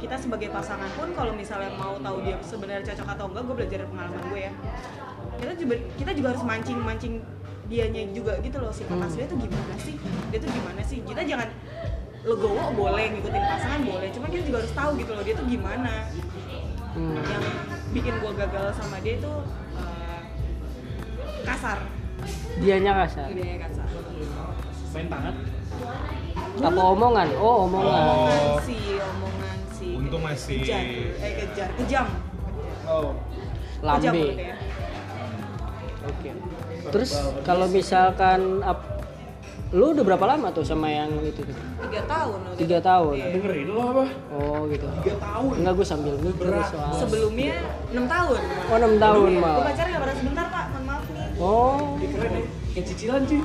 kita 0.00 0.16
sebagai 0.16 0.48
pasangan 0.48 0.88
pun 0.96 1.12
kalau 1.12 1.32
misalnya 1.36 1.70
mau 1.76 2.00
tahu 2.00 2.24
dia 2.24 2.36
sebenarnya 2.40 2.82
cocok 2.92 3.08
atau 3.12 3.24
enggak 3.28 3.42
gue 3.44 3.54
belajar 3.60 3.78
dari 3.84 3.88
pengalaman 3.92 4.22
gue 4.32 4.40
ya. 4.40 4.52
Kita 5.40 5.52
juga 5.56 5.74
kita 5.96 6.10
juga 6.16 6.28
harus 6.32 6.44
mancing 6.44 6.78
mancing 6.80 7.14
dianya 7.70 8.02
juga 8.10 8.32
gitu 8.42 8.58
loh 8.58 8.72
sifat 8.74 8.96
Hmm. 8.98 9.06
aslinya 9.06 9.28
tuh 9.30 9.38
gimana 9.38 9.74
sih? 9.78 9.94
Dia 10.32 10.38
tuh 10.40 10.50
gimana 10.50 10.80
sih? 10.82 10.98
Kita 11.04 11.22
jangan 11.22 11.48
legowo 12.20 12.64
boleh 12.76 13.04
ngikutin 13.16 13.44
pasangan 13.48 13.80
boleh 13.80 14.08
cuma 14.12 14.26
kita 14.28 14.42
juga 14.44 14.58
harus 14.60 14.72
tahu 14.76 14.90
gitu 15.00 15.10
loh 15.16 15.22
dia 15.24 15.34
tuh 15.36 15.46
gimana. 15.46 15.94
Hmm. 16.90 17.22
yang 17.22 17.44
bikin 17.94 18.18
gue 18.18 18.32
gagal 18.34 18.74
sama 18.74 18.98
dia 18.98 19.14
itu 19.14 19.32
eh, 19.78 20.20
kasar. 21.46 21.78
Dianya 22.60 22.92
kasar. 23.06 23.30
dia 23.30 23.56
kasar 23.62 24.09
main 24.90 25.06
tangan 25.06 25.34
Apa 26.60 26.82
omongan? 26.84 27.28
Oh, 27.36 27.64
omongan. 27.64 27.94
Oh. 27.94 28.10
omongan 28.26 28.60
sih 28.60 28.82
omongan 28.98 29.58
sih 29.70 29.92
Untung 29.94 30.22
masih- 30.22 30.60
kejar 30.60 30.82
eh 31.16 31.32
kejar 31.38 31.68
kejam 31.76 32.06
oh 32.84 33.10
Lambe. 33.80 34.12
mulutnya. 34.12 34.54
Oke. 36.02 36.30
Terus 36.90 37.10
kalau 37.40 37.64
misalkan 37.66 38.40
ap- 38.60 39.00
lu 39.70 39.94
udah 39.94 40.02
berapa 40.02 40.26
lama 40.26 40.50
tuh 40.50 40.60
sama 40.62 40.90
yang 40.90 41.08
itu 41.22 41.40
tuh? 41.40 41.54
tiga 41.80 42.02
tahun 42.04 42.38
Tiga 42.58 42.78
tahun. 42.78 43.14
Iya. 43.14 43.26
dengerin 43.32 43.68
lo 43.70 43.82
apa 43.88 44.04
Oh 44.32 44.66
gitu. 44.66 44.84
tiga 45.00 45.14
tahun 45.16 45.52
Enggak 45.54 45.72
gue 45.72 45.86
sambil 45.86 46.14
mikir 46.18 46.44
Berat. 46.44 46.68
soal. 46.68 46.92
sebelumnya 46.98 47.54
enam 47.88 48.04
tahun 48.04 48.40
Oh 48.66 48.76
enam 48.76 48.94
tahun 48.98 49.30
gue 49.30 49.40
mal. 49.40 49.58
pacaran 49.62 49.88
nggak 49.88 50.02
pernah 50.02 50.16
sebentar 50.18 50.46
pak 50.50 50.64
Oh. 51.40 51.96
Ih, 51.98 52.08
keren 52.10 52.32
ya 52.34 52.44
kayak 52.70 52.86
cicilan 52.86 53.22
cuy. 53.26 53.40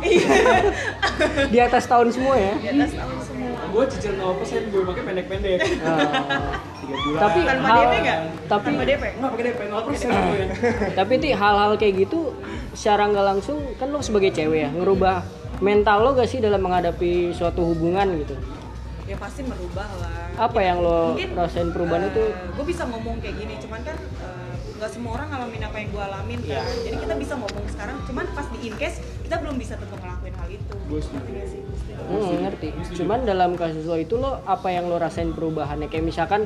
Di 1.54 1.60
atas 1.60 1.90
tahun 1.90 2.14
semua 2.14 2.36
ya? 2.36 2.54
di 2.56 2.68
atas 2.70 2.94
tahun 2.94 3.18
semua. 3.18 3.58
Gue 3.74 3.84
cicil 3.90 4.14
0% 4.16 4.70
gue 4.70 4.82
pakai 4.86 5.04
pendek-pendek. 5.04 5.60
Oh. 5.82 6.52
tiga 6.78 6.96
bulan. 7.02 7.20
Tapi 7.20 7.40
tanpa 7.42 7.66
hal- 7.66 7.82
DP 7.82 7.94
nggak? 7.98 8.20
tapi 8.46 8.68
tanpa 8.70 8.84
DP 8.86 9.04
nggak 9.18 9.32
pakai 9.34 9.44
DP 9.44 9.60
0% 9.66 9.82
gue 10.06 10.38
ya 10.38 10.48
tapi 10.94 11.14
ti 11.18 11.30
hal-hal 11.34 11.72
kayak 11.74 11.94
gitu 12.00 12.20
secara 12.72 13.10
nggak 13.10 13.26
langsung 13.26 13.58
kan 13.76 13.90
lo 13.90 13.98
sebagai 14.00 14.30
cewek 14.30 14.60
ya 14.60 14.70
ngerubah 14.70 15.26
mental 15.58 15.98
lo 16.04 16.14
gak 16.14 16.30
sih 16.30 16.38
dalam 16.38 16.62
menghadapi 16.62 17.32
suatu 17.32 17.66
hubungan 17.66 18.06
gitu? 18.20 18.38
ya 19.06 19.16
pasti 19.16 19.42
merubah 19.42 19.86
lah. 19.98 20.14
Apa 20.36 20.60
yang 20.60 20.78
lo 20.80 21.14
Mungkin, 21.14 21.34
rasain 21.34 21.70
perubahan 21.70 22.10
itu? 22.10 22.22
gue 22.30 22.66
bisa 22.68 22.84
ngomong 22.86 23.18
kayak 23.18 23.36
gini 23.36 23.54
cuman 23.58 23.82
kan 23.82 23.98
eh, 23.98 24.45
nggak 24.76 24.92
semua 24.92 25.12
orang 25.16 25.28
ngalamin 25.32 25.62
apa 25.64 25.78
yang 25.80 25.90
gue 25.96 26.04
alamin 26.04 26.40
kan 26.44 26.52
Iya. 26.52 26.84
jadi 26.84 26.96
kita 27.00 27.14
bisa 27.16 27.34
ngomong 27.40 27.66
sekarang 27.72 27.96
cuman 28.04 28.26
pas 28.36 28.48
di 28.52 28.58
in 28.68 28.76
case 28.76 28.98
kita 29.24 29.36
belum 29.40 29.56
bisa 29.56 29.74
tentu 29.80 29.96
ngelakuin 29.96 30.36
hal 30.36 30.50
itu 30.52 30.76
setuju. 30.86 31.10
Ngerti 31.16 31.32
nggak 31.32 31.48
sih? 31.50 31.60
Hmm, 32.06 32.38
ngerti. 32.46 32.68
Cuman 33.02 33.20
dalam 33.26 33.52
kasus 33.58 33.86
lo 33.88 33.98
itu 33.98 34.16
lo 34.20 34.44
apa 34.46 34.68
yang 34.70 34.86
lo 34.86 35.02
rasain 35.02 35.34
perubahannya? 35.34 35.90
Kayak 35.90 36.06
misalkan 36.06 36.42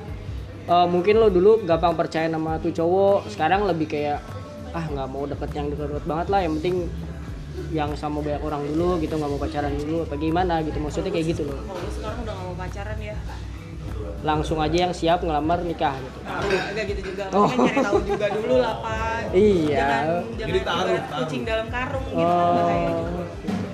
eh, 0.63 0.87
mungkin 0.87 1.19
lo 1.19 1.27
dulu 1.27 1.65
gampang 1.67 1.97
percaya 1.99 2.29
sama 2.31 2.55
tuh 2.63 2.71
cowok, 2.71 3.27
sekarang 3.33 3.67
lebih 3.67 3.91
kayak 3.91 4.23
ah 4.71 4.85
nggak 4.85 5.07
mau 5.09 5.25
deket 5.25 5.49
yang 5.57 5.67
deket-deket 5.73 6.05
banget 6.07 6.27
lah. 6.31 6.39
Yang 6.45 6.53
penting 6.61 6.75
yang 7.75 7.91
sama 7.99 8.23
banyak 8.23 8.39
orang 8.39 8.63
dulu 8.71 8.95
gitu 9.03 9.19
nggak 9.19 9.29
mau 9.29 9.41
pacaran 9.41 9.73
dulu 9.75 10.07
apa 10.07 10.15
gimana 10.15 10.63
gitu 10.63 10.79
maksudnya 10.79 11.11
kayak 11.11 11.35
gitu 11.35 11.43
loh 11.43 11.59
kalau 11.67 11.91
sekarang 11.91 12.17
udah 12.23 12.33
gak 12.33 12.45
mau 12.47 12.55
pacaran 12.55 12.97
ya 13.03 13.15
langsung 14.21 14.57
aja 14.57 14.77
yang 14.81 14.91
siap 14.91 15.19
ngelamar 15.19 15.59
nikah 15.61 15.95
gitu 15.95 16.19
Nah, 16.21 16.43
agak 16.43 16.85
gitu 16.87 17.01
juga 17.07 17.23
Oh. 17.29 17.45
Makanya 17.45 17.63
nyari 17.63 17.79
tahu 17.81 17.99
juga 18.03 18.25
dulu 18.29 18.55
lah 18.57 18.75
pak 18.79 19.21
Iya. 19.31 19.77
jangan 19.79 20.05
jangan 20.05 20.49
Jadi 20.49 20.59
taruh, 20.61 20.83
taruh. 20.99 21.17
kucing 21.17 21.43
dalam 21.43 21.67
karung 21.67 22.05
gitu 22.05 22.19
Oh. 22.19 22.51
bahaya 22.53 22.89
juga 22.91 23.23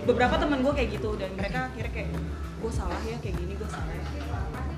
beberapa 0.06 0.36
temen 0.38 0.58
gue 0.62 0.74
kayak 0.76 0.90
gitu 0.92 1.10
dan 1.16 1.30
mereka 1.34 1.60
akhirnya 1.66 1.92
kayak 1.92 2.10
gue 2.56 2.72
salah 2.72 3.00
ya 3.04 3.18
kayak 3.20 3.36
gini 3.36 3.54
gue 3.54 3.68
salah 3.68 3.90
ya 3.90 4.04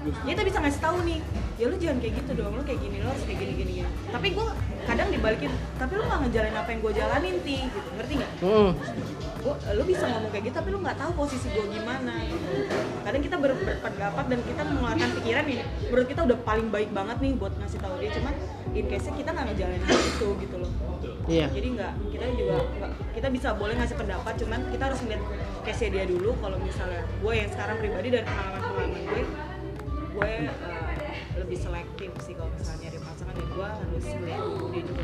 ya 0.08 0.30
kita 0.30 0.42
bisa 0.42 0.58
ngasih 0.58 0.80
tahu 0.82 0.98
nih 1.04 1.20
ya 1.58 1.66
lu 1.66 1.76
jangan 1.76 1.98
kayak 2.00 2.14
gitu 2.16 2.32
dong 2.34 2.54
lu 2.54 2.64
kayak 2.64 2.80
gini 2.80 2.96
lu 2.98 3.08
harus 3.08 3.24
kayak 3.24 3.40
gini 3.42 3.54
gini 3.54 3.72
gini 3.76 3.90
tapi 4.08 4.28
gue 4.32 4.48
kadang 4.86 5.10
dibalikin 5.10 5.52
tapi 5.76 5.92
lu 5.94 6.04
nggak 6.06 6.20
ngejalanin 6.22 6.56
apa 6.56 6.70
yang 6.70 6.80
gue 6.80 6.94
jalanin 6.94 7.36
ti 7.42 7.58
gitu 7.62 7.90
ngerti 7.94 8.14
nggak 8.16 8.32
Hmm. 8.40 8.72
gua, 9.38 9.54
lu 9.70 9.84
bisa 9.84 10.06
ngomong 10.06 10.32
kayak 10.32 10.44
gitu 10.48 10.56
tapi 10.56 10.70
lu 10.70 10.80
nggak 10.80 10.98
tahu 10.98 11.12
posisi 11.18 11.48
gue 11.50 11.66
gimana 11.70 12.14
gitu. 12.24 12.48
Kadang 13.08 13.24
kita 13.24 13.40
ber- 13.40 13.64
berpendapat 13.64 14.26
dan 14.28 14.40
kita 14.44 14.62
mengeluarkan 14.68 15.10
pikiran 15.16 15.46
ini 15.48 15.64
menurut 15.88 16.08
kita 16.12 16.22
udah 16.28 16.38
paling 16.44 16.68
baik 16.68 16.92
banget 16.92 17.18
nih 17.24 17.32
buat 17.40 17.54
ngasih 17.56 17.80
tahu 17.80 17.96
dia. 18.04 18.12
Cuman 18.12 18.34
in 18.76 18.86
case 18.92 19.08
kita 19.16 19.30
nggak 19.32 19.46
ngejalanin 19.48 19.82
itu 19.88 20.28
gitu 20.44 20.56
loh. 20.60 20.72
Iya. 21.28 21.52
jadi 21.52 21.68
nggak 21.76 21.94
kita 22.08 22.26
juga 22.40 22.56
nggak 22.68 22.92
kita 23.12 23.28
bisa 23.32 23.52
boleh 23.56 23.76
ngasih 23.76 23.96
pendapat 24.00 24.34
cuman 24.40 24.60
kita 24.72 24.84
harus 24.92 25.00
ngeliat 25.08 25.24
case 25.64 25.88
dia 25.88 26.04
dulu. 26.04 26.36
Kalau 26.44 26.58
misalnya 26.60 27.02
gue 27.08 27.34
yang 27.34 27.50
sekarang 27.52 27.76
pribadi 27.80 28.08
dari 28.12 28.26
pengalaman 28.28 28.60
pengalaman 28.60 29.02
gue 29.08 29.22
gue 30.18 30.32
eh, 30.50 30.52
lebih 31.40 31.58
selektif 31.62 32.12
sih 32.26 32.34
kalau 32.36 32.52
misalnya 32.60 32.92
nyari 32.92 33.00
pasangan 33.00 33.34
dan 33.38 33.48
gue 33.48 33.68
harus 33.72 34.06
melihat 34.20 34.42
dulu 34.44 34.66
dia 34.74 34.84
juga 34.84 35.04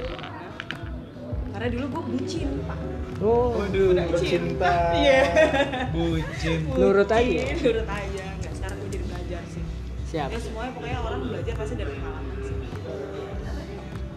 karena 1.53 1.67
dulu 1.69 1.85
gue 1.87 2.03
bucin 2.11 2.49
pak 2.65 2.79
Oh. 3.23 3.55
Waduh, 3.55 3.95
Cinta. 4.19 4.73
Iya. 4.99 5.21
bucin. 5.95 6.59
Nurut 6.75 7.07
aja. 7.07 7.23
Bucin, 7.23 7.55
nurut 7.63 7.87
aja 7.87 8.23
nggak 8.35 8.51
sekarang 8.51 8.77
gue 8.77 8.89
jadi 8.91 9.05
belajar 9.07 9.41
sih 9.47 9.63
Siap. 10.11 10.27
ya 10.27 10.39
semuanya 10.43 10.71
pokoknya 10.75 10.99
orang 10.99 11.21
belajar 11.23 11.53
pasti 11.55 11.73
dari 11.73 11.91
pengalaman 11.95 12.22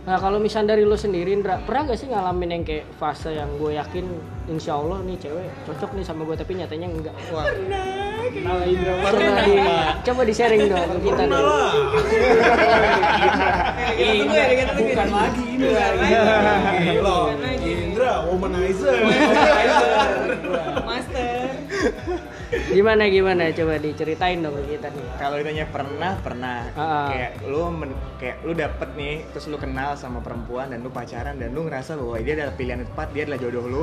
Nah 0.07 0.23
kalau 0.23 0.39
misalnya 0.39 0.79
dari 0.79 0.87
lo 0.87 0.95
sendiri, 0.95 1.35
Indra, 1.35 1.59
pernah 1.59 1.91
gak 1.91 1.99
sih 1.99 2.07
ngalamin 2.07 2.51
yang 2.55 2.63
kayak 2.63 2.87
fase 2.95 3.35
yang 3.35 3.51
gue 3.59 3.75
yakin 3.75 4.07
insya 4.47 4.79
Allah 4.79 5.03
nih 5.03 5.19
cewek 5.19 5.51
cocok 5.67 5.99
nih 5.99 6.05
sama 6.07 6.23
gue 6.23 6.39
tapi 6.39 6.55
nyatanya 6.55 6.87
enggak. 6.87 7.17
Wah, 7.35 7.43
kenal 8.31 8.63
Indra 8.63 8.93
Coba 9.03 9.43
di, 9.43 9.55
coba 10.07 10.21
di 10.23 10.35
sharing 10.35 10.63
dong 10.71 10.79
ke 10.79 10.99
kita 11.03 11.23
Pernah 11.27 11.39
dong. 11.43 11.51
lah. 11.51 11.73
Gitu 13.99 14.15
tunggu 14.23 14.35
ya, 14.39 14.47
ya. 14.47 14.67
bukan 14.79 15.09
lagi 15.11 15.43
ini 15.43 15.67
Bukan 15.67 15.95
lagi. 15.99 16.95
Bukan 17.03 17.39
lagi. 17.43 17.71
Indra, 17.75 18.13
womanizer. 18.31 18.97
master 20.87 21.51
Gimana 22.47 23.07
gimana? 23.07 23.51
Coba 23.51 23.75
diceritain 23.77 24.39
dong 24.39 24.55
ke 24.55 24.77
kita 24.77 24.89
nih. 24.89 25.07
kalau 25.17 25.35
ditanya 25.35 25.67
pernah, 25.67 26.13
pernah. 26.17 26.59
Ah. 26.73 27.09
Kayak 27.09 27.31
lu 27.45 27.63
men- 27.69 27.99
kayak 28.17 28.37
lu 28.41 28.53
dapet 28.53 28.89
nih, 28.95 29.27
terus 29.29 29.47
lu 29.47 29.57
kenal 29.57 29.93
sama 29.93 30.19
perempuan 30.19 30.69
dan 30.69 30.79
lu 30.79 30.89
pacaran 30.89 31.35
dan 31.35 31.51
lu 31.51 31.65
ngerasa 31.65 31.95
bahwa 31.95 32.17
dia 32.17 32.35
adalah 32.35 32.55
pilihan 32.55 32.79
yang 32.79 32.89
tepat, 32.89 33.09
dia 33.11 33.23
adalah 33.25 33.39
jodoh 33.39 33.65
lu. 33.65 33.83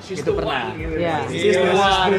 She's 0.00 0.18
itu 0.18 0.26
the 0.26 0.34
pernah. 0.34 0.74
gitu. 0.74 0.94
Iya. 0.96 1.16
She's 1.28 1.54
the 1.54 1.62
Iya, 1.62 1.74
one. 1.76 2.12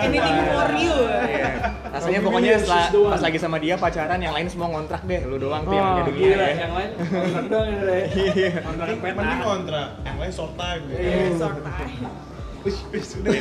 Anything 0.00 0.36
one. 0.36 0.50
for 0.50 0.68
you. 0.74 0.96
Iya. 1.22 1.50
Rasanya 1.90 2.10
Kalau 2.12 2.26
pokoknya 2.26 2.52
setelah 2.56 2.86
pas 3.10 3.20
lagi 3.20 3.38
sama 3.38 3.56
dia 3.58 3.74
pacaran 3.74 4.18
yang 4.18 4.30
lain 4.32 4.46
semua 4.46 4.68
ngontrak 4.68 5.02
deh, 5.04 5.20
lu 5.24 5.36
doang 5.36 5.62
tuh 5.62 5.74
yang 5.74 5.86
Oh, 5.86 5.94
ada 5.96 6.02
dunia 6.04 6.22
Gila, 6.22 6.38
ya. 6.40 6.54
yang 6.56 6.72
lain 6.72 6.90
kontrak 7.00 7.44
doang 7.46 7.66
ya, 7.66 7.72
Indra. 7.72 7.94
Iya. 8.30 8.50
Kontrak. 8.60 8.86
Mending 9.00 9.40
kontrak. 9.40 9.88
Yang 10.00 10.16
lain 10.16 10.32
short 10.32 10.54
time. 10.54 10.82
gitu. 10.86 11.02
Short 11.36 11.58
time. 11.60 12.29
Wih, 12.60 12.78
wih, 12.92 13.04
sudah. 13.04 13.32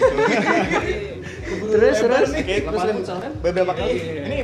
Terus 1.69 1.97
Lebar 1.99 2.23
terus. 2.23 2.31
terus 2.31 3.09
kan? 3.19 3.31
beberapa 3.43 3.73
kali. 3.75 3.91
Iya. 3.99 4.23
Ini 4.31 4.37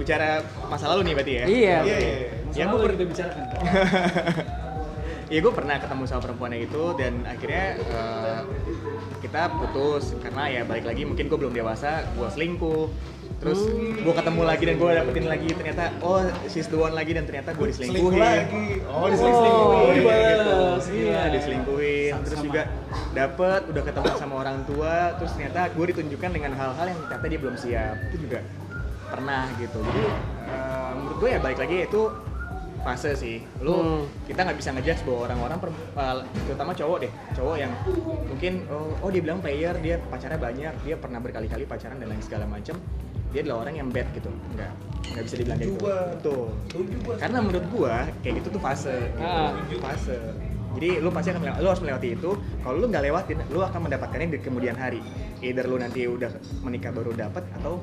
bicara 0.00 0.40
masa 0.72 0.88
lalu 0.88 1.12
nih 1.12 1.14
berarti 1.20 1.32
ya? 1.32 1.44
Iya. 1.44 1.76
Iya, 1.84 1.96
iya. 2.00 2.14
Ya 2.52 2.64
lalu 2.68 2.76
gue 2.80 2.90
kita 2.96 3.04
bicarakan. 3.12 3.44
ya 5.32 5.38
gue 5.40 5.52
pernah 5.52 5.76
ketemu 5.80 6.02
sama 6.04 6.20
perempuannya 6.28 6.60
itu 6.68 6.82
dan 7.00 7.24
akhirnya 7.24 7.64
eh, 7.80 8.40
kita 9.24 9.48
putus 9.56 10.12
karena 10.20 10.60
ya 10.60 10.62
balik 10.68 10.84
lagi 10.84 11.08
mungkin 11.08 11.24
gue 11.24 11.38
belum 11.40 11.56
dewasa 11.56 12.04
gue 12.12 12.28
selingkuh 12.28 12.92
terus 13.42 13.60
gue 13.74 14.14
ketemu 14.14 14.42
lagi 14.46 14.62
dan 14.70 14.74
gue 14.78 14.90
dapetin 14.94 15.26
lagi 15.26 15.48
ternyata 15.50 15.84
oh 15.98 16.22
she's 16.46 16.70
the 16.70 16.78
one 16.78 16.94
lagi 16.94 17.10
dan 17.10 17.26
ternyata 17.26 17.50
gue 17.52 17.66
diselingkuhin 17.74 18.22
lagi. 18.22 18.66
Oh, 18.86 19.02
oh, 19.02 19.06
diselingkuhin. 19.10 19.94
dibalas. 19.98 20.84
gitu. 20.86 20.94
iya 20.94 21.10
Iya. 21.10 21.22
diselingkuhin 21.34 22.12
terus 22.22 22.38
Sama. 22.38 22.46
juga 22.46 22.62
dapet 23.12 23.60
udah 23.66 23.82
ketemu 23.82 24.06
sama 24.14 24.34
orang 24.46 24.58
tua 24.62 24.94
terus 25.18 25.34
ternyata 25.34 25.60
gue 25.74 25.84
ditunjukkan 25.90 26.30
dengan 26.30 26.52
hal-hal 26.54 26.86
yang 26.86 26.98
ternyata 27.02 27.26
dia 27.26 27.40
belum 27.42 27.56
siap 27.58 27.96
itu 28.08 28.16
juga 28.22 28.38
pernah 29.10 29.44
gitu 29.58 29.78
jadi 29.82 30.02
eh, 30.46 30.90
menurut 30.94 31.16
gue 31.18 31.28
ya 31.34 31.38
balik 31.42 31.58
lagi 31.58 31.76
itu 31.90 32.02
fase 32.82 33.14
sih 33.14 33.38
lu 33.62 33.74
Hmm. 33.78 34.02
kita 34.26 34.42
nggak 34.42 34.58
bisa 34.58 34.70
ngejudge 34.74 35.02
bahwa 35.06 35.18
orang-orang 35.30 35.58
uh, 35.94 36.18
terutama 36.50 36.74
cowok 36.74 36.98
deh 37.06 37.12
cowok 37.30 37.56
yang 37.62 37.70
mungkin 38.26 38.52
oh, 38.66 38.90
oh 38.98 39.10
dia 39.10 39.22
bilang 39.22 39.38
player 39.38 39.74
dia 39.78 40.02
pacarnya 40.10 40.34
banyak 40.34 40.74
dia 40.82 40.94
pernah 40.98 41.22
berkali-kali 41.22 41.62
pacaran 41.62 42.02
dan 42.02 42.10
lain 42.10 42.22
segala 42.22 42.42
macam 42.50 42.74
dia 43.32 43.40
adalah 43.42 43.66
orang 43.66 43.74
yang 43.80 43.88
bad 43.88 44.06
gitu 44.12 44.28
nggak 44.28 44.70
nggak 45.12 45.24
bisa 45.26 45.34
dibilang 45.40 45.58
kayak 45.58 45.70
gitu 45.72 45.84
betul 45.84 46.44
gua. 47.04 47.14
karena 47.18 47.38
menurut 47.40 47.66
gua 47.72 47.94
kayak 48.20 48.34
gitu 48.40 48.48
tuh 48.54 48.60
fase 48.62 48.96
gitu. 49.16 49.24
Ah. 49.24 49.52
fase 49.90 50.18
jadi 50.72 51.04
lu 51.04 51.12
pasti 51.12 51.28
akan 51.36 51.40
melewati, 51.44 51.60
lu 51.60 51.68
harus 51.68 51.82
melewati 51.84 52.08
itu 52.16 52.30
kalau 52.64 52.76
lu 52.80 52.86
nggak 52.88 53.04
lewatin 53.04 53.38
lu 53.52 53.60
akan 53.60 53.80
mendapatkannya 53.88 54.28
di 54.32 54.38
kemudian 54.40 54.76
hari 54.76 55.00
either 55.44 55.68
lu 55.68 55.76
nanti 55.76 56.08
udah 56.08 56.32
menikah 56.64 56.92
baru 56.94 57.12
dapat 57.12 57.44
atau 57.60 57.80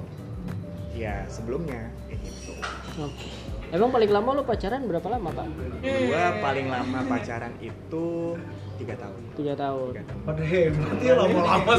ya 0.98 1.26
sebelumnya 1.30 1.90
kayak 2.10 2.20
gitu 2.26 2.54
Oke. 3.00 3.30
Emang 3.70 3.94
paling 3.94 4.10
lama 4.10 4.42
lo 4.42 4.44
pacaran 4.44 4.82
berapa 4.90 5.08
lama 5.14 5.30
pak? 5.30 5.48
gua 5.86 6.26
paling 6.42 6.68
lama 6.74 7.00
pacaran 7.06 7.54
itu 7.62 8.34
tiga 8.80 8.96
tahun 8.96 9.20
Tiga 9.36 9.54
tahun. 9.56 9.92
Pada 10.24 10.44
hebat 10.44 10.98
ya 11.00 11.14
lama-lama. 11.16 11.74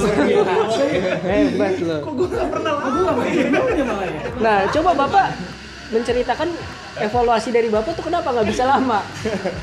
Hebat 1.21 1.75
lo. 1.81 1.99
Kok 2.01 2.13
gue 2.15 2.29
gak 2.31 2.49
pernah 2.49 2.73
lama? 2.77 3.21
Gak 3.25 3.47
gamenya 3.53 3.85
malah 3.85 4.07
ya. 4.09 4.21
Nah 4.41 4.59
coba 4.69 4.91
bapak 4.97 5.27
menceritakan 5.91 6.49
evaluasi 7.01 7.49
dari 7.51 7.69
bapak 7.69 7.93
tuh 7.93 8.05
kenapa 8.05 8.29
nggak 8.31 8.49
bisa 8.49 8.65
lama? 8.65 9.01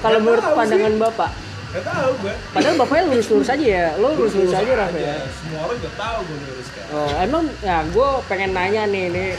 Kalau 0.02 0.20
menurut 0.20 0.44
tahu 0.44 0.54
sih. 0.54 0.60
pandangan 0.60 0.94
bapak, 1.00 1.30
Gak 1.68 1.84
tau 1.84 2.10
gue. 2.20 2.34
padahal 2.52 2.76
bapaknya 2.78 3.04
lurus-lurus 3.10 3.50
aja 3.50 3.66
ya, 3.66 3.86
lo 3.98 4.08
lurus-lurus 4.14 4.54
aja 4.54 4.72
Raf 4.76 4.94
ya. 4.94 5.16
Semua 5.32 5.60
orang 5.66 5.78
udah 5.80 5.94
tahu 5.96 6.20
gue 6.22 6.38
lurus 6.44 6.68
kan. 6.70 6.84
Oh, 6.92 7.12
emang 7.18 7.44
ya 7.62 7.78
gue 7.86 8.08
pengen 8.28 8.52
nanya 8.52 8.84
nih, 8.86 9.06
nih, 9.10 9.32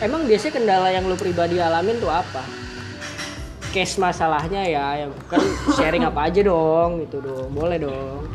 emang 0.00 0.24
biasanya 0.24 0.52
kendala 0.56 0.88
yang 0.90 1.04
lo 1.04 1.16
pribadi 1.18 1.58
alamin 1.58 1.98
tuh 1.98 2.10
apa? 2.10 2.42
Case 3.78 3.94
masalahnya 4.02 4.66
ya, 4.66 5.06
yang 5.06 5.14
kan 5.30 5.38
sharing 5.78 6.02
apa 6.02 6.26
aja 6.26 6.42
dong, 6.42 6.98
gitu 6.98 7.22
dong, 7.22 7.46
boleh 7.54 7.78
dong. 7.78 8.26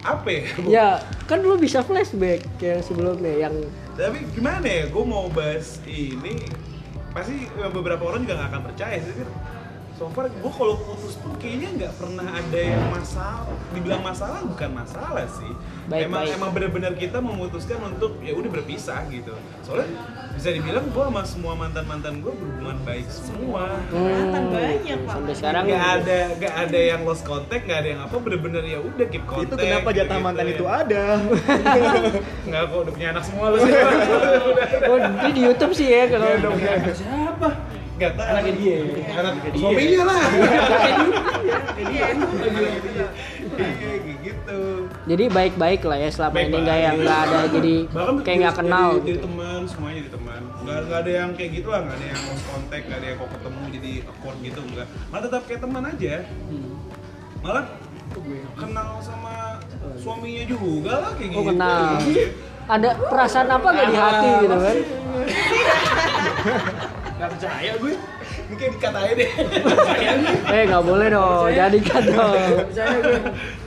Apa 0.00 0.24
ya? 0.24 0.44
Ya, 0.64 0.86
kan 1.28 1.44
lo 1.44 1.60
bisa 1.60 1.84
flashback 1.84 2.40
yang 2.56 2.80
sebelumnya, 2.80 3.28
yang 3.44 3.52
Tapi 3.92 4.24
gimana 4.32 4.64
ya? 4.64 4.88
Gue 4.88 5.04
mau 5.04 5.28
bahas 5.28 5.84
ini 5.84 6.48
pasti 7.12 7.44
beberapa 7.76 8.08
orang 8.08 8.24
juga 8.24 8.40
gak 8.40 8.48
akan 8.56 8.62
percaya 8.72 9.04
sih. 9.04 9.20
So 10.02 10.10
far 10.10 10.26
gue 10.26 10.50
kalau 10.58 10.74
putus 10.82 11.14
pun 11.22 11.30
kayaknya 11.38 11.68
nggak 11.78 11.94
pernah 11.94 12.26
ada 12.26 12.58
yang 12.58 12.90
masalah. 12.90 13.46
Dibilang 13.70 14.02
masalah 14.02 14.42
bukan 14.42 14.70
masalah 14.74 15.30
sih. 15.30 15.52
Baik, 15.86 16.10
emang 16.10 16.26
baik. 16.26 16.34
emang 16.34 16.50
benar-benar 16.50 16.92
kita 16.98 17.22
memutuskan 17.22 17.78
untuk 17.86 18.18
ya 18.18 18.34
udah 18.34 18.50
berpisah 18.50 19.06
gitu. 19.14 19.30
Soalnya 19.62 19.94
bisa 20.34 20.50
dibilang 20.58 20.90
gue 20.90 21.04
sama 21.06 21.22
semua 21.22 21.54
mantan 21.54 21.86
mantan 21.86 22.18
gue 22.18 22.34
berhubungan 22.34 22.82
baik 22.82 23.06
semua. 23.14 23.78
Kelihatan 23.94 24.42
banyak 24.50 24.98
pak 25.06 25.12
sampai 25.14 25.34
sekarang 25.38 25.62
Gak 25.70 25.86
ada 25.86 26.18
gak 26.34 26.54
ada 26.66 26.78
yang 26.82 27.00
lost 27.06 27.22
contact, 27.22 27.62
gak 27.70 27.78
ada 27.86 27.88
yang 27.94 28.00
apa 28.02 28.16
bener-bener 28.18 28.62
ya 28.66 28.78
udah 28.82 29.06
keep 29.06 29.22
contact. 29.30 29.54
itu 29.54 29.70
kenapa 29.70 29.88
jatah 29.94 30.18
gitu 30.18 30.26
mantan 30.26 30.46
ya. 30.50 30.54
itu 30.58 30.66
ada 30.66 31.02
Nggak 32.50 32.62
kok 32.74 32.78
udah 32.82 32.92
punya 32.98 33.08
anak 33.14 33.22
semua 33.22 33.54
lu 33.54 33.58
sih. 33.62 33.70
Oh, 34.82 34.98
di 35.30 35.46
YouTube 35.46 35.72
sih 35.78 35.94
ya 35.94 36.10
kalau 36.10 36.26
udah 36.26 36.50
punya 36.50 36.70
anak. 36.74 36.90
Siapa? 36.98 37.71
Gak. 38.02 38.18
Anaknya 38.18 38.52
dia. 38.52 38.76
Anak 39.14 39.32
suaminya 39.54 40.02
lah. 40.04 40.22
Gitu. 44.22 44.60
Jadi 45.04 45.24
baik-baik 45.28 45.82
lah 45.82 45.98
ya 45.98 46.08
selama 46.08 46.36
ini 46.36 46.42
Baik-baik. 46.44 46.62
nggak 46.62 46.78
yang 46.80 46.96
nggak 46.96 47.18
ada 47.20 47.40
jadi 47.48 47.74
kayak 48.22 48.38
nggak 48.38 48.38
jadi- 48.48 48.54
kenal 48.56 48.88
jadi, 48.88 48.98
jadi 48.98 49.10
gitu. 49.12 49.22
teman 49.24 49.60
semuanya 49.64 49.96
jadi 49.98 50.10
teman 50.12 50.40
nggak 50.62 50.78
nggak 50.80 50.98
ada 51.00 51.12
yang 51.12 51.30
kayak 51.32 51.50
gitu 51.52 51.68
lah 51.68 51.80
nggak 51.82 51.96
ada 51.96 52.06
yang 52.06 52.20
lost 52.22 52.44
contact 52.44 52.84
nggak 52.84 52.98
ada 52.98 53.06
yang 53.06 53.18
kok 53.18 53.30
ketemu 53.32 53.62
jadi 53.68 53.92
awkward 54.04 54.38
gitu 54.40 54.60
nggak 54.64 54.86
malah 55.04 55.22
tetap 55.22 55.42
kayak 55.44 55.60
teman 55.60 55.82
aja 55.84 56.14
Hmm. 56.22 56.72
malah 57.40 57.64
kenal 58.54 58.90
sama 59.00 59.34
suaminya 59.96 60.44
juga 60.46 60.92
lah 61.00 61.12
kayak 61.12 61.30
Oh 61.30 61.40
gitu 61.40 61.50
kenal. 61.50 61.82
Iya. 62.04 62.26
Ada 62.64 62.88
perasaan 63.02 63.48
apa 63.50 63.68
nggak 63.68 63.86
di 63.88 63.96
hati 63.96 64.28
gitu 64.38 64.56
kan? 64.56 64.76
Gak 67.22 67.30
percaya 67.32 67.70
gue. 67.76 67.94
ini 68.42 68.54
kayak 68.56 68.72
dikatain 68.74 69.14
deh 69.14 69.30
Eh 70.56 70.62
nggak 70.64 70.82
boleh 70.82 71.06
dong, 71.08 71.46
jadi 71.48 71.78
kan 71.80 72.02
dong. 72.04 72.50
Percaya 72.66 72.96
gue. 72.98 73.20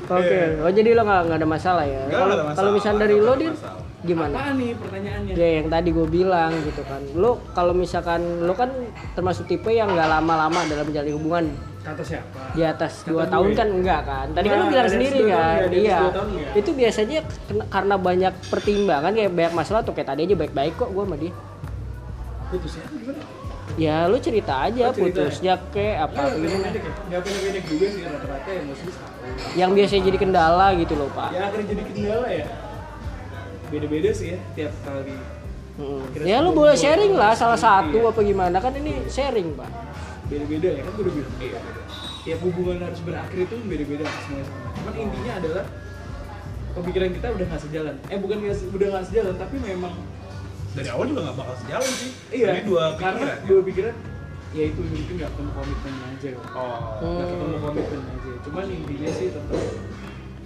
Oke, 0.05 0.39
oh 0.59 0.69
jadi 0.69 0.89
lo 0.91 1.01
nggak 1.01 1.21
nggak 1.23 1.39
ada 1.39 1.47
masalah 1.47 1.83
ya? 1.83 2.03
Kalau 2.51 2.69
misalnya 2.69 2.99
dari 3.01 3.17
lo 3.17 3.33
din 3.33 3.55
gimana? 4.03 4.35
Apa 4.37 4.51
nih 4.53 4.75
pertanyaannya? 4.75 5.33
Ya 5.33 5.47
yang 5.55 5.67
tadi 5.67 5.89
gue 5.89 6.03
bilang 6.05 6.51
gitu 6.61 6.83
kan. 6.83 6.99
Lo 7.13 7.39
kalau 7.51 7.71
misalkan 7.71 8.21
lo 8.43 8.53
kan 8.53 8.69
termasuk 9.13 9.47
tipe 9.47 9.71
yang 9.71 9.87
nggak 9.87 10.09
lama-lama 10.09 10.59
dalam 10.65 10.85
menjalin 10.85 11.15
hubungan 11.15 11.45
Kata 11.79 12.01
siapa? 12.01 12.37
di 12.51 12.61
atas 12.61 13.01
Kata 13.01 13.07
dua 13.07 13.23
gue. 13.23 13.31
tahun 13.31 13.49
kan 13.55 13.67
enggak 13.71 14.01
kan? 14.03 14.27
Tadi 14.31 14.45
kan 14.45 14.55
lo 14.55 14.61
Nggak, 14.61 14.73
bilang 14.75 14.89
sendiri 14.91 15.19
kan? 15.25 15.57
atas 15.63 15.71
Iya. 15.71 15.99
nggak. 16.03 16.53
Itu 16.55 16.69
biasanya 16.71 17.19
karena 17.67 17.95
banyak 17.97 18.33
pertimbangan 18.45 19.11
kayak 19.11 19.31
banyak 19.31 19.53
masalah 19.53 19.79
tuh 19.79 19.93
kayak 19.93 20.11
tadi 20.11 20.21
aja 20.23 20.35
baik-baik 20.35 20.73
kok 20.75 20.91
gue 20.91 21.03
sama 21.03 21.15
dia. 21.15 21.33
Putusnya 22.45 22.83
gimana? 22.91 23.21
Ya 23.75 24.07
lu 24.07 24.15
cerita 24.23 24.71
aja 24.71 24.95
cerita 24.95 24.95
putusnya 24.95 25.53
kayak 25.75 26.07
apa 26.07 26.21
Gak 26.31 26.39
gimana. 26.39 26.63
pendek 26.71 26.83
ya? 26.87 26.93
Gak 26.95 27.21
pendek-pendek 27.27 27.63
juga 27.67 27.85
sih 27.91 28.01
rata-rata 28.07 28.49
setahun. 28.55 29.55
Yang 29.59 29.71
biasanya 29.75 30.01
jadi 30.07 30.17
kendala 30.17 30.67
gitu 30.79 30.93
loh 30.95 31.09
pak. 31.11 31.29
Ya 31.35 31.41
akhirnya 31.51 31.67
jadi 31.75 31.83
kendala 31.83 32.27
ya. 32.31 32.47
Beda-beda 33.67 34.09
sih 34.15 34.27
ya 34.31 34.39
tiap 34.55 34.73
kali. 34.87 35.15
Mm. 35.75 36.01
Kira 36.15 36.23
Ya 36.23 36.37
lu 36.39 36.55
boleh 36.55 36.75
sharing 36.79 37.13
lah 37.19 37.35
salah 37.35 37.59
sendiri, 37.59 37.99
satu 37.99 38.07
ya. 38.07 38.11
apa 38.15 38.19
gimana 38.23 38.57
kan 38.63 38.71
ini 38.79 38.93
sharing 39.11 39.59
pak. 39.59 39.67
Beda-beda 40.31 40.69
ya 40.71 40.81
kan 40.87 40.91
gue 40.95 41.03
udah 41.03 41.13
bilang. 41.19 41.33
Iya. 41.43 41.59
Tiap 42.25 42.39
hubungan 42.47 42.77
harus 42.79 42.99
berakhir 43.03 43.37
itu 43.43 43.55
beda-beda 43.67 44.03
semuanya 44.23 44.45
sama. 44.47 44.67
Cuman 44.71 44.93
intinya 44.97 45.33
adalah 45.35 45.63
pemikiran 46.79 47.09
kita 47.11 47.27
udah 47.27 47.45
nggak 47.51 47.61
sejalan. 47.67 47.95
Eh 48.07 48.17
bukan 48.23 48.37
udah 48.71 48.87
nggak 48.87 49.05
sejalan 49.11 49.35
tapi 49.35 49.55
memang 49.59 49.93
dari 50.75 50.89
awal 50.91 51.05
juga 51.07 51.21
nggak 51.23 51.37
bakal 51.39 51.55
sejalan 51.63 51.91
sih 51.95 52.11
iya 52.31 52.49
Ini 52.53 52.61
dua 52.67 52.83
karena 52.99 53.15
pikiran 53.15 53.31
ya. 53.31 53.47
dua 53.47 53.61
pikiran 53.63 53.95
ya 54.55 54.63
itu 54.67 54.79
mungkin 54.81 55.13
nggak 55.15 55.31
ketemu 55.31 55.51
komitmennya 55.51 56.05
aja 56.11 56.29
kan. 56.31 56.47
oh 56.55 56.79
nggak 57.01 57.27
ketemu 57.31 57.55
komitmen 57.59 58.01
aja 58.05 58.31
cuman 58.43 58.65
intinya 58.67 59.09
sih 59.11 59.27
tetap 59.31 59.59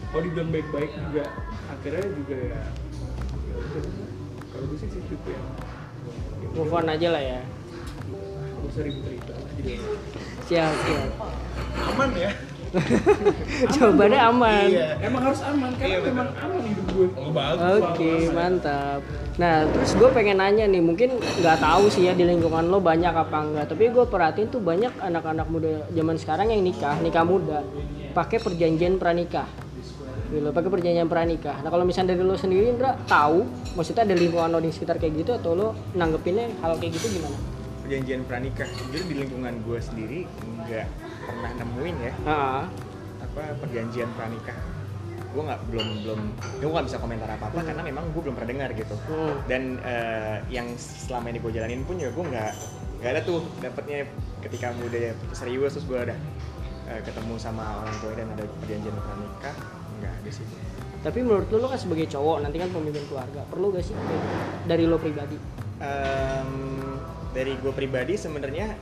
kalau 0.09 0.21
dibilang 0.25 0.49
baik-baik 0.49 0.91
juga 0.95 1.23
akhirnya 1.69 2.03
juga 2.15 2.35
ya 2.37 2.61
kalau 4.49 4.65
gue 4.65 4.77
sih 4.77 4.89
sih 4.89 5.01
yang 5.01 5.17
ya 5.29 5.41
Move 6.49 6.73
on 6.73 6.87
aja 6.87 7.07
lah 7.13 7.21
ya. 7.21 7.39
nggak 8.09 8.65
usah 8.65 8.81
ribut-ribut 8.81 9.37
Siap 10.49 10.73
siap. 10.81 11.09
aman 11.93 12.09
ya 12.17 12.31
Jawabannya 13.73 14.19
aman. 14.21 14.67
Iya. 14.69 14.87
emang 15.01 15.21
harus 15.25 15.41
aman 15.41 15.69
karena 15.75 15.89
Iya, 15.89 15.99
memang 16.05 16.27
aman 16.31 16.61
hidup 16.61 16.85
gue 16.89 17.07
oh 17.11 17.31
bagus 17.31 17.59
Oke 17.81 18.11
bagus. 18.11 18.29
mantap. 18.31 18.99
Nah 19.35 19.53
terus 19.65 19.91
gue 19.95 20.09
pengen 20.11 20.37
nanya 20.37 20.65
nih 20.65 20.79
mungkin 20.79 21.09
nggak 21.17 21.57
tahu 21.57 21.83
sih 21.87 22.05
ya 22.05 22.13
di 22.13 22.23
lingkungan 22.23 22.67
lo 22.67 22.77
banyak 22.77 23.09
apa 23.09 23.37
enggak 23.39 23.65
tapi 23.67 23.89
gue 23.89 24.05
perhatiin 24.05 24.47
tuh 24.47 24.59
banyak 24.59 24.91
anak-anak 24.95 25.47
muda 25.47 25.87
zaman 25.89 26.15
sekarang 26.15 26.47
yang 26.49 26.61
nikah 26.61 26.95
nikah 26.99 27.23
muda 27.23 27.63
pakai 28.11 28.37
perjanjian 28.37 28.97
pranikah 28.97 29.47
gitu 30.29 30.51
pakai 30.51 30.69
perjanjian 30.69 31.07
pranikah 31.07 31.57
nah 31.59 31.71
kalau 31.71 31.81
misalnya 31.81 32.13
dari 32.13 32.21
lo 32.21 32.35
sendiri 32.35 32.69
Indra 32.69 32.93
tahu 33.07 33.47
maksudnya 33.73 34.03
ada 34.03 34.13
lingkungan 34.13 34.49
lo 34.51 34.59
di 34.59 34.69
sekitar 34.69 34.99
kayak 34.99 35.13
gitu 35.17 35.31
atau 35.33 35.51
lo 35.53 35.67
nanggepinnya 35.93 36.53
hal 36.59 36.77
kayak 36.77 36.99
gitu 36.99 37.17
gimana? 37.17 37.33
perjanjian 37.81 38.21
pranikah 38.23 38.69
jadi 38.91 39.03
di 39.03 39.15
lingkungan 39.17 39.53
gue 39.63 39.79
sendiri 39.79 40.19
nggak 40.61 40.85
pernah 41.29 41.51
nemuin 41.61 41.97
ya. 42.01 42.13
Ah, 42.25 42.63
apa 43.21 43.41
perjanjian 43.61 44.09
pranikah. 44.17 44.57
Gue 45.29 45.45
nggak 45.45 45.61
belum 45.69 45.87
belum 46.01 46.19
gue 46.57 46.69
nggak 46.73 46.87
bisa 46.89 46.97
komentar 46.97 47.29
apa 47.29 47.53
apa 47.53 47.61
karena 47.61 47.85
memang 47.85 48.09
gue 48.09 48.21
belum 48.25 48.33
pernah 48.33 48.49
dengar 48.49 48.69
gitu. 48.73 48.97
Hmm. 49.05 49.37
dan 49.45 49.77
eh, 49.85 50.41
yang 50.49 50.73
selama 50.77 51.29
ini 51.29 51.37
gue 51.37 51.51
jalanin 51.53 51.81
pun 51.85 52.01
ya 52.01 52.09
gue 52.09 52.25
nggak 52.25 52.51
nggak 52.99 53.11
ada 53.13 53.21
tuh 53.21 53.45
dapetnya 53.61 54.09
ketika 54.41 54.73
muda 54.73 54.97
ya 54.97 55.13
serius 55.37 55.77
terus 55.77 55.85
gue 55.85 55.99
ada 56.01 56.15
eh, 56.89 57.01
ketemu 57.05 57.37
sama 57.37 57.85
orang 57.85 57.95
tua 58.01 58.11
dan 58.17 58.27
ada 58.33 58.43
perjanjian 58.65 58.95
pranikah 58.97 59.55
nggak 60.01 60.13
ada 60.17 60.29
sih. 60.33 60.45
Tapi 60.99 61.23
menurut 61.23 61.47
lo, 61.47 61.63
lo 61.63 61.67
kan 61.71 61.79
sebagai 61.79 62.11
cowok 62.11 62.43
nanti 62.43 62.57
kan 62.59 62.69
pemimpin 62.75 63.05
keluarga 63.07 63.41
perlu 63.47 63.71
gak 63.71 63.87
sih 63.87 63.95
dari 64.67 64.83
lo 64.83 64.99
pribadi? 64.99 65.39
Em, 65.79 66.51
dari 67.31 67.55
gue 67.55 67.71
pribadi 67.71 68.19
sebenarnya 68.19 68.75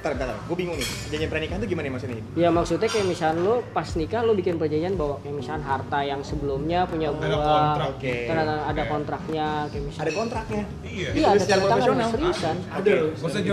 Ntar, 0.00 0.16
ntar, 0.16 0.32
gue 0.32 0.56
bingung 0.56 0.80
nih. 0.80 0.88
Perjanjian 1.04 1.28
pernikahan 1.28 1.60
tuh 1.60 1.68
gimana 1.68 1.84
nih 1.84 1.92
maksudnya? 1.92 2.16
Ya 2.32 2.48
maksudnya 2.48 2.88
kayak 2.88 3.04
misalnya 3.04 3.44
lo 3.44 3.54
pas 3.70 3.84
nikah 3.92 4.24
lo 4.24 4.32
bikin 4.32 4.56
perjanjian 4.56 4.96
bahwa 4.96 5.20
kayak 5.20 5.36
misalnya 5.36 5.60
harta 5.62 5.98
yang 6.00 6.20
sebelumnya 6.24 6.88
punya 6.88 7.12
gua. 7.12 7.20
Ada 7.20 7.36
kontrak, 7.36 7.88
oke. 7.92 8.14
Kan 8.24 8.36
ada, 8.40 8.82
kontraknya 8.88 9.46
kayak 9.68 9.84
misalnya. 9.84 10.00
Ada 10.00 10.12
kontraknya. 10.16 10.62
iya 10.82 11.08
Iya 11.12 11.26
ada 11.28 11.38
secara 11.38 11.60
profesional. 11.62 12.08
seriusan. 12.08 12.56
ada. 12.66 12.90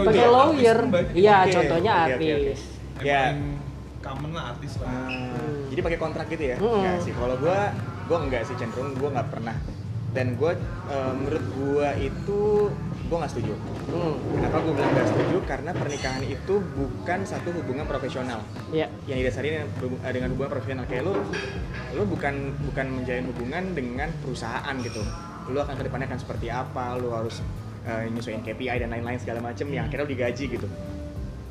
Pakai 0.08 0.28
lawyer. 0.30 0.78
Iya, 1.12 1.36
Oke, 1.38 1.52
contohnya 1.52 1.92
artis. 2.08 2.60
Yang 2.98 3.04
Ya. 3.04 3.22
paling 3.28 3.44
common 4.00 4.32
lah 4.32 4.44
artis 4.50 4.74
lah 4.80 4.88
Ah, 4.88 5.52
Jadi 5.68 5.80
pakai 5.84 6.00
kontrak 6.00 6.26
gitu 6.32 6.44
ya? 6.48 6.56
Hmm. 6.56 6.80
Enggak 6.80 6.98
sih. 7.04 7.12
Kalau 7.12 7.36
gue, 7.36 7.60
gue 8.08 8.18
enggak 8.24 8.42
sih 8.48 8.56
cenderung 8.56 8.96
gue 8.96 9.10
nggak 9.12 9.30
pernah. 9.30 9.56
Dan 10.10 10.34
gue, 10.34 10.52
eh, 10.88 11.12
menurut 11.14 11.44
gue 11.52 11.88
itu 12.02 12.40
gue 13.08 13.18
nggak 13.18 13.32
setuju. 13.32 13.54
Hmm. 13.88 14.16
Kenapa 14.36 14.58
gue 14.60 14.74
bilang 14.76 14.92
nggak 14.92 15.08
setuju? 15.08 15.38
Karena 15.48 15.72
pernikahan 15.72 16.24
itu 16.28 16.54
bukan 16.60 17.20
satu 17.24 17.50
hubungan 17.56 17.86
profesional. 17.88 18.40
Iya. 18.68 18.92
yang 19.08 19.24
didasari 19.24 19.48
dengan, 19.56 19.68
eh, 20.04 20.12
dengan 20.12 20.30
hubungan 20.36 20.52
profesional 20.52 20.84
kayak 20.92 21.08
lu 21.08 21.16
lu 21.96 22.04
bukan 22.04 22.52
bukan 22.68 22.86
menjalin 23.00 23.26
hubungan 23.32 23.64
dengan 23.72 24.12
perusahaan 24.20 24.76
gitu 24.84 25.00
lu 25.48 25.64
akan 25.64 25.80
ke 25.80 25.84
depannya 25.88 26.12
akan 26.12 26.20
seperti 26.20 26.52
apa 26.52 27.00
lu 27.00 27.16
harus 27.16 27.40
eh, 27.88 28.12
nyesuaiin 28.12 28.44
KPI 28.44 28.84
dan 28.84 28.92
lain-lain 28.92 29.16
segala 29.24 29.40
macem 29.40 29.72
yang 29.72 29.88
akhirnya 29.88 30.04
lu 30.04 30.12
digaji 30.12 30.44
gitu 30.60 30.68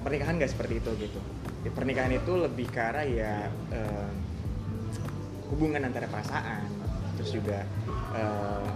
pernikahan 0.05 0.37
nggak 0.37 0.53
seperti 0.53 0.85
itu 0.85 0.93
gitu 1.01 1.21
Ya, 1.67 1.75
pernikahan 1.75 2.15
itu 2.15 2.31
lebih 2.39 2.71
ke 2.71 2.79
arah 2.79 3.03
ya 3.03 3.51
eh, 3.75 4.11
hubungan 5.51 5.83
antara 5.83 6.07
perasaan 6.07 6.63
terus 7.19 7.35
juga 7.35 7.67
eh, 8.15 8.67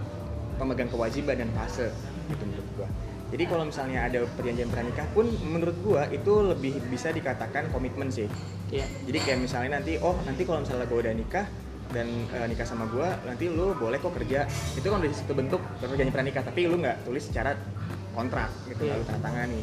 pemegang 0.59 0.91
kewajiban 0.91 1.39
dan 1.39 1.49
fase 1.55 1.87
gitu 2.31 2.43
menurut 2.47 2.69
gua. 2.79 2.87
Jadi 3.31 3.43
kalau 3.47 3.63
misalnya 3.63 3.99
ada 4.11 4.27
perjanjian 4.35 4.67
pernikah 4.67 5.07
pun 5.15 5.23
menurut 5.39 5.77
gua 5.79 6.03
itu 6.11 6.33
lebih 6.43 6.83
bisa 6.91 7.11
dikatakan 7.11 7.71
komitmen 7.71 8.11
sih. 8.11 8.27
Iya. 8.71 8.87
jadi 9.03 9.19
kayak 9.19 9.39
misalnya 9.43 9.83
nanti 9.83 9.99
oh 9.99 10.15
nanti 10.23 10.47
kalau 10.47 10.63
misalnya 10.63 10.87
gue 10.87 10.95
udah 11.03 11.11
nikah 11.11 11.43
dan 11.91 12.07
eh, 12.31 12.47
nikah 12.47 12.63
sama 12.63 12.87
gue 12.87 13.03
nanti 13.27 13.51
lu 13.51 13.75
boleh 13.75 13.99
kok 13.99 14.15
kerja. 14.15 14.47
Itu 14.79 14.87
kan 14.87 15.03
udah 15.03 15.11
kebentuk 15.27 15.59
perjanjian 15.83 16.11
pranikah 16.15 16.39
tapi 16.39 16.71
lu 16.71 16.79
nggak 16.79 17.03
tulis 17.03 17.19
secara 17.27 17.51
kontrak 18.15 18.47
gitu 18.71 18.87
Iya. 18.87 18.95
lalu 18.95 19.03
tanda 19.11 19.21
tangani. 19.27 19.61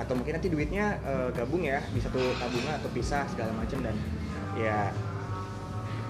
Atau 0.00 0.16
mungkin 0.16 0.40
nanti 0.40 0.48
duitnya 0.48 0.96
eh, 1.04 1.28
gabung 1.36 1.68
ya 1.68 1.84
di 1.92 2.00
satu 2.00 2.16
tabungan 2.40 2.80
atau 2.80 2.88
pisah 2.96 3.28
segala 3.28 3.52
macam 3.52 3.78
dan 3.84 3.96
ya 4.56 4.88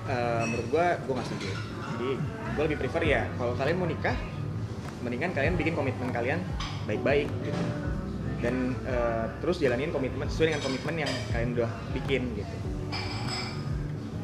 eh, 0.07 0.43
menurut 0.47 0.67
gua 0.71 0.87
gua 1.03 1.13
nggak 1.19 1.27
setuju. 1.35 1.51
Jadi 1.99 2.09
gua 2.55 2.63
lebih 2.71 2.79
prefer 2.79 3.03
ya 3.03 3.23
kalau 3.35 3.59
kalian 3.59 3.77
mau 3.79 3.91
nikah 3.91 4.15
mendingan 5.07 5.31
kalian 5.31 5.55
bikin 5.55 5.79
komitmen 5.79 6.11
kalian 6.11 6.43
baik-baik 6.91 7.31
gitu 7.47 7.63
dan 8.43 8.75
eh, 8.85 9.25
terus 9.39 9.63
jalanin 9.63 9.95
komitmen 9.95 10.27
sesuai 10.27 10.51
dengan 10.51 10.63
komitmen 10.67 10.95
yang 11.07 11.13
kalian 11.31 11.51
udah 11.55 11.71
bikin 11.95 12.35
gitu 12.35 12.57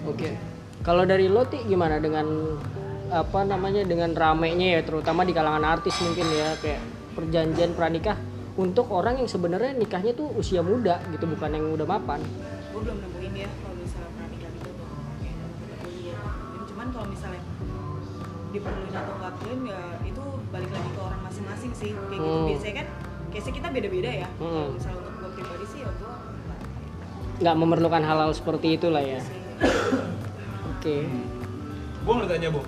Oke. 0.03 0.35
Kalau 0.83 1.07
dari 1.07 1.31
lo 1.31 1.47
Ti 1.47 1.63
gimana 1.63 2.03
dengan 2.03 2.27
apa 3.13 3.45
namanya 3.47 3.87
dengan 3.87 4.11
ramenya 4.17 4.81
ya 4.81 4.83
terutama 4.83 5.23
di 5.23 5.37
kalangan 5.37 5.63
artis 5.63 5.95
mungkin 6.01 6.27
ya 6.33 6.57
kayak 6.59 6.81
perjanjian 7.13 7.77
pranikah 7.77 8.17
untuk 8.57 8.89
orang 8.89 9.21
yang 9.21 9.29
sebenarnya 9.29 9.77
nikahnya 9.77 10.17
tuh 10.17 10.33
usia 10.33 10.65
muda 10.65 10.97
gitu 11.13 11.29
bukan 11.29 11.53
yang 11.53 11.77
udah 11.77 11.85
mapan. 11.85 12.25
gue 12.73 12.81
belum 12.81 12.99
nemuin 13.05 13.33
ya 13.37 13.49
kalau 13.53 13.77
misalnya 13.77 14.11
pranikah 14.17 14.51
gitu 14.57 14.71
tuh 14.73 14.89
kayak 15.21 15.37
kuliah 15.85 16.19
Dan 16.25 16.63
cuman 16.73 16.87
kalau 16.89 17.07
misalnya 17.13 17.43
diperluin 18.53 18.95
atau 18.97 19.15
nggak 19.21 19.33
perluin 19.39 19.61
ya 19.69 19.81
itu 20.09 20.22
balik 20.53 20.71
lagi 20.71 20.91
ke 20.93 21.01
orang 21.01 21.21
masing-masing 21.23 21.73
sih 21.73 21.91
kayak 21.91 22.13
gitu 22.13 22.29
Hmm. 22.31 22.47
biasanya 22.47 22.75
kan 22.77 22.87
case 23.33 23.51
kita 23.51 23.69
beda-beda 23.69 24.11
ya 24.13 24.29
Hmm. 24.37 24.45
kalau 24.45 24.71
misalnya 24.71 24.99
untuk 25.01 25.15
gue 25.17 25.31
pribadi 25.35 25.65
sih 25.67 25.79
ya 25.81 25.91
gue 25.91 26.13
nggak 27.41 27.57
memerlukan 27.57 28.03
hal-hal 28.03 28.31
seperti 28.31 28.67
itulah 28.77 29.03
ya. 29.03 29.19
sih 29.19 29.39
Oke. 30.73 30.97
Gue 32.03 32.13
nggak 32.13 32.29
tanya, 32.29 32.49
Bo. 32.51 32.63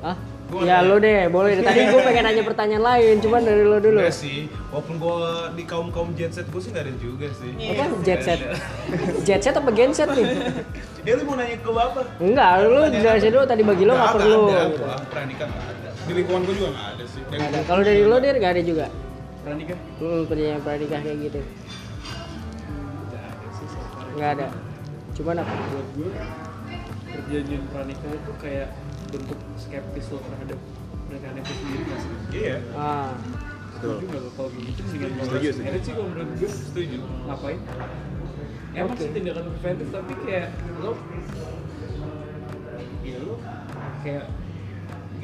Ah? 0.00 0.14
Gua 0.46 0.62
Ya 0.62 0.82
lo 0.82 0.98
deh, 0.98 1.26
boleh. 1.26 1.58
Tadi 1.60 1.86
gue 1.86 2.00
pengen 2.00 2.22
nanya 2.24 2.42
pertanyaan 2.42 2.82
lain, 2.84 3.14
cuman 3.18 3.40
dari 3.40 3.62
lo 3.62 3.78
dulu. 3.78 4.02
Enggak 4.02 4.14
sih, 4.16 4.50
walaupun 4.70 4.94
gue 4.98 5.18
di 5.54 5.62
kaum 5.62 5.88
kaum 5.90 6.10
jet 6.14 6.30
set 6.30 6.46
gue 6.46 6.58
sih 6.58 6.70
nggak 6.70 6.84
ada 6.86 6.94
juga 6.96 7.26
sih. 7.30 7.50
Apa? 7.54 7.84
Jet 8.02 8.20
set. 8.22 8.40
Jet 9.22 9.40
set 9.40 9.54
apa 9.54 9.70
genset 9.70 10.10
nih? 10.10 10.26
Ya 11.00 11.14
lu 11.14 11.22
mau 11.24 11.34
nanya 11.34 11.54
ke 11.54 11.70
apa? 11.70 12.00
Enggak, 12.18 12.50
lu 12.64 12.82
jelasin 12.92 13.30
dulu 13.30 13.44
tadi 13.46 13.62
bagi 13.62 13.84
lo 13.84 13.92
nggak 13.94 14.10
perlu. 14.12 14.42
Ada, 14.44 14.58
gitu. 14.66 14.78
gua 14.80 14.94
pranikah 15.06 15.46
nggak 15.46 15.66
ada. 15.70 15.89
Di 16.00 16.12
lingkungan 16.14 16.42
gue 16.42 16.54
juga 16.54 16.70
nggak 16.70 16.88
ada 16.90 17.04
sih. 17.06 17.20
Nggak 17.22 17.46
ada. 17.46 17.58
Kalau 17.64 17.82
dari 17.82 18.02
lo 18.02 18.16
dia 18.18 18.32
nggak 18.32 18.52
ada 18.52 18.62
juga. 18.62 18.86
Pranikah? 19.40 19.78
Hmm, 19.96 20.22
perjanjian 20.26 20.60
pranikah 20.60 21.00
kayak 21.00 21.18
gitu. 21.22 21.40
Nggak 23.06 23.24
ada 23.24 23.48
sih. 23.50 23.66
Nggak 24.12 24.30
ada. 24.30 24.46
Cuman 25.12 25.34
apa? 25.36 25.52
Buat 25.66 25.88
gue 25.92 26.10
perjanjian 27.10 27.62
pranikah 27.68 28.10
itu 28.12 28.32
kayak 28.38 28.68
bentuk 29.08 29.38
skeptis 29.56 30.06
lo 30.08 30.18
terhadap 30.22 30.58
pernikahan 31.02 31.36
itu 31.36 31.52
sendiri 31.52 31.82
nggak 31.82 31.98
sih? 31.98 32.10
Iya, 32.32 32.56
Ah, 32.72 33.10
Setuju 33.72 34.04
nggak 34.04 34.20
lo 34.20 34.30
kalau 34.34 34.50
begitu 34.52 34.80
dengan 34.84 35.10
Setuju, 35.18 35.48
setuju. 35.50 35.78
Sih 35.80 35.92
kalau 35.92 36.06
menurut 36.06 36.28
gue 36.36 36.50
setuju. 36.50 36.96
ngapain? 37.24 37.60
Emang 38.70 38.92
Oke. 38.92 39.02
sih 39.02 39.10
tindakan 39.10 39.44
preventif 39.50 39.88
tapi 39.90 40.12
kayak 40.22 40.48
lo 40.78 40.92
ya 43.02 43.18
lo 43.18 43.34
kayak 44.00 44.24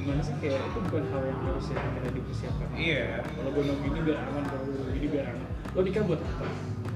gimana 0.07 0.23
sih 0.23 0.35
kayak 0.39 0.63
itu 0.63 0.79
bukan 0.81 1.05
hal 1.11 1.23
yang 1.25 1.41
harus 1.43 1.67
yang 1.69 1.83
kira 1.91 2.09
dipersiapkan 2.13 2.67
Iya. 2.73 3.05
kalau 3.27 3.51
gue 3.51 3.63
mau 3.65 3.77
gini 3.77 3.99
biar 4.01 4.19
aman 4.23 4.45
kalau 4.47 4.65
gue 4.65 4.91
gini 4.95 5.09
biar 5.11 5.27
aman 5.29 5.49
lo 5.75 5.81
nikah 5.83 6.03
buat 6.07 6.21
apa 6.23 6.45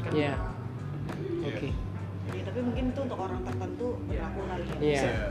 kan 0.00 0.12
iya. 0.14 0.32
Iya. 1.42 1.48
Oke. 1.50 1.68
ya, 2.30 2.42
tapi 2.46 2.58
mungkin 2.62 2.84
itu 2.88 3.00
untuk 3.02 3.18
orang 3.18 3.40
tertentu 3.42 3.86
berlaku 4.06 4.40
kali 4.46 4.62
ya 4.62 4.74
Iya. 4.78 5.02
Iya. 5.02 5.26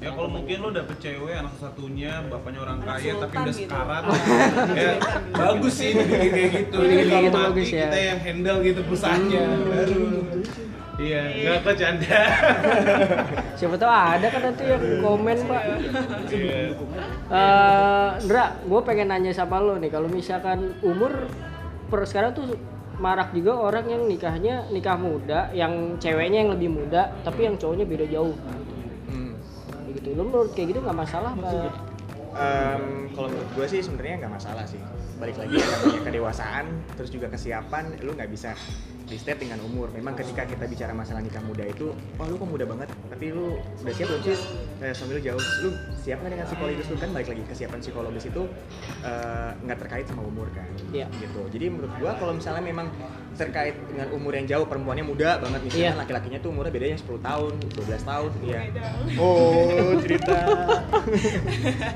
Ya 0.00 0.08
kalau 0.10 0.32
mungkin 0.32 0.56
lo 0.58 0.72
dapet 0.72 0.96
cewek 0.96 1.34
anak 1.36 1.52
satunya, 1.54 2.24
bapaknya 2.24 2.60
orang 2.64 2.78
Anak 2.80 2.96
kaya 2.96 3.12
tapi 3.20 3.34
udah 3.36 3.52
gitu. 3.52 3.68
sekarat. 3.68 4.02
ya, 4.80 4.92
bagus 5.28 5.74
sih 5.76 5.92
kayak 5.92 6.50
gitu. 6.56 6.76
Jadi 6.80 6.94
kayak 6.96 7.04
kalau 7.04 7.20
gitu 7.20 7.36
mati 7.36 7.44
bagus 7.44 7.68
ya. 7.68 7.84
kita 7.84 7.98
yang 8.00 8.18
handle 8.24 8.58
gitu 8.64 8.80
perusahaannya. 8.80 9.44
Aduh. 9.76 10.22
Iya, 11.00 11.20
nggak 11.32 11.56
kok 11.64 11.74
canda. 11.80 12.20
Siapa 13.58 13.76
tahu 13.80 13.88
ada 13.88 14.26
kan 14.28 14.42
nanti 14.44 14.64
yang 14.68 14.84
komen 15.00 15.38
pak. 15.48 15.62
Iya. 16.28 16.60
Eh, 17.30 18.08
Ndra, 18.28 18.44
gue 18.60 18.80
pengen 18.84 19.08
nanya 19.08 19.32
sama 19.32 19.64
lo 19.64 19.80
nih, 19.80 19.88
kalau 19.88 20.12
misalkan 20.12 20.76
umur 20.84 21.24
per 21.88 22.04
sekarang 22.04 22.36
tuh 22.36 22.52
marak 23.00 23.32
juga 23.32 23.56
orang 23.56 23.88
yang 23.88 24.02
nikahnya 24.04 24.68
nikah 24.68 25.00
muda, 25.00 25.48
yang 25.56 25.96
ceweknya 25.96 26.44
yang 26.44 26.52
lebih 26.52 26.68
muda, 26.68 27.16
tapi 27.24 27.48
yang 27.48 27.56
cowoknya 27.56 27.88
beda 27.88 28.06
jauh. 28.12 28.36
Hmm. 29.08 29.40
Begitu. 29.88 30.12
Lo 30.12 30.28
menurut 30.28 30.52
kayak 30.52 30.76
gitu 30.76 30.84
nggak 30.84 30.98
masalah 31.00 31.32
pak? 31.32 31.72
Em, 32.30 33.08
kalau 33.16 33.26
menurut 33.32 33.50
gue 33.56 33.66
sih 33.66 33.80
sebenarnya 33.82 34.28
nggak 34.28 34.34
masalah 34.36 34.62
sih 34.68 34.78
balik 35.20 35.36
lagi 35.36 35.60
namanya 35.60 36.00
kedewasaan 36.08 36.64
terus 36.96 37.12
juga 37.12 37.28
kesiapan 37.28 37.92
lu 38.00 38.16
nggak 38.16 38.30
bisa 38.32 38.56
di 39.10 39.18
state 39.18 39.42
dengan 39.42 39.58
umur. 39.66 39.90
Memang 39.90 40.14
ketika 40.14 40.46
kita 40.46 40.64
bicara 40.64 40.94
masalah 40.94 41.18
nikah 41.18 41.42
muda 41.42 41.66
itu 41.66 41.90
oh 41.90 42.24
lu 42.30 42.38
kok 42.38 42.46
muda 42.46 42.64
banget? 42.64 42.88
Tapi 43.10 43.34
lu 43.34 43.58
udah 43.58 43.92
siap 43.92 44.06
belum 44.06 44.22
sih? 44.22 44.38
Eh, 44.80 44.94
sambil 44.94 45.18
jauh. 45.18 45.42
Lu 45.66 45.68
siap 45.98 46.22
nggak 46.22 46.32
dengan 46.38 46.46
psikologis 46.46 46.86
lu? 46.86 46.96
Kan 46.96 47.10
balik 47.10 47.28
lagi 47.34 47.42
kesiapan 47.50 47.78
psikologis 47.82 48.24
itu 48.30 48.42
eh, 49.02 49.50
nggak 49.66 49.78
terkait 49.82 50.06
sama 50.06 50.22
umur 50.22 50.46
kan? 50.54 50.64
Iya. 50.94 51.10
gitu. 51.18 51.42
Jadi 51.50 51.66
menurut 51.66 51.90
gua 51.98 52.14
kalau 52.14 52.32
misalnya 52.38 52.62
memang 52.62 52.86
terkait 53.34 53.72
dengan 53.88 54.06
umur 54.12 54.36
yang 54.36 54.44
jauh 54.44 54.66
perempuannya 54.68 55.06
muda 55.06 55.40
banget 55.40 55.60
misalnya 55.64 55.90
Iya. 55.96 56.00
laki-lakinya 56.04 56.38
tuh 56.44 56.50
umurnya 56.52 56.72
bedanya 56.76 56.98
10 57.00 57.24
tahun 57.24 57.52
12 57.72 58.04
tahun 58.04 58.30
ya 58.44 58.60
oh 59.16 59.96
cerita 59.96 60.38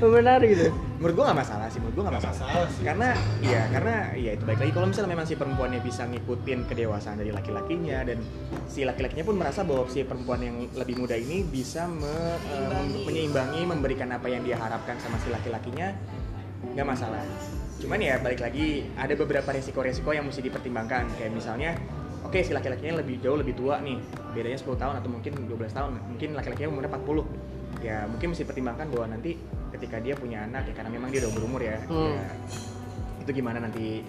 Benar 0.00 0.40
gitu. 0.42 0.68
menurut 0.98 1.14
gua 1.14 1.24
nggak 1.30 1.40
masalah 1.44 1.66
sih 1.68 1.78
menurut 1.78 1.94
gua 1.94 2.04
nggak 2.08 2.16
masalah. 2.16 2.36
masalah 2.38 2.66
sih. 2.70 2.82
karena 2.82 3.08
iya 3.40 3.62
karena 3.68 3.94
ya 4.14 4.30
itu 4.32 4.44
baik 4.44 4.58
lagi. 4.58 4.72
Kalau 4.72 4.86
misalnya 4.88 5.10
memang 5.12 5.26
si 5.26 5.34
perempuannya 5.34 5.80
bisa 5.80 6.02
ngikutin 6.04 6.58
kedewasaan 6.64 7.16
dari 7.18 7.30
laki-lakinya 7.30 7.98
dan 8.04 8.18
si 8.66 8.80
laki-lakinya 8.82 9.24
pun 9.24 9.36
merasa 9.36 9.60
bahwa 9.62 9.84
si 9.86 10.00
perempuan 10.02 10.40
yang 10.40 10.56
lebih 10.72 10.96
muda 10.96 11.14
ini 11.14 11.44
bisa 11.44 11.84
me- 11.84 12.08
eh, 12.48 12.66
mem- 12.66 13.04
menyeimbangi 13.04 13.60
memberikan 13.64 14.08
apa 14.10 14.26
yang 14.26 14.42
dia 14.42 14.56
harapkan 14.56 14.96
sama 14.98 15.20
si 15.20 15.28
laki-lakinya 15.28 15.92
nggak 16.72 16.86
masalah. 16.86 17.20
Cuman 17.76 18.00
ya 18.00 18.16
balik 18.16 18.40
lagi 18.40 18.88
ada 18.96 19.12
beberapa 19.12 19.52
resiko-resiko 19.52 20.10
yang 20.10 20.24
mesti 20.24 20.40
dipertimbangkan. 20.40 21.04
Kayak 21.20 21.32
misalnya 21.32 21.70
oke 22.24 22.40
si 22.40 22.56
laki-lakinya 22.56 23.04
lebih 23.04 23.20
jauh 23.20 23.36
lebih 23.36 23.52
tua 23.52 23.82
nih. 23.84 24.00
Bedanya 24.32 24.56
10 24.56 24.74
tahun 24.74 24.94
atau 24.98 25.10
mungkin 25.12 25.32
12 25.44 25.70
tahun. 25.70 25.92
Mungkin 26.10 26.32
laki-lakinya 26.32 26.68
umurnya 26.72 26.90
40 26.90 27.22
ya 27.80 28.04
mungkin 28.04 28.26
mesti 28.30 28.44
pertimbangkan 28.44 28.86
bahwa 28.88 29.06
nanti 29.10 29.34
ketika 29.70 29.96
dia 29.98 30.14
punya 30.14 30.44
anak 30.44 30.68
ya 30.68 30.74
karena 30.74 30.90
memang 30.92 31.08
dia 31.08 31.20
udah 31.20 31.32
berumur 31.32 31.60
ya, 31.60 31.78
Hmm. 31.84 32.14
ya 32.14 32.28
itu 33.18 33.30
gimana 33.32 33.58
nanti 33.58 34.04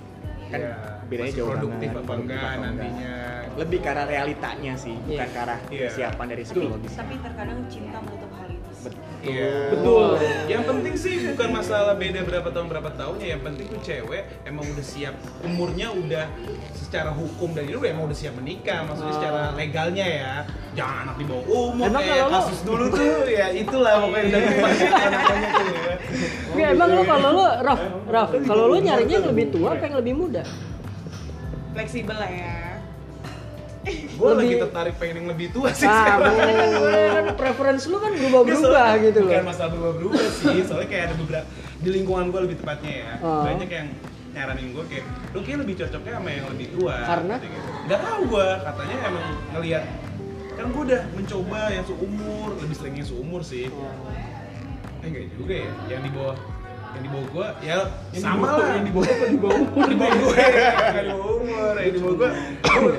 kan 0.46 0.60
Iya, 0.62 0.76
bedanya 1.04 1.26
masih 1.26 1.38
jauh 1.40 1.50
produktif 1.50 1.74
banget 1.82 1.96
apa 1.96 2.06
produktif 2.06 2.36
enggak 2.36 2.46
apa 2.46 2.62
nantinya. 2.62 3.16
lebih 3.56 3.80
ke 3.80 3.90
arah 3.90 4.06
realitanya 4.06 4.74
sih 4.76 4.96
bukan 5.00 5.16
Iya. 5.18 5.26
ke 5.26 5.40
arah 5.40 5.60
Iya. 5.66 5.88
kesiapan 5.88 6.26
dari 6.28 6.44
psikologis 6.44 6.94
tapi 6.94 7.14
terkadang 7.18 7.60
cinta 7.66 7.98
menutup 7.98 8.30
sih. 8.30 8.45
Betul 8.86 9.04
Iya. 9.26 9.74
Betul. 9.74 10.22
Yang 10.46 10.64
penting 10.70 10.94
sih 10.96 11.16
bukan 11.26 11.50
masalah 11.52 11.98
beda 11.98 12.22
berapa 12.22 12.46
tahun 12.46 12.68
berapa 12.70 12.94
tahunnya. 12.94 13.28
Yang 13.28 13.42
penting 13.44 13.66
tuh 13.68 13.82
cewek 13.82 14.24
emang 14.46 14.62
udah 14.64 14.86
siap 14.86 15.16
umurnya 15.42 15.90
udah 15.90 16.30
secara 16.72 17.10
hukum 17.10 17.50
dari 17.52 17.74
dulu 17.74 17.90
emang 17.90 18.06
udah 18.06 18.14
siap 18.14 18.38
menikah. 18.38 18.86
Maksudnya 18.86 19.10
Oh. 19.10 19.18
secara 19.18 19.42
legalnya 19.52 20.06
ya. 20.06 20.34
Jangan 20.72 20.96
anak 21.02 21.16
di 21.18 21.26
bawah 21.26 21.42
umur 21.42 21.86
Emang 21.90 22.04
kayak 22.04 22.14
kalau 22.16 22.30
lo- 22.30 22.38
kasus 22.38 22.60
dulu 22.62 22.86
tuh 22.88 23.02
ya 23.26 23.48
itulah 23.52 23.94
pokoknya 23.98 24.26
udah 24.30 24.42
dipastikan 24.46 25.10
namanya 25.10 25.50
tuh 25.50 25.66
ya. 25.66 25.96
Nggak, 26.54 26.70
emang 26.70 26.90
lo 26.92 27.02
kalau 27.04 27.30
lo, 27.32 27.46
Raf, 27.60 27.80
Raf, 28.06 28.30
kalau 28.46 28.64
lo 28.68 28.78
nyarinya 28.78 29.16
yang 29.18 29.28
lebih 29.28 29.46
tua 29.50 29.70
apa 29.72 29.84
yang 29.84 29.98
lebih 29.98 30.14
muda? 30.14 30.44
fleksibel 31.74 32.14
lah 32.14 32.32
ya 32.32 32.65
Gue 34.16 34.32
lagi 34.32 34.54
tertarik 34.56 34.96
pengen 34.96 35.16
yang 35.24 35.28
lebih 35.36 35.48
tua 35.52 35.70
sih 35.76 35.84
Ah, 35.86 35.96
sekarang. 36.00 36.36
kan, 36.40 37.26
preference 37.36 37.84
lu 37.92 37.98
kan 38.00 38.12
berubah-berubah 38.16 38.72
Soalnya 38.72 39.04
gitu 39.04 39.20
loh. 39.20 39.32
Bukan 39.32 39.46
masalah 39.46 39.70
berubah-berubah 39.76 40.26
sih, 40.32 40.58
soalnya 40.64 40.90
kayak 40.90 41.04
ada 41.12 41.16
beberapa 41.20 41.48
di 41.76 41.90
lingkungan 41.92 42.26
gue 42.32 42.42
lebih 42.48 42.58
tepatnya 42.64 42.94
ya. 42.96 43.12
Oh. 43.20 43.44
Banyak 43.44 43.70
yang 43.70 43.88
nyaranin 44.36 44.68
gue 44.76 44.84
kayak 44.92 45.06
lu 45.32 45.40
kayak 45.44 45.60
lebih 45.64 45.76
cocoknya 45.80 46.12
sama 46.20 46.30
yang 46.32 46.48
lebih 46.52 46.68
tua. 46.76 46.96
Karena? 47.04 47.36
Gitu 47.40 47.48
-gitu. 47.52 47.70
Gak 47.92 48.00
tau 48.04 48.22
gue, 48.24 48.48
katanya 48.64 48.98
emang 49.08 49.26
ngelihat 49.56 49.84
kan 50.56 50.66
gue 50.72 50.84
udah 50.88 51.02
mencoba 51.12 51.60
yang 51.68 51.84
seumur, 51.84 52.50
lebih 52.64 52.76
sering 52.80 52.96
yang 52.96 53.08
seumur 53.08 53.42
sih. 53.44 53.68
Eh 53.68 55.08
enggak 55.12 55.26
juga 55.36 55.54
ya, 55.68 55.72
yang 55.92 56.02
di 56.02 56.12
bawah 56.16 56.36
yang 56.96 57.04
di 57.04 57.10
bawah 57.10 57.28
gue 57.28 57.48
ya 57.62 57.78
Yang 58.10 58.24
sama 58.24 58.48
lah 58.50 58.68
yang 58.72 58.86
di 58.86 58.92
bawah 58.92 59.08
apa 59.08 59.26
di 59.28 59.38
bawah 59.38 59.58
umur? 59.58 59.86
di 59.86 59.96
bawah 59.96 60.16
gue 60.16 60.36
yang 60.36 61.06
di 61.06 61.12
bawah 61.12 61.34
umur 61.36 61.74
yang 61.76 61.92
di 61.92 62.00
bawah 62.00 62.16
gue 62.16 62.30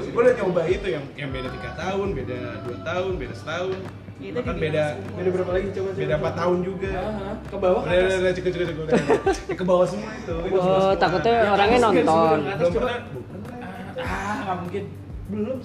gue 0.07 0.21
udah 0.21 0.35
nyoba 0.37 0.63
itu 0.67 0.87
yang 0.89 1.05
yang 1.15 1.31
beda 1.31 1.49
tiga 1.51 1.71
tahun 1.75 2.09
beda 2.13 2.39
dua 2.63 2.77
tahun 2.83 3.13
beda 3.17 3.35
setahun 3.35 3.79
itu 4.17 4.33
dibilang 4.33 4.57
beda 4.59 4.85
semua. 4.91 5.13
Beda 5.13 5.29
berapa 5.31 5.51
lagi 5.53 5.69
coba? 5.71 5.89
beda 5.93 6.15
empat 6.17 6.35
tahun 6.35 6.59
juga 6.63 6.89
Ah, 6.97 7.35
ke 7.43 7.57
bawah 7.59 7.81
ke 7.83 7.87
udah 7.87 8.01
udah 8.01 8.17
udah 8.19 8.33
cukup 8.33 8.51
cukup 8.51 8.67
cukup 8.67 8.87
ke 9.61 9.65
bawah 9.67 9.87
semua 9.87 10.11
itu 10.15 10.35
Itu 10.41 10.57
Oh, 10.57 10.65
semua. 10.65 10.97
takutnya 10.97 11.33
Ya, 11.35 11.51
orangnya 11.51 11.79
kan, 11.79 11.85
nonton. 11.87 12.39
belum 12.41 12.57
coba. 12.57 12.73
pernah 12.73 12.97
pernah. 13.45 13.69
Ah, 13.99 14.37
nggak 14.41 14.57
mungkin. 14.59 14.85
Belum 15.27 15.57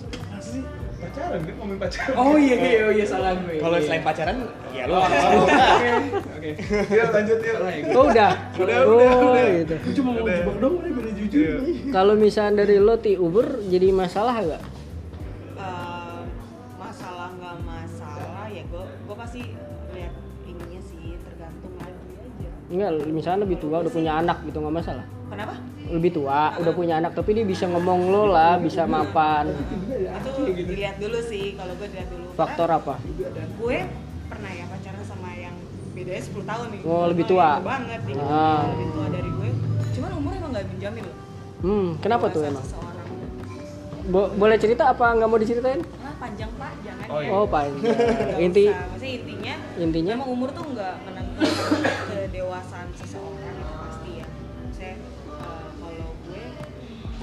sih? 0.41 0.61
Pacaran 1.02 1.39
kan 1.39 1.54
ngomongin 1.54 1.80
pacaran 1.80 2.14
Oh 2.16 2.36
iya 2.36 2.56
iya 2.56 2.80
oh, 2.82 2.91
iya 2.91 3.06
salah 3.06 3.32
gue. 3.34 3.56
kalau 3.58 3.76
Iya. 3.76 3.84
selain 3.84 4.04
pacaran 4.04 4.36
ya 4.70 4.84
lu 4.86 4.93
Oh, 4.93 5.04
Oke. 5.08 5.89
Oke. 6.32 6.49
ya 6.89 7.04
lanjut 7.08 7.39
ya. 7.39 7.54
Oh 7.91 8.04
udah. 8.06 8.32
Udah, 8.56 8.78
oh, 8.82 8.95
udah, 8.95 9.14
udah. 9.28 9.45
gitu. 9.58 9.76
Gue 9.78 9.93
cuma 9.95 10.10
mau 10.12 10.24
jebak 10.24 10.56
dong, 10.58 10.74
udah 10.78 10.91
beda 10.93 11.12
jujur 11.16 11.58
Kalau 11.89 12.14
misalnya 12.16 12.54
dari 12.60 12.76
lo 12.78 12.95
ti 12.95 13.14
Uber 13.16 13.47
jadi 13.64 13.88
masalah 13.91 14.36
gak? 14.39 14.64
Eh, 15.54 16.22
masalah 16.76 17.30
nggak 17.32 17.56
masalah 17.62 18.45
ya 18.47 18.64
gue 18.64 18.84
gue 18.84 19.16
pasti 19.16 19.41
lihat 19.91 20.14
ininya 20.43 20.82
sih 20.82 21.02
tergantung 21.20 21.74
lagi 21.76 22.14
aja 22.16 22.49
Enggak, 22.68 22.89
misalnya 23.08 23.39
lebih 23.43 23.58
tua 23.58 23.78
udah 23.80 23.91
punya 23.91 24.14
anak 24.16 24.38
gitu 24.43 24.58
nggak 24.58 24.76
masalah. 24.76 25.06
Kenapa 25.32 25.55
Lebih 25.88 26.11
tua 26.13 26.55
udah 26.55 26.73
punya 26.73 26.93
anak 26.97 27.11
tapi 27.11 27.32
dia 27.34 27.43
bisa 27.43 27.65
ngomong 27.65 27.99
lo 28.05 28.23
lah, 28.27 28.55
bisa 28.57 28.84
mapan. 28.86 29.51
itu 29.51 30.29
dilihat 30.45 30.95
dulu 30.97 31.19
sih 31.21 31.55
kalau 31.55 31.73
gue 31.73 31.88
dilihat 31.88 32.09
dulu 32.09 32.27
Faktor 32.34 32.69
apa? 32.69 32.95
Karena 32.95 33.43
gue 33.49 33.77
pernah 34.25 34.51
ya 34.51 34.65
pacaran 34.65 35.03
sama 35.03 35.29
yang 35.34 35.55
bedanya 35.91 36.21
10 36.21 36.43
tahun 36.45 36.65
nih 36.69 36.79
Oh, 36.84 37.03
lebih 37.05 37.25
tua. 37.25 37.59
banget 37.59 37.99
nih 38.01 38.15
Ah. 38.17 38.63
lebih 38.69 38.88
tua 38.89 39.05
dari 39.09 39.29
gue 39.29 39.49
cuman 39.91 40.11
umur 40.13 40.32
emang 40.34 40.51
nggak 40.51 40.65
menjamin 40.69 41.03
loh 41.03 41.17
Hmm, 41.61 41.88
kenapa 41.97 42.25
tuh 42.27 42.39
Dewasa 42.39 42.51
emang? 42.51 42.63
seseorang 42.63 43.07
Bo- 44.03 44.32
boleh 44.34 44.57
cerita 44.57 44.84
apa 44.88 45.05
nggak 45.11 45.27
mau 45.27 45.38
diceritain? 45.38 45.82
ah 45.99 46.13
panjang 46.17 46.49
pak 46.51 46.71
jangan 46.82 47.05
Oh, 47.05 47.19
ya 47.19 47.21
iya. 47.21 47.32
Oh 47.32 47.45
panjang. 47.45 47.84
Nggak 47.84 48.39
Inti 48.41 48.65
usah. 48.65 48.79
maksudnya 48.88 49.11
intinya 49.13 49.53
intinya 49.77 50.13
Memang 50.15 50.29
umur 50.32 50.49
tuh 50.49 50.63
nggak 50.65 50.93
menentukan 51.03 51.82
kedewasaan 52.07 52.88
seseorang 52.95 53.55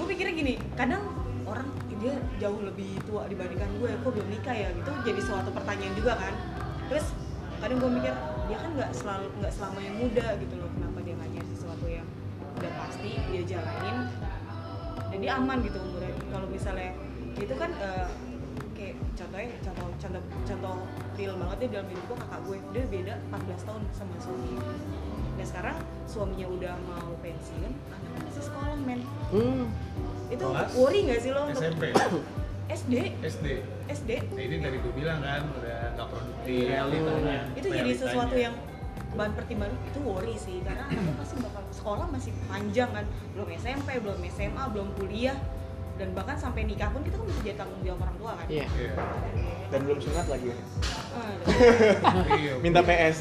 pikirnya 0.08 0.34
gini, 0.34 0.54
kadang 0.72 1.04
orang 1.44 1.68
dia 1.98 2.14
jauh 2.38 2.60
lebih 2.62 2.96
tua 3.04 3.26
dibandingkan 3.28 3.68
gue, 3.82 3.90
kok 3.90 4.10
belum 4.14 4.28
nikah 4.32 4.56
ya 4.56 4.68
gitu. 4.72 4.90
Jadi 5.04 5.20
suatu 5.20 5.50
pertanyaan 5.52 5.94
juga 5.98 6.16
kan. 6.16 6.34
Terus 6.88 7.06
kadang 7.60 7.78
gue 7.82 7.90
mikir 7.90 8.14
dia 8.48 8.56
kan 8.56 8.70
nggak 8.72 8.90
selalu 8.96 9.28
nggak 9.42 9.52
selamanya 9.52 9.92
muda 9.98 10.26
gitu 10.40 10.54
loh, 10.56 10.70
kenapa 10.72 10.98
dia 11.04 11.14
nggak 11.18 11.30
nyari 11.36 11.48
sesuatu 11.52 11.86
yang 11.90 12.06
udah 12.56 12.72
pasti 12.80 13.10
dia 13.28 13.42
jalanin? 13.44 13.96
Dan 15.08 15.18
dia 15.20 15.32
aman 15.36 15.58
gitu 15.60 15.78
umurnya. 15.82 16.14
Kalau 16.32 16.46
misalnya 16.48 16.90
itu 17.34 17.54
kan 17.58 17.70
eh, 17.76 18.08
kayak 18.78 18.94
contohnya 19.18 19.50
contoh 19.66 19.86
contoh 19.98 20.22
contoh 20.46 20.74
real 21.18 21.34
banget 21.34 21.56
dia 21.66 21.68
dalam 21.76 21.88
hidup 21.90 22.04
gue 22.08 22.18
kakak 22.22 22.40
gue. 22.46 22.56
Dia 22.72 22.84
beda 22.88 23.14
14 23.34 23.68
tahun 23.68 23.82
sama 23.90 24.14
suaminya 24.22 24.72
dan 25.38 25.46
sekarang 25.46 25.76
suaminya 26.10 26.46
udah 26.50 26.74
mau 26.90 27.14
pensiun 27.22 27.70
anaknya 27.94 28.20
masih 28.26 28.42
sekolah 28.42 28.74
men. 28.82 29.00
Hmm, 29.30 29.70
itu 30.28 30.44
Kelas? 30.44 30.70
worry 30.76 30.98
nggak 31.08 31.20
sih 31.24 31.30
lo 31.32 31.40
untuk 31.48 31.62
SMP 31.62 31.84
SD 32.78 32.94
SD 33.24 33.46
SD 33.88 34.10
nah 34.36 34.42
ini 34.44 34.56
dari 34.60 34.76
gue 34.76 34.92
bilang 34.92 35.24
kan 35.24 35.42
udah 35.48 35.78
nggak 35.96 36.08
produktif. 36.12 36.68
Realitanya. 36.68 37.40
itu 37.56 37.68
jadi 37.72 37.90
sesuatu 37.96 38.36
yang 38.36 38.54
bahan 39.16 39.32
pertimbangan 39.32 39.72
itu 39.88 40.00
worry 40.04 40.36
sih 40.36 40.60
karena 40.60 40.84
anaknya 40.84 41.16
pasti 41.16 41.34
bakal 41.40 41.62
sekolah 41.72 42.06
masih 42.12 42.32
panjang 42.44 42.90
kan. 42.92 43.08
Belum 43.32 43.48
SMP 43.56 43.88
belum 44.04 44.20
SMA 44.28 44.64
belum 44.76 44.88
kuliah 45.00 45.38
dan 45.98 46.08
bahkan 46.14 46.36
sampai 46.38 46.62
nikah 46.62 46.88
pun 46.94 47.02
kita 47.02 47.18
kan 47.18 47.26
masih 47.26 47.42
jadi 47.42 47.56
tanggung 47.58 47.82
jawab 47.82 48.00
orang 48.06 48.16
tua 48.22 48.32
kan 48.38 48.46
iya. 48.46 48.66
Iya. 48.78 48.90
dan 49.68 49.78
belum 49.84 49.98
sunat 49.98 50.26
lagi 50.30 50.46
ya. 50.48 50.56
Iya. 52.38 52.52
minta 52.62 52.80
PS 52.80 53.16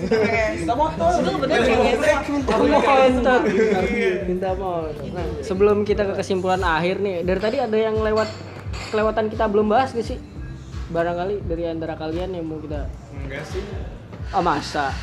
Minta 0.61 0.75
motor. 0.77 1.09
Itu 1.17 1.31
komentar. 2.85 3.41
Minta 4.29 4.49
mau. 4.55 4.85
Nah, 4.87 5.25
sebelum 5.41 5.83
kita 5.83 6.05
ke 6.07 6.13
kesimpulan 6.21 6.61
akhir 6.61 7.01
nih, 7.01 7.25
dari 7.25 7.39
tadi 7.41 7.57
ada 7.57 7.73
yang 7.73 7.97
lewat 7.97 8.29
kelewatan 8.93 9.27
kita 9.27 9.49
belum 9.49 9.67
bahas 9.73 9.91
gak 9.91 10.05
sih? 10.05 10.21
Barangkali 10.93 11.43
dari 11.43 11.67
antara 11.67 11.99
kalian 11.99 12.31
yang 12.37 12.45
mau 12.47 12.61
kita 12.63 12.87
enggak 13.11 13.43
sih 13.43 13.59
Ah 14.31 14.39
masa? 14.39 14.93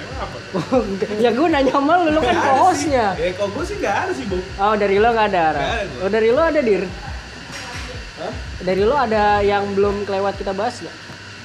emang 0.00 0.18
apa 0.24 0.38
ya 1.24 1.30
gue 1.32 1.46
nanya 1.52 1.72
sama 1.72 1.92
lu, 2.00 2.16
lu 2.16 2.20
kan 2.24 2.36
co-hostnya 2.40 3.06
ya 3.20 3.30
kok 3.36 3.48
gue 3.52 3.64
sih 3.68 3.76
nggak 3.80 3.94
ada 4.08 4.12
sih 4.16 4.24
bu 4.26 4.38
Oh 4.56 4.74
dari 4.76 4.96
lo 4.96 5.08
nggak 5.12 5.28
ada? 5.32 5.44
Ra? 5.52 5.62
Oh 6.04 6.10
dari 6.10 6.28
lo 6.32 6.40
ada 6.40 6.60
dir? 6.60 6.84
Dari 8.60 8.82
lo 8.82 8.94
ada 8.94 9.40
yang 9.40 9.64
belum 9.72 10.04
kelewat 10.04 10.36
kita 10.36 10.52
bahas 10.52 10.78
nggak? 10.78 10.96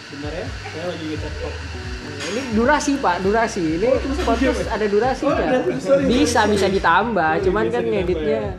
bener 0.05 0.31
ya 0.33 0.47
saya 0.63 0.85
lagi 0.87 1.07
kok 1.17 1.53
Ini 2.15 2.41
durasi 2.53 2.91
pak, 2.97 3.19
durasi. 3.19 3.63
Ini 3.75 3.89
podcast 4.21 4.65
ada 4.67 4.85
durasinya. 4.85 5.45
Oh. 5.61 5.77
Sorry, 5.77 6.03
Bisa 6.07 6.47
bisa 6.47 6.67
ditambah, 6.67 7.31
Sorry, 7.33 7.43
cuman 7.43 7.63
bisa 7.65 7.75
kan 7.75 7.83
ngeditnya. 7.85 8.39
ya. 8.39 8.53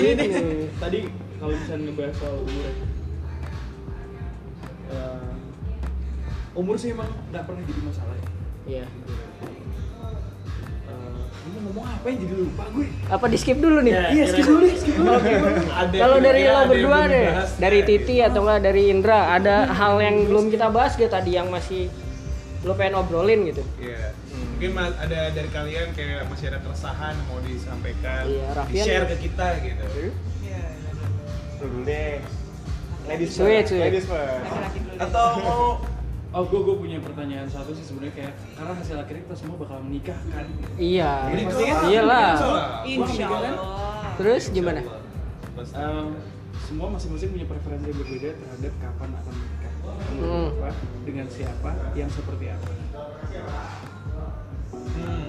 Ini. 0.10 0.26
tadi 0.74 0.98
kalau 1.36 1.54
bisa 1.54 1.74
ngebahas 1.74 2.14
soal 2.16 2.34
umur 2.40 2.62
ya. 2.62 2.72
Eh, 4.90 5.32
umur 6.52 6.74
sih 6.74 6.90
emang 6.90 7.10
nggak 7.28 7.44
pernah 7.44 7.62
jadi 7.62 7.80
masalah 7.82 8.16
ya 8.16 8.28
Iya. 8.66 8.84
Ngomong 11.64 11.86
apa 11.88 12.06
yang 12.12 12.18
jadi 12.20 12.34
lupa 12.36 12.64
gue 12.76 12.86
Apa 13.08 13.24
di 13.32 13.36
skip 13.40 13.56
dulu 13.56 13.80
nih? 13.80 13.92
Ya, 13.96 14.04
iya 14.12 14.24
skip 14.28 14.44
dulu 14.44 14.64
skip 14.68 14.94
dulu 15.00 15.16
Kalau 15.96 16.16
dari 16.20 16.42
lo 16.44 16.60
berdua 16.68 16.98
deh, 17.08 17.24
dari? 17.56 17.80
Titi 17.88 18.16
atau 18.20 18.44
enggak 18.44 18.60
dari 18.68 18.82
Indra, 18.92 19.32
ada 19.32 19.72
hal 19.72 19.96
yang 20.00 20.28
belum 20.28 20.52
kita 20.52 20.68
bahas 20.68 20.92
gak 20.94 21.08
tadi 21.08 21.40
yang 21.40 21.48
masih 21.48 21.88
lo 22.64 22.72
pengen 22.76 23.00
obrolin 23.00 23.48
gitu? 23.48 23.64
Iya. 23.76 24.12
Mungkin 24.54 24.70
ada 24.76 25.20
dari 25.32 25.50
kalian 25.50 25.92
kayak 25.92 26.24
masih 26.30 26.48
ada 26.48 26.58
keresahan 26.62 27.12
yang 27.12 27.26
mau 27.28 27.40
disampaikan, 27.42 28.22
Iya, 28.24 28.48
di 28.68 28.76
share 28.80 29.06
ke 29.08 29.16
kita 29.20 29.46
gitu. 29.60 29.84
Iya, 30.44 30.62
Lu 31.60 31.64
dulu 31.64 31.80
deh 31.84 32.20
ladies 33.04 33.30
Sweet, 33.36 33.68
first 33.68 33.68
sweet. 33.72 33.84
ladies 33.84 34.06
first. 34.08 34.48
Atau 34.96 35.26
mau 35.44 35.62
oh 36.34 36.42
gue 36.44 36.60
gue 36.60 36.76
punya 36.76 36.98
pertanyaan 36.98 37.46
satu 37.46 37.70
sih 37.70 37.82
sebenarnya 37.82 38.14
kayak 38.16 38.32
karena 38.52 38.74
hasil 38.74 38.96
akhirnya 38.98 39.22
kita 39.24 39.36
semua 39.36 39.56
bakal 39.56 39.78
menikah 39.80 40.18
kan 40.28 40.46
Iya. 40.74 41.12
Ini 41.30 41.42
Pasti 41.46 41.62
kan? 41.64 41.82
Iyalah. 41.86 42.30
Insya 42.84 43.24
Gua 43.24 43.38
kan? 43.38 43.54
Allah. 43.54 44.12
Terus 44.14 44.44
gimana? 44.50 44.80
Em, 45.54 46.06
semua 46.60 46.86
masing-masing 46.90 47.30
punya 47.30 47.46
preferensi 47.46 47.86
yang 47.86 47.98
berbeda 47.98 48.30
terhadap 48.34 48.72
kapan 48.78 49.08
akan 49.14 49.34
menikah 49.34 49.72
Hmm. 49.84 50.48
apa 50.50 50.70
dengan 51.04 51.26
siapa 51.28 51.70
yang 51.94 52.08
seperti 52.08 52.46
apa 52.48 52.70
Hmm. 54.74 55.28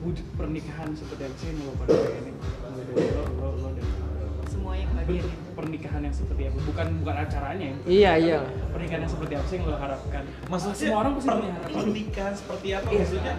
wujud 0.00 0.26
pernikahan 0.36 0.92
seperti 0.92 1.22
apa 1.24 1.34
sih 1.34 1.46
yang 1.48 1.58
lo 1.62 1.72
pada 1.74 1.94
pengen 1.96 2.34
mulai 2.36 2.84
dari 2.84 3.06
lo 3.10 3.24
lo 3.32 3.48
lo 3.56 3.68
dan 3.72 3.80
kebagian 3.80 4.03
bentuk 5.04 5.28
pernikahan 5.54 6.00
yang 6.00 6.12
seperti 6.12 6.42
apa 6.44 6.58
bukan 6.62 6.86
bukan 6.98 7.16
acaranya 7.18 7.66
ya 7.66 7.76
Iya 7.86 8.12
iya. 8.18 8.38
pernikahan 8.68 9.00
yang 9.00 9.12
seperti 9.12 9.32
apa 9.34 9.46
sih 9.46 9.56
yang 9.56 9.66
lo 9.66 9.76
harapkan 9.76 10.22
Maksudnya 10.46 10.76
semua 10.76 10.98
orang 10.98 11.12
pasti 11.14 11.26
per- 11.26 11.36
punya 11.36 11.52
harapan 11.54 11.74
pernikahan 11.78 12.34
seperti 12.34 12.68
apa 12.70 12.86
Iya. 12.86 12.98
maksudnya? 13.00 13.34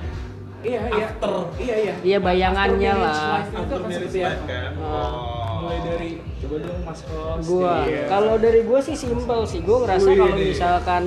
iya 0.64 0.82
iya 0.90 1.06
After. 1.08 1.34
iya 1.58 1.76
iya 1.78 1.94
Iya, 2.02 2.18
bayangannya 2.20 2.94
lah. 2.96 3.38
After 3.44 3.78
marriage 3.78 3.96
seperti 4.00 4.20
life 4.20 4.34
apa 4.36 4.46
kan? 4.48 4.72
Ah. 4.80 5.12
mulai 5.56 5.80
dari 5.84 6.10
coba 6.36 6.56
dong 6.60 6.80
mas 6.84 7.02
host 7.04 7.44
Gua 7.44 7.74
Iya. 7.84 8.02
kalau 8.06 8.36
dari 8.38 8.62
gua 8.62 8.80
sih 8.80 8.96
simpel 8.96 9.40
sih. 9.44 9.60
Gua 9.60 9.78
ngerasa 9.82 10.10
kalau 10.12 10.36
misalkan 10.36 11.04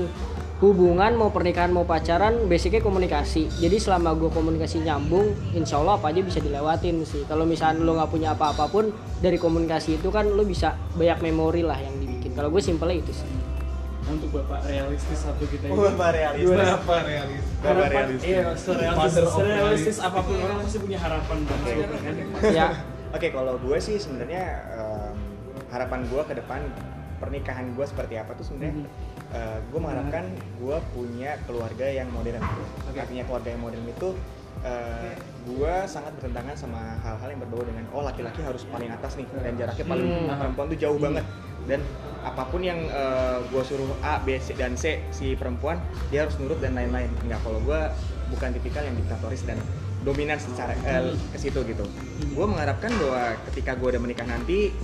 hubungan 0.59 1.15
mau 1.15 1.31
pernikahan 1.31 1.71
mau 1.71 1.87
pacaran 1.87 2.51
basicnya 2.51 2.83
komunikasi 2.83 3.47
jadi 3.57 3.79
selama 3.79 4.11
gue 4.13 4.27
komunikasi 4.27 4.83
nyambung 4.83 5.31
insya 5.55 5.79
Allah 5.79 5.95
apa 5.95 6.11
aja 6.11 6.19
bisa 6.19 6.43
dilewatin 6.43 7.07
sih 7.07 7.23
kalau 7.25 7.47
misalnya 7.47 7.79
lo 7.79 7.95
nggak 7.95 8.11
punya 8.11 8.35
apa-apa 8.35 8.67
pun 8.67 8.91
dari 9.19 9.39
komunikasi 9.39 9.97
itu 9.97 10.11
kan 10.11 10.27
lo 10.27 10.43
bisa 10.43 10.75
banyak 10.99 11.23
memori 11.23 11.63
lah 11.63 11.79
yang 11.79 11.95
dibikin 11.97 12.35
kalau 12.35 12.51
gue 12.51 12.59
simpelnya 12.59 12.99
itu 12.99 13.15
sih 13.15 13.31
untuk 14.09 14.35
bapak 14.35 14.65
realistis 14.65 15.21
satu 15.21 15.45
kita 15.45 15.69
ini 15.69 15.77
Oh, 15.77 15.85
Bapak 15.85 16.17
realistis. 16.17 16.49
Gimana? 16.49 16.81
Berapa 16.81 16.97
realis? 17.05 17.43
Bapak 17.61 17.87
realistis. 17.87 18.25
iya 18.25 18.43
serealistis, 18.57 19.27
serealistis 19.29 19.47
realism. 20.01 20.09
apa 20.09 20.19
pun 20.19 20.35
orang 20.41 20.57
pasti 20.59 20.79
punya 20.81 20.99
harapan 20.99 21.37
bang 21.45 21.61
Oke. 21.61 21.73
kan 22.01 22.15
ya 22.51 22.69
Oke, 23.09 23.27
kalau 23.31 23.55
gue 23.57 23.79
sih 23.79 23.97
sebenarnya 23.97 24.43
em, 24.71 25.13
harapan 25.69 26.01
gue 26.05 26.23
ke 26.25 26.35
depan 26.35 26.61
pernikahan 27.19 27.67
gue 27.73 27.85
seperti 27.85 28.15
apa 28.17 28.33
tuh 28.33 28.45
sebenarnya 28.45 28.89
Mhm. 29.29 29.61
gue 29.69 29.81
mengharapkan 29.81 30.25
gue 30.57 30.77
punya 30.91 31.37
keluarga 31.45 31.87
yang 31.87 32.09
modern. 32.09 32.41
Oke. 32.89 32.99
Artinya 32.99 33.25
keluarga 33.25 33.49
yang 33.53 33.61
modern 33.61 33.85
itu 33.85 34.09
gue 35.47 35.75
sangat 35.87 36.13
bertentangan 36.19 36.57
sama 36.59 36.99
hal-hal 37.01 37.29
yang 37.31 37.41
berbau 37.41 37.63
dengan 37.63 37.87
oh 37.95 38.03
laki-laki 38.03 38.43
harus 38.43 38.67
paling 38.67 38.91
atas 38.91 39.15
nih 39.15 39.25
dan 39.39 39.55
jaraknya 39.55 39.87
paling 39.87 40.09
Hmm. 40.09 40.35
perempuan 40.35 40.67
tuh 40.69 40.79
jauh 40.79 40.99
banget 40.99 41.25
dan 41.65 41.81
apa 42.21 42.43
pun 42.43 42.61
yang 42.61 42.81
gue 43.49 43.63
suruh 43.63 43.87
A, 44.03 44.19
B, 44.19 44.35
C 44.37 44.59
dan 44.59 44.75
C 44.75 44.99
si 45.09 45.39
perempuan 45.39 45.79
dia 46.11 46.27
harus 46.27 46.35
nurut 46.43 46.59
dan 46.59 46.75
lain-lain. 46.75 47.07
Enggak, 47.23 47.39
kalau 47.47 47.63
gue 47.63 47.81
bukan 48.29 48.49
tipikal 48.53 48.83
yang 48.85 48.97
diktatoris 48.99 49.47
dan 49.47 49.57
dominan 50.03 50.37
secara 50.37 50.75
eh, 50.83 51.15
ke 51.31 51.39
situ 51.39 51.63
gitu. 51.65 51.85
Gue 52.35 52.47
mengharapkan 52.47 52.91
bahwa 52.99 53.39
ketika 53.51 53.73
gue 53.73 53.89
udah 53.95 54.03
menikah 54.03 54.27
nanti 54.27 54.75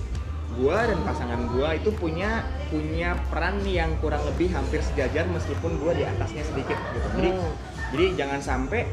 gue 0.55 0.77
dan 0.77 0.99
pasangan 1.03 1.41
gue 1.51 1.69
itu 1.75 1.89
punya 1.95 2.47
punya 2.71 3.19
peran 3.27 3.59
yang 3.67 3.91
kurang 3.99 4.23
lebih 4.23 4.49
hampir 4.55 4.79
sejajar 4.79 5.27
meskipun 5.27 5.75
gue 5.79 5.91
di 5.99 6.03
atasnya 6.07 6.43
sedikit 6.47 6.79
gitu. 6.95 7.07
Jadi 7.19 7.29
Hmm. 7.35 7.51
jadi 7.91 8.05
jangan 8.25 8.39
sampai 8.39 8.87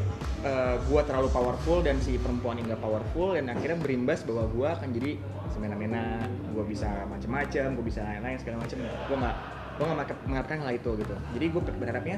gue 0.91 1.01
terlalu 1.07 1.31
powerful 1.31 1.87
dan 1.87 2.03
si 2.03 2.19
perempuan 2.19 2.59
yang 2.59 2.75
gak 2.75 2.83
powerful 2.83 3.39
dan 3.39 3.47
akhirnya 3.47 3.79
berimbas 3.79 4.27
bahwa 4.27 4.51
gue 4.51 4.67
akan 4.67 4.89
jadi 4.91 5.13
semena-mena, 5.55 6.19
gue 6.51 6.65
bisa 6.67 7.07
macem-macem, 7.07 7.79
gue 7.79 7.85
bisa 7.87 8.03
lain-lain 8.03 8.43
segala 8.43 8.67
macem. 8.67 8.83
Gue 8.83 9.17
nggak 9.23 9.37
gue 9.79 9.85
nggak 9.87 9.99
mengharap- 10.03 10.25
mengharapkan 10.27 10.59
hal 10.67 10.73
itu 10.75 10.91
gitu. 10.99 11.15
Jadi 11.39 11.47
gue 11.47 11.63
berharapnya 11.79 12.17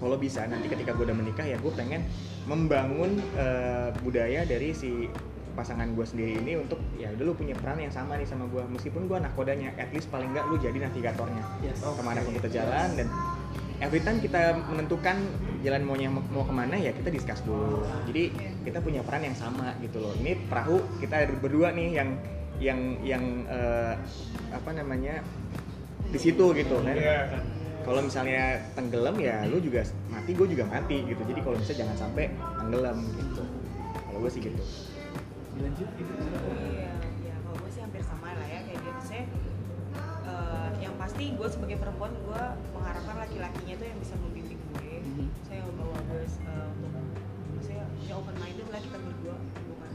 kalau 0.00 0.16
bisa 0.16 0.48
nanti 0.48 0.68
ketika 0.68 0.96
gue 0.96 1.04
udah 1.08 1.16
menikah 1.16 1.44
ya 1.44 1.60
gue 1.60 1.72
pengen 1.76 2.08
membangun 2.48 3.20
eh, 3.36 3.92
budaya 4.00 4.48
dari 4.48 4.72
si 4.72 5.04
pasangan 5.56 5.88
gue 5.96 6.04
sendiri 6.04 6.36
ini 6.44 6.60
untuk 6.60 6.76
ya 7.00 7.08
udah 7.16 7.24
lu 7.24 7.32
punya 7.32 7.56
peran 7.56 7.80
yang 7.80 7.88
sama 7.88 8.20
nih 8.20 8.28
sama 8.28 8.44
gue 8.52 8.60
meskipun 8.68 9.08
gue 9.08 9.18
nakodanya 9.18 9.72
at 9.80 9.88
least 9.96 10.12
paling 10.12 10.28
nggak 10.36 10.44
lu 10.52 10.60
jadi 10.60 10.76
navigatornya. 10.84 11.42
Yes. 11.64 11.80
ke 11.80 12.02
mana 12.04 12.20
pun 12.20 12.36
kita 12.36 12.52
jalan 12.52 12.88
dan 12.92 13.08
every 13.80 14.04
time 14.04 14.20
kita 14.20 14.60
menentukan 14.68 15.16
jalan 15.64 15.82
maunya 15.88 16.12
mau 16.12 16.44
ke 16.44 16.52
mana 16.52 16.76
ya 16.76 16.92
kita 16.92 17.08
discuss 17.08 17.40
dulu. 17.48 17.80
Jadi 18.04 18.30
kita 18.68 18.84
punya 18.84 19.00
peran 19.00 19.24
yang 19.24 19.34
sama 19.34 19.72
gitu 19.80 20.04
loh. 20.04 20.12
Ini 20.20 20.36
perahu 20.44 20.84
kita 21.00 21.24
ada 21.24 21.34
berdua 21.40 21.72
nih 21.72 21.96
yang 21.96 22.10
yang 22.60 22.80
yang 23.00 23.24
eh, 23.48 23.96
apa 24.52 24.70
namanya 24.76 25.24
di 26.12 26.18
situ 26.20 26.52
gitu 26.52 26.84
kan. 26.84 26.92
Iya. 26.92 27.40
kalau 27.86 28.02
misalnya 28.02 28.58
tenggelam 28.74 29.14
ya 29.14 29.46
lu 29.46 29.62
juga 29.62 29.86
mati 30.10 30.34
gue 30.34 30.46
juga 30.50 30.66
mati 30.66 31.06
gitu. 31.06 31.22
Jadi 31.22 31.40
kalau 31.40 31.56
bisa 31.56 31.72
jangan 31.72 31.94
sampai 31.94 32.34
tenggelam 32.60 32.98
gitu. 33.14 33.42
Kalau 34.10 34.18
gue 34.20 34.30
sih 34.34 34.42
gitu 34.42 34.62
Dilanjut 35.56 35.88
gitu. 35.96 36.12
Iya, 36.12 36.92
ya 37.24 37.34
kalau 37.40 37.56
gue 37.64 37.70
sih 37.72 37.80
hampir 37.80 38.02
sama 38.04 38.28
lah 38.36 38.46
ya 38.48 38.60
kayak 38.68 38.80
gitu. 38.84 39.00
Saya 39.08 39.24
eh, 40.28 40.68
yang 40.84 40.94
pasti 41.00 41.32
gue 41.32 41.48
sebagai 41.48 41.76
perempuan 41.80 42.12
gue 42.12 42.42
mengharapkan 42.76 43.16
laki-lakinya 43.16 43.74
tuh 43.80 43.86
yang 43.88 43.98
bisa 44.04 44.14
membimbing 44.20 44.60
gue. 44.76 44.92
Mhm. 45.00 45.26
Saya 45.48 45.60
membawa 45.64 45.96
gue 46.12 46.22
eh, 46.28 46.68
untuk 46.76 46.92
saya 47.64 47.84
ya 48.04 48.14
open 48.20 48.36
minded 48.36 48.68
lah 48.68 48.80
kita 48.84 48.98
berdua 49.00 49.36
bukan 49.64 49.90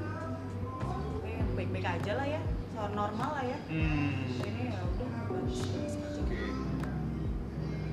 oke 1.22 1.30
yang 1.30 1.50
baik-baik 1.54 1.86
aja 1.86 2.12
lah 2.18 2.28
ya, 2.28 2.42
soal 2.74 2.90
normal 2.98 3.30
lah 3.38 3.46
ya. 3.46 3.58
Hmm. 3.70 4.10
Ini 4.42 4.64
ya 4.74 4.80
udah 4.82 5.08
bagus 5.30 5.58
gitu. 5.70 6.22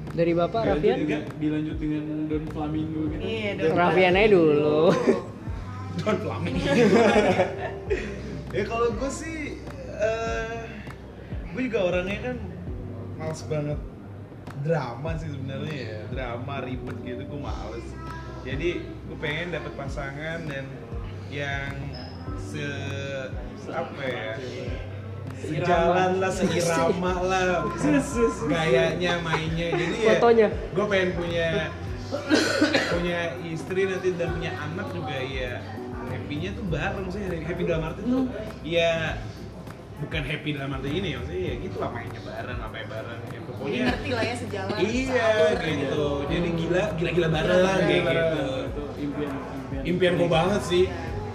Dari 0.09 0.33
Bapak 0.35 0.63
Raffian? 0.67 0.99
juga, 1.05 1.21
dilanjut 1.39 1.77
dengan 1.79 2.05
Don 2.27 2.45
Flamingo 2.51 3.07
gitu. 3.13 3.23
Iya, 3.23 3.51
Don 3.61 3.77
Raffian 3.77 4.17
aja 4.17 4.29
dulu. 4.33 4.81
Don 5.97 6.17
Flaming. 6.23 6.57
ya 8.57 8.63
kalau 8.65 8.89
gue 8.95 9.11
sih, 9.13 9.61
eh 9.99 10.61
gue 11.53 11.63
juga 11.67 11.81
orangnya 11.91 12.33
kan 12.33 12.37
males 13.19 13.43
banget 13.51 13.81
drama 14.63 15.11
sih 15.19 15.29
sebenarnya 15.31 15.75
ya, 15.75 16.01
drama 16.13 16.55
ribet 16.63 16.97
gitu 17.03 17.23
gue 17.27 17.41
males. 17.41 17.89
Jadi 18.47 18.69
gue 18.85 19.19
pengen 19.19 19.57
dapet 19.57 19.73
pasangan 19.75 20.39
dan 20.47 20.67
yang 21.29 21.75
se, 22.39 22.67
se 23.59 23.71
apa 23.75 24.03
ya? 24.07 24.33
Sejalan 25.39 26.19
lah 26.19 26.33
seirama 26.35 27.15
lah. 27.23 27.63
Gayanya 28.53 29.23
mainnya. 29.23 29.69
Jadi 29.77 29.97
ya 30.03 30.19
Fotonya. 30.19 30.49
gue 30.51 30.87
pengen 30.91 31.11
punya 31.15 31.49
punya 32.89 33.19
istri 33.45 33.85
nanti 33.85 34.09
dan 34.17 34.29
punya 34.33 34.53
anak 34.57 34.87
juga 34.93 35.17
ya 35.19 35.61
happy-nya 36.09 36.51
tuh 36.57 36.65
bareng 36.67 37.07
sih 37.13 37.23
happy 37.25 37.63
dalam 37.69 37.83
arti 37.85 38.01
tuh 38.03 38.25
ya 38.65 39.21
bukan 39.99 40.23
happy 40.25 40.49
dalam 40.57 40.71
arti 40.79 40.89
ini 40.89 41.09
ya 41.13 41.17
maksudnya 41.21 41.43
ya 41.43 41.55
gitu 41.61 41.77
lah 41.83 41.91
mainnya 41.91 42.21
bareng 42.23 42.59
apa 42.63 42.77
bareng 42.87 43.19
ya 43.19 43.29
Jadi 43.29 43.39
pokoknya 43.45 43.81
ngerti 43.85 44.11
lah 44.15 44.25
ya 44.25 44.35
sejalan. 44.39 44.77
iya 44.79 45.27
satu. 45.29 45.67
gitu 45.69 46.07
jadi 46.31 46.49
gila 46.55 46.83
gila 46.97 47.11
gila 47.13 47.29
bareng 47.29 47.61
kayak 47.61 48.03
gitu 48.07 48.47
Itu 48.69 48.83
impian 48.99 49.33
impian. 49.35 49.83
impian 49.85 50.13
gue 50.17 50.29
banget 50.31 50.63
sih 50.65 50.85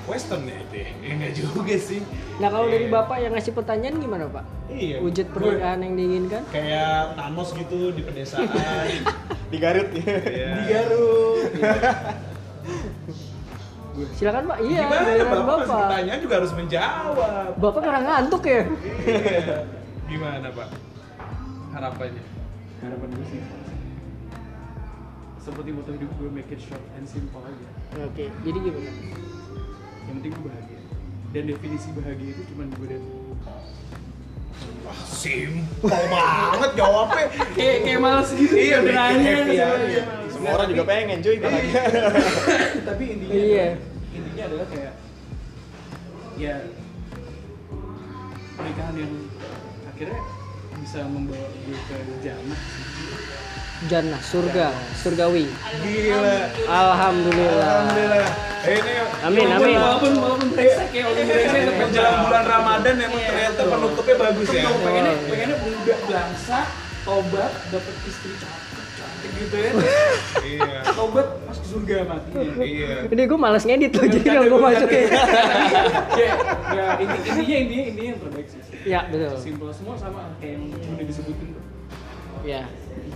western 0.05 0.43
ya 0.43 0.57
itu 0.59 0.75
ya 0.77 0.89
Eh, 0.99 1.11
enggak 1.11 1.31
juga 1.33 1.75
sih 1.75 2.01
Nah 2.35 2.49
kalau 2.49 2.65
dari 2.65 2.85
Iya. 2.85 2.93
Bapak 2.93 3.17
yang 3.19 3.31
ngasih 3.31 3.53
pertanyaan 3.53 3.95
gimana 3.97 4.25
Pak? 4.27 4.45
iya 4.67 4.97
Wujud 4.99 5.27
Gue 5.27 5.33
pernikahan 5.33 5.79
yang 5.79 5.93
diinginkan? 5.93 6.41
kayak 6.49 7.13
Thanos 7.13 7.49
gitu 7.53 7.77
di 7.89 8.01
pedesaan 8.01 8.47
di 9.51 9.57
Garut 9.57 9.89
ya 9.91 10.03
Iya. 10.19 10.49
Di 10.53 10.63
Garut. 10.67 11.49
Silakan 14.13 14.43
Pak. 14.47 14.57
Iya, 14.59 14.79
gimana 14.81 15.09
bapak 15.21 15.45
Bapak. 15.45 15.67
pertanyaan 15.85 16.19
juga 16.19 16.35
harus 16.41 16.51
menjawab 16.51 17.53
Bapak 17.55 17.81
karena 17.83 17.99
ngantuk 18.01 18.43
ya? 18.43 18.61
Iya. 19.05 19.57
Gimana 20.03 20.47
pak? 20.49 20.67
Harapannya? 21.71 22.23
Harapan 22.79 23.09
gue 23.11 23.27
sih 23.29 23.41
seperti 25.39 25.75
moto 25.75 25.91
hidup 25.91 26.07
gue 26.15 26.29
make 26.31 26.47
it 26.49 26.57
short 26.57 26.79
and 26.95 27.03
simple 27.03 27.43
aja. 27.43 27.67
Oke, 28.01 28.31
jadi 28.41 28.57
gimana? 28.57 28.91
Yang 30.13 30.21
penting 30.21 30.31
gue 30.31 30.45
bahagia. 30.45 30.79
Dan 31.33 31.43
definisi 31.47 31.89
bahagia 31.91 32.29
itu 32.29 32.41
cuma 32.47 32.63
gue 32.69 32.87
dan 32.87 33.01
Wah 34.83 34.99
simpel 35.09 36.03
banget 36.05 36.71
jawabnya. 36.77 37.25
kayak 37.51 37.77
kayak 37.81 37.99
males 37.99 38.29
gitu 38.31 38.53
Iya, 38.53 38.77
nanya 38.85 39.33
sama 39.33 39.41
aja. 39.41 39.67
dia. 39.81 40.03
semua 40.29 40.49
orang 40.53 40.67
juga 40.69 40.83
pengen 40.85 41.17
cuy 41.19 41.37
bahagia 41.39 41.81
tapi 42.87 43.03
intinya 43.09 43.33
Iya. 43.33 43.65
adalah, 43.65 44.13
intinya 44.13 44.43
adalah 44.45 44.67
kayak 44.69 44.93
ya 46.35 46.55
pernikahan 48.53 48.95
yang 48.95 49.13
akhirnya 49.85 50.21
bisa 50.77 50.99
membawa 51.03 51.47
gue 51.49 51.77
ke 51.79 51.95
jannah 52.21 52.59
Jannah, 53.83 54.21
surga, 54.21 54.71
surgawi. 54.95 55.51
Gila. 55.81 56.37
Alhamdulillah. 56.63 57.67
Alhamdulillah. 57.83 58.27
Ini 58.63 58.93
Amin, 59.21 59.47
amin. 59.49 59.75
walaupun 59.75 60.11
walaupun 60.15 60.47
brengsek 60.51 60.89
ya 60.89 61.03
walaupun 61.03 61.27
brengsek 61.27 61.75
Menjelang 61.75 62.17
bulan 62.23 62.45
Ramadan 62.45 62.95
emang 62.97 63.21
ternyata 63.21 63.61
penutupnya 63.61 64.15
bagus 64.17 64.49
ya. 64.49 64.63
Pengennya 64.73 65.13
pengennya 65.21 65.57
muda 65.59 65.95
bangsa 66.01 66.59
tobat 67.03 67.51
dapat 67.67 67.95
istri 68.07 68.31
cakep 68.39 68.63
cantik 68.95 69.31
gitu 69.35 69.55
ya 69.59 69.71
Iya. 70.39 70.79
tobat 70.89 71.27
masuk 71.43 71.65
surga 71.67 71.95
matinya 72.07 72.39
Iya. 72.57 72.93
Ini 73.11 73.21
gue 73.25 73.35
males 73.37 73.63
ngedit 73.67 73.91
loh, 73.91 74.05
jadi 74.07 74.23
nggak 74.25 74.45
gue 74.47 74.59
masukin. 74.61 75.05
ya, 76.15 76.31
ya 76.71 76.85
inti, 76.97 77.17
intinya 77.27 77.57
intinya 77.59 77.83
intinya 77.83 78.09
yang 78.09 78.19
terbaik 78.21 78.47
sih 78.47 78.61
Ya 78.83 78.99
betul. 79.07 79.35
simpel 79.37 79.69
semua 79.69 79.95
sama 79.95 80.31
kayak 80.39 80.55
yang 80.55 80.63
udah 80.71 81.03
disebutin 81.03 81.47
tuh 81.51 81.63
Ya, 82.43 82.67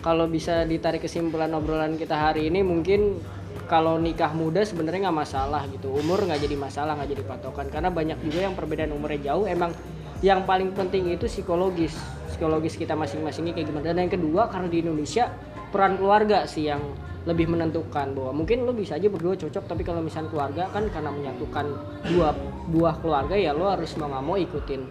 kalau 0.08 0.24
bisa 0.32 0.64
ditarik 0.64 1.04
kesimpulan 1.04 1.52
obrolan 1.52 2.00
kita 2.00 2.16
hari 2.16 2.48
ini 2.48 2.64
mungkin 2.64 3.20
kalau 3.68 4.00
nikah 4.00 4.32
muda 4.32 4.64
sebenarnya 4.64 5.12
nggak 5.12 5.20
masalah 5.28 5.68
gitu. 5.68 5.92
Umur 5.92 6.24
nggak 6.24 6.48
jadi 6.48 6.56
masalah 6.56 6.96
nggak 6.96 7.12
jadi 7.12 7.24
patokan. 7.28 7.68
Karena 7.68 7.92
banyak 7.92 8.24
juga 8.24 8.48
yang 8.48 8.56
perbedaan 8.56 8.96
umurnya 8.96 9.36
jauh. 9.36 9.44
Emang 9.44 9.76
yang 10.24 10.48
paling 10.48 10.72
penting 10.72 11.12
itu 11.12 11.28
psikologis. 11.28 11.92
Psikologis 12.32 12.80
kita 12.80 12.96
masing-masing 12.96 13.52
ini 13.52 13.60
kayak 13.60 13.68
gimana. 13.68 13.92
Dan 13.92 14.08
yang 14.08 14.14
kedua 14.16 14.48
karena 14.48 14.72
di 14.72 14.80
Indonesia 14.80 15.28
peran 15.76 16.00
keluarga 16.00 16.48
sih 16.48 16.72
yang 16.72 16.80
lebih 17.28 17.52
menentukan 17.52 18.16
bahwa 18.16 18.32
mungkin 18.32 18.64
lo 18.64 18.72
bisa 18.72 18.96
aja 18.96 19.12
berdua 19.12 19.36
cocok 19.36 19.68
tapi 19.68 19.84
kalau 19.84 20.00
misalnya 20.00 20.32
keluarga 20.32 20.64
kan 20.72 20.88
karena 20.88 21.12
menyatukan 21.12 21.76
dua 22.08 22.32
buah 22.72 23.04
keluarga 23.04 23.36
ya 23.36 23.52
lo 23.52 23.68
harus 23.68 23.92
mau 24.00 24.08
nggak 24.08 24.24
mau 24.24 24.40
ikutin 24.40 24.88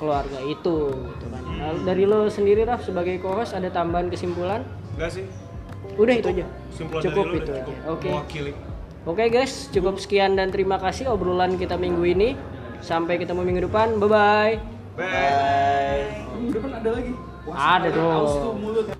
keluarga 0.00 0.40
itu 0.40 0.88
gitu 0.88 1.26
kan. 1.28 1.42
Nah, 1.44 1.76
dari 1.84 2.08
lo 2.08 2.32
sendiri 2.32 2.64
Raf 2.64 2.88
sebagai 2.88 3.20
co-host 3.20 3.52
ada 3.52 3.68
tambahan 3.68 4.08
kesimpulan? 4.08 4.64
Enggak 4.96 5.20
sih. 5.20 5.24
Udah 6.00 6.14
itu 6.16 6.28
aja. 6.32 6.46
Simpulan 6.72 7.02
Cukup 7.04 7.26
itu 7.36 7.52
aja. 7.52 7.62
cukup 7.68 7.92
Oke. 7.92 8.08
Mewakili. 8.08 8.52
Oke 9.04 9.24
guys, 9.32 9.68
cukup 9.72 10.00
sekian 10.00 10.36
dan 10.40 10.48
terima 10.48 10.80
kasih 10.80 11.12
obrolan 11.12 11.60
kita 11.60 11.76
minggu 11.76 12.04
ini. 12.08 12.32
Sampai 12.80 13.20
ketemu 13.20 13.44
minggu 13.44 13.68
depan. 13.68 14.00
Bye 14.00 14.08
bye. 14.08 14.54
Bye. 14.96 16.24
minggu 16.40 16.56
depan 16.56 16.72
ada 16.80 16.90
lagi 16.96 17.12
Ada 17.52 17.88
dong. 17.92 18.96